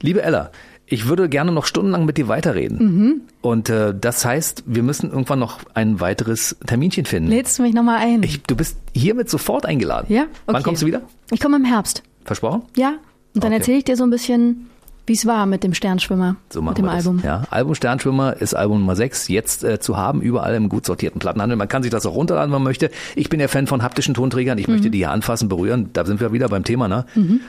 Liebe 0.00 0.22
Ella, 0.22 0.50
ich 0.86 1.06
würde 1.08 1.28
gerne 1.28 1.52
noch 1.52 1.64
stundenlang 1.66 2.04
mit 2.04 2.18
dir 2.18 2.28
weiterreden. 2.28 2.78
Mhm. 2.78 3.20
Und 3.40 3.70
äh, 3.70 3.94
das 3.98 4.24
heißt, 4.24 4.64
wir 4.66 4.82
müssen 4.82 5.10
irgendwann 5.10 5.38
noch 5.38 5.60
ein 5.74 6.00
weiteres 6.00 6.56
Terminchen 6.66 7.06
finden. 7.06 7.30
Lädst 7.30 7.58
du 7.58 7.62
mich 7.62 7.72
nochmal 7.74 7.98
ein? 7.98 8.22
Ich, 8.22 8.42
du 8.42 8.56
bist 8.56 8.76
hiermit 8.94 9.30
sofort 9.30 9.64
eingeladen. 9.64 10.12
ja? 10.12 10.22
Okay. 10.22 10.30
Wann 10.46 10.62
kommst 10.62 10.82
du 10.82 10.86
wieder? 10.86 11.02
Ich 11.30 11.40
komme 11.40 11.56
im 11.56 11.64
Herbst. 11.64 12.02
Versprochen? 12.24 12.62
Ja. 12.76 12.94
Und 13.34 13.42
dann 13.44 13.52
Okay. 13.52 13.60
erzähle 13.60 13.78
ich 13.78 13.84
dir 13.84 13.96
so 13.96 14.04
ein 14.04 14.10
bisschen, 14.10 14.68
wie 15.06 15.14
es 15.14 15.26
war 15.26 15.46
mit 15.46 15.64
dem 15.64 15.74
Sternschwimmer, 15.74 16.36
So 16.50 16.62
machen 16.62 16.72
mit 16.72 16.78
dem 16.78 16.84
wir 16.86 16.92
das. 16.96 17.06
Album. 17.06 17.20
Ja, 17.24 17.42
Album 17.50 17.74
Sternschwimmer 17.74 18.36
ist 18.36 18.54
Album 18.54 18.80
Nummer 18.80 18.94
6, 18.96 19.28
jetzt 19.28 19.64
äh, 19.64 19.80
zu 19.80 19.96
haben, 19.96 20.20
überall 20.22 20.54
im 20.54 20.68
gut 20.68 20.86
sortierten 20.86 21.18
Plattenhandel. 21.18 21.56
Man 21.56 21.68
kann 21.68 21.82
sich 21.82 21.90
das 21.90 22.06
auch 22.06 22.14
runterladen, 22.14 22.50
wenn 22.52 22.58
man 22.62 22.70
möchte. 22.70 22.90
Ich 23.16 23.28
bin 23.28 23.40
ja 23.40 23.48
Fan 23.48 23.66
von 23.66 23.82
haptischen 23.82 24.14
Tonträgern. 24.14 24.58
Ich 24.58 24.68
Mhm. 24.68 24.74
möchte 24.74 24.90
die 24.90 24.98
hier 24.98 25.10
anfassen, 25.10 25.48
berühren. 25.48 25.90
Da 25.92 26.04
sind 26.04 26.20
wir 26.20 26.32
wieder 26.32 26.48
beim 26.48 26.64
Thema, 26.64 26.88
ne? 26.88 27.04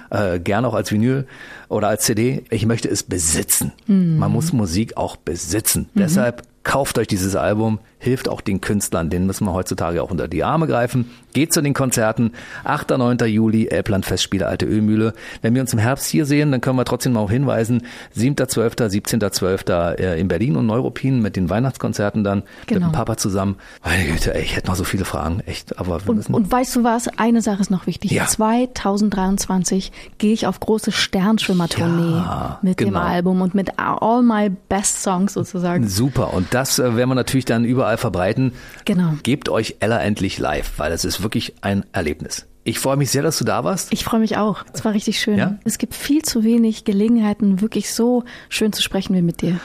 Äh, 0.09 0.39
gerne 0.39 0.67
auch 0.67 0.73
als 0.73 0.91
Vinyl 0.91 1.25
oder 1.69 1.87
als 1.89 2.03
CD. 2.03 2.43
Ich 2.49 2.65
möchte 2.65 2.87
es 2.89 3.03
besitzen. 3.03 3.71
Mhm. 3.87 4.17
Man 4.17 4.31
muss 4.31 4.51
Musik 4.53 4.97
auch 4.97 5.15
besitzen. 5.15 5.89
Deshalb 5.95 6.43
kauft 6.63 6.97
euch 6.97 7.07
dieses 7.07 7.35
Album, 7.35 7.79
hilft 8.03 8.29
auch 8.29 8.41
den 8.41 8.61
Künstlern, 8.61 9.09
denen 9.09 9.25
müssen 9.25 9.45
wir 9.45 9.53
heutzutage 9.53 10.03
auch 10.03 10.11
unter 10.11 10.27
die 10.27 10.43
Arme 10.43 10.67
greifen. 10.67 11.09
Geht 11.33 11.53
zu 11.53 11.61
den 11.61 11.73
Konzerten, 11.73 12.31
8. 12.63 12.91
9. 12.91 13.17
Juli, 13.25 13.67
Elbland 13.67 14.05
Festspiele, 14.05 14.45
Alte 14.47 14.65
Ölmühle. 14.65 15.13
Wenn 15.41 15.55
wir 15.55 15.61
uns 15.61 15.73
im 15.73 15.79
Herbst 15.79 16.05
hier 16.07 16.25
sehen, 16.27 16.51
dann 16.51 16.61
können 16.61 16.77
wir 16.77 16.85
trotzdem 16.85 17.13
mal 17.13 17.21
auch 17.21 17.31
hinweisen, 17.31 17.83
7.12., 18.15 18.89
17.12. 19.17 19.95
äh, 19.99 20.19
in 20.19 20.27
Berlin 20.27 20.55
und 20.57 20.67
Neuruppin 20.67 21.21
mit 21.21 21.35
den 21.35 21.49
Weihnachtskonzerten 21.49 22.23
dann 22.23 22.39
mit 22.39 22.67
Genau. 22.67 22.87
dem 22.89 22.91
Papa 22.91 23.17
zusammen. 23.17 23.55
Meine 23.83 24.05
Güte, 24.05 24.35
ey, 24.35 24.43
ich 24.43 24.55
hätte 24.55 24.67
noch 24.67 24.75
so 24.75 24.83
viele 24.83 25.05
Fragen, 25.05 25.39
echt, 25.45 25.79
aber 25.79 26.01
wir 26.03 26.09
Und, 26.09 26.17
müssen... 26.17 26.33
und 26.35 26.51
weißt 26.51 26.75
du 26.75 26.83
was? 26.83 27.07
Eine 27.17 27.41
Sache 27.41 27.61
ist 27.61 27.71
noch 27.71 27.87
wichtig. 27.87 28.11
Ja. 28.11 28.25
2023 28.27 29.91
gehe 30.17 30.33
ich 30.33 30.47
auf 30.47 30.59
große 30.59 30.91
Sternschwimmer-Tournee 30.91 32.17
Ja, 32.17 32.59
mit 32.61 32.77
genau. 32.77 32.91
dem 32.91 32.95
Album 32.97 33.41
und 33.41 33.55
mit 33.55 33.71
all 33.77 34.21
my 34.21 34.49
best 34.69 35.01
songs 35.03 35.33
sozusagen. 35.33 35.87
Super, 35.87 36.33
und 36.33 36.53
das 36.53 36.79
äh, 36.79 36.95
werden 36.95 37.09
wir 37.09 37.15
natürlich 37.15 37.45
dann 37.45 37.65
überall 37.93 37.97
verbreiten. 37.97 38.53
Genau. 38.85 39.13
Gebt 39.23 39.49
euch 39.49 39.77
Ella 39.79 39.99
endlich 40.01 40.39
live, 40.39 40.71
weil 40.77 40.91
es 40.91 41.05
ist 41.05 41.23
wirklich 41.23 41.55
ein 41.61 41.85
Erlebnis. 41.91 42.45
Ich 42.65 42.79
freue 42.79 42.95
mich 42.95 43.11
sehr, 43.11 43.23
dass 43.23 43.37
du 43.37 43.43
da 43.43 43.63
warst. 43.63 43.91
Ich 43.91 44.05
freue 44.05 44.21
mich 44.21 44.37
auch. 44.37 44.63
Es 44.73 44.85
war 44.85 44.93
richtig 44.93 45.19
schön. 45.19 45.37
Ja? 45.37 45.57
Es 45.65 45.77
gibt 45.77 45.93
viel 45.93 46.21
zu 46.21 46.43
wenig 46.43 46.85
Gelegenheiten, 46.85 47.59
wirklich 47.61 47.93
so 47.93 48.23
schön 48.47 48.71
zu 48.71 48.81
sprechen 48.81 49.15
wie 49.15 49.21
mit 49.21 49.41
dir. 49.41 49.59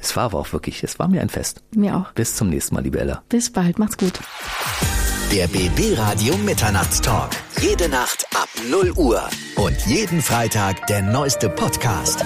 Es 0.00 0.16
war 0.16 0.24
aber 0.24 0.38
auch 0.38 0.52
wirklich, 0.52 0.82
es 0.82 0.98
war 0.98 1.08
mir 1.08 1.20
ein 1.20 1.28
Fest. 1.28 1.62
Mir 1.74 1.96
auch. 1.96 2.12
Bis 2.12 2.34
zum 2.34 2.50
nächsten 2.50 2.74
Mal, 2.74 2.82
liebe 2.82 2.98
Ella. 2.98 3.22
Bis 3.28 3.50
bald. 3.50 3.78
Macht's 3.78 3.96
gut. 3.96 4.18
Der 5.32 5.46
BB 5.46 5.98
Radio 5.98 6.36
Mitternachtstalk. 6.38 7.30
Jede 7.60 7.88
Nacht 7.88 8.26
ab 8.34 8.48
0 8.68 8.92
Uhr. 8.96 9.22
Und 9.56 9.76
jeden 9.86 10.20
Freitag 10.22 10.86
der 10.88 11.02
neueste 11.02 11.48
Podcast. 11.48 12.24